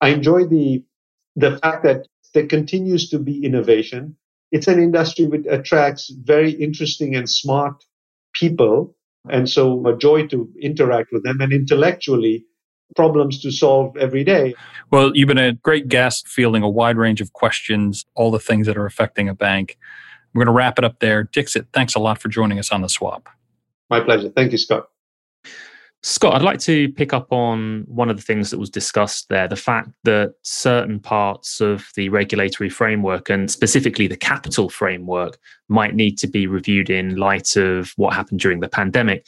I 0.00 0.08
enjoy 0.08 0.46
the, 0.46 0.82
the 1.36 1.58
fact 1.58 1.84
that 1.84 2.08
there 2.34 2.46
continues 2.46 3.10
to 3.10 3.18
be 3.18 3.44
innovation 3.44 4.16
it's 4.50 4.68
an 4.68 4.82
industry 4.82 5.26
which 5.26 5.46
attracts 5.48 6.10
very 6.22 6.52
interesting 6.52 7.14
and 7.14 7.28
smart 7.28 7.84
people. 8.34 8.94
And 9.30 9.48
so 9.48 9.86
a 9.86 9.96
joy 9.96 10.26
to 10.28 10.48
interact 10.60 11.10
with 11.12 11.24
them 11.24 11.40
and 11.40 11.52
intellectually 11.52 12.44
problems 12.96 13.40
to 13.42 13.50
solve 13.50 13.96
every 13.96 14.24
day. 14.24 14.54
Well, 14.90 15.12
you've 15.14 15.28
been 15.28 15.36
a 15.36 15.52
great 15.52 15.88
guest, 15.88 16.26
fielding 16.26 16.62
a 16.62 16.68
wide 16.68 16.96
range 16.96 17.20
of 17.20 17.32
questions, 17.34 18.06
all 18.14 18.30
the 18.30 18.38
things 18.38 18.66
that 18.66 18.78
are 18.78 18.86
affecting 18.86 19.28
a 19.28 19.34
bank. 19.34 19.76
We're 20.34 20.44
going 20.44 20.54
to 20.54 20.56
wrap 20.56 20.78
it 20.78 20.84
up 20.84 21.00
there. 21.00 21.24
Dixit, 21.24 21.66
thanks 21.72 21.94
a 21.94 21.98
lot 21.98 22.20
for 22.20 22.28
joining 22.28 22.58
us 22.58 22.70
on 22.70 22.80
the 22.80 22.88
swap. 22.88 23.28
My 23.90 24.00
pleasure. 24.00 24.30
Thank 24.30 24.52
you, 24.52 24.58
Scott. 24.58 24.88
Scott, 26.02 26.34
I'd 26.34 26.42
like 26.42 26.60
to 26.60 26.88
pick 26.92 27.12
up 27.12 27.32
on 27.32 27.84
one 27.88 28.08
of 28.08 28.16
the 28.16 28.22
things 28.22 28.50
that 28.50 28.58
was 28.58 28.70
discussed 28.70 29.28
there 29.30 29.48
the 29.48 29.56
fact 29.56 29.90
that 30.04 30.34
certain 30.42 31.00
parts 31.00 31.60
of 31.60 31.88
the 31.96 32.08
regulatory 32.08 32.70
framework 32.70 33.28
and 33.28 33.50
specifically 33.50 34.06
the 34.06 34.16
capital 34.16 34.68
framework 34.68 35.38
might 35.68 35.96
need 35.96 36.16
to 36.18 36.28
be 36.28 36.46
reviewed 36.46 36.88
in 36.88 37.16
light 37.16 37.56
of 37.56 37.92
what 37.96 38.14
happened 38.14 38.38
during 38.38 38.60
the 38.60 38.68
pandemic. 38.68 39.26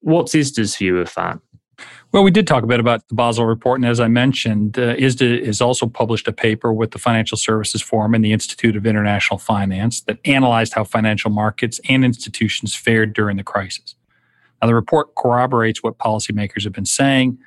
What's 0.00 0.34
ISDA's 0.34 0.76
view 0.76 0.98
of 0.98 1.12
that? 1.14 1.38
Well, 2.12 2.22
we 2.22 2.30
did 2.30 2.46
talk 2.46 2.64
a 2.64 2.66
bit 2.66 2.80
about 2.80 3.06
the 3.08 3.14
Basel 3.14 3.46
report. 3.46 3.80
And 3.80 3.88
as 3.88 4.00
I 4.00 4.08
mentioned, 4.08 4.78
uh, 4.78 4.96
ISDA 4.96 5.46
has 5.46 5.60
also 5.60 5.86
published 5.86 6.28
a 6.28 6.32
paper 6.32 6.72
with 6.72 6.90
the 6.90 6.98
Financial 6.98 7.38
Services 7.38 7.80
Forum 7.80 8.14
and 8.14 8.24
the 8.24 8.32
Institute 8.32 8.76
of 8.76 8.84
International 8.84 9.38
Finance 9.38 10.02
that 10.02 10.18
analyzed 10.26 10.74
how 10.74 10.84
financial 10.84 11.30
markets 11.30 11.80
and 11.88 12.04
institutions 12.04 12.74
fared 12.74 13.14
during 13.14 13.36
the 13.36 13.44
crisis. 13.44 13.94
Now, 14.60 14.68
the 14.68 14.74
report 14.74 15.14
corroborates 15.14 15.82
what 15.82 15.98
policymakers 15.98 16.64
have 16.64 16.72
been 16.72 16.86
saying 16.86 17.38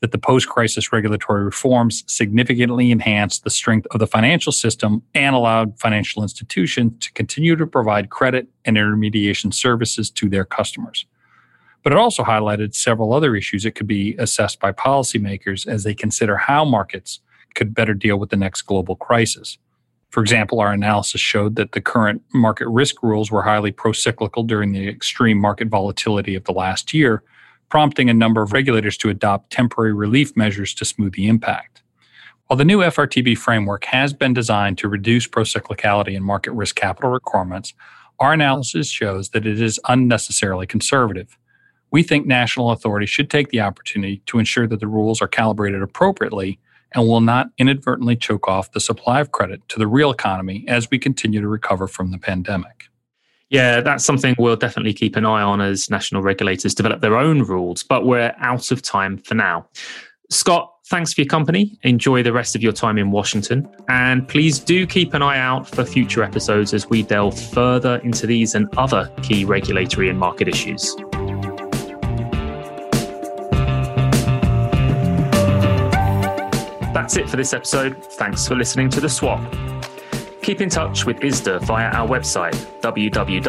that 0.00 0.12
the 0.12 0.18
post 0.18 0.48
crisis 0.48 0.92
regulatory 0.92 1.44
reforms 1.44 2.04
significantly 2.06 2.90
enhanced 2.90 3.44
the 3.44 3.50
strength 3.50 3.86
of 3.90 4.00
the 4.00 4.06
financial 4.06 4.52
system 4.52 5.02
and 5.14 5.34
allowed 5.34 5.78
financial 5.78 6.22
institutions 6.22 6.92
to 7.00 7.12
continue 7.12 7.54
to 7.56 7.66
provide 7.66 8.08
credit 8.08 8.48
and 8.64 8.78
intermediation 8.78 9.52
services 9.52 10.10
to 10.10 10.28
their 10.28 10.44
customers. 10.44 11.04
But 11.82 11.92
it 11.92 11.98
also 11.98 12.24
highlighted 12.24 12.74
several 12.74 13.12
other 13.12 13.34
issues 13.36 13.62
that 13.64 13.74
could 13.74 13.86
be 13.86 14.14
assessed 14.18 14.60
by 14.60 14.72
policymakers 14.72 15.66
as 15.66 15.84
they 15.84 15.94
consider 15.94 16.36
how 16.36 16.64
markets 16.64 17.20
could 17.54 17.74
better 17.74 17.94
deal 17.94 18.18
with 18.18 18.30
the 18.30 18.36
next 18.36 18.62
global 18.62 18.96
crisis. 18.96 19.58
For 20.10 20.20
example, 20.20 20.60
our 20.60 20.72
analysis 20.72 21.20
showed 21.20 21.54
that 21.56 21.72
the 21.72 21.80
current 21.80 22.22
market 22.34 22.68
risk 22.68 23.02
rules 23.02 23.30
were 23.30 23.42
highly 23.42 23.72
procyclical 23.72 24.46
during 24.46 24.72
the 24.72 24.88
extreme 24.88 25.38
market 25.38 25.68
volatility 25.68 26.34
of 26.34 26.44
the 26.44 26.52
last 26.52 26.92
year, 26.92 27.22
prompting 27.68 28.10
a 28.10 28.14
number 28.14 28.42
of 28.42 28.52
regulators 28.52 28.96
to 28.98 29.08
adopt 29.08 29.50
temporary 29.52 29.92
relief 29.92 30.36
measures 30.36 30.74
to 30.74 30.84
smooth 30.84 31.12
the 31.12 31.28
impact. 31.28 31.82
While 32.48 32.56
the 32.56 32.64
new 32.64 32.80
FRTB 32.80 33.38
framework 33.38 33.84
has 33.84 34.12
been 34.12 34.34
designed 34.34 34.78
to 34.78 34.88
reduce 34.88 35.28
procyclicality 35.28 36.16
and 36.16 36.24
market 36.24 36.50
risk 36.50 36.74
capital 36.74 37.10
requirements, 37.10 37.72
our 38.18 38.32
analysis 38.32 38.90
shows 38.90 39.28
that 39.28 39.46
it 39.46 39.60
is 39.60 39.78
unnecessarily 39.88 40.66
conservative. 40.66 41.38
We 41.92 42.02
think 42.02 42.26
national 42.26 42.72
authorities 42.72 43.10
should 43.10 43.30
take 43.30 43.50
the 43.50 43.60
opportunity 43.60 44.22
to 44.26 44.40
ensure 44.40 44.66
that 44.66 44.80
the 44.80 44.88
rules 44.88 45.22
are 45.22 45.28
calibrated 45.28 45.80
appropriately 45.80 46.58
and 46.92 47.06
will 47.06 47.20
not 47.20 47.50
inadvertently 47.58 48.16
choke 48.16 48.48
off 48.48 48.72
the 48.72 48.80
supply 48.80 49.20
of 49.20 49.32
credit 49.32 49.66
to 49.68 49.78
the 49.78 49.86
real 49.86 50.10
economy 50.10 50.64
as 50.68 50.90
we 50.90 50.98
continue 50.98 51.40
to 51.40 51.48
recover 51.48 51.86
from 51.86 52.10
the 52.10 52.18
pandemic. 52.18 52.86
Yeah, 53.50 53.80
that's 53.80 54.04
something 54.04 54.36
we'll 54.38 54.56
definitely 54.56 54.92
keep 54.92 55.16
an 55.16 55.26
eye 55.26 55.42
on 55.42 55.60
as 55.60 55.90
national 55.90 56.22
regulators 56.22 56.74
develop 56.74 57.00
their 57.00 57.16
own 57.16 57.42
rules, 57.42 57.82
but 57.82 58.06
we're 58.06 58.32
out 58.38 58.70
of 58.70 58.80
time 58.80 59.18
for 59.18 59.34
now. 59.34 59.66
Scott, 60.30 60.72
thanks 60.86 61.12
for 61.12 61.22
your 61.22 61.28
company. 61.28 61.76
Enjoy 61.82 62.22
the 62.22 62.32
rest 62.32 62.54
of 62.54 62.62
your 62.62 62.72
time 62.72 62.96
in 62.96 63.10
Washington. 63.10 63.68
And 63.88 64.26
please 64.28 64.60
do 64.60 64.86
keep 64.86 65.14
an 65.14 65.22
eye 65.22 65.38
out 65.38 65.68
for 65.68 65.84
future 65.84 66.22
episodes 66.22 66.72
as 66.72 66.88
we 66.88 67.02
delve 67.02 67.38
further 67.38 67.96
into 68.04 68.28
these 68.28 68.54
and 68.54 68.68
other 68.76 69.12
key 69.22 69.44
regulatory 69.44 70.08
and 70.08 70.18
market 70.18 70.46
issues. 70.46 70.94
That's 77.00 77.16
it 77.16 77.30
for 77.30 77.38
this 77.38 77.54
episode. 77.54 78.04
Thanks 78.04 78.46
for 78.46 78.54
listening 78.54 78.90
to 78.90 79.00
The 79.00 79.08
Swap. 79.08 79.40
Keep 80.42 80.60
in 80.60 80.68
touch 80.68 81.06
with 81.06 81.20
ISDA 81.20 81.62
via 81.62 81.88
our 81.88 82.06
website, 82.06 82.52
www.isda.org, 82.82 83.48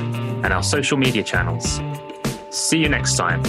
and 0.00 0.46
our 0.46 0.62
social 0.62 0.96
media 0.96 1.22
channels. 1.22 1.82
See 2.48 2.78
you 2.78 2.88
next 2.88 3.16
time. 3.16 3.42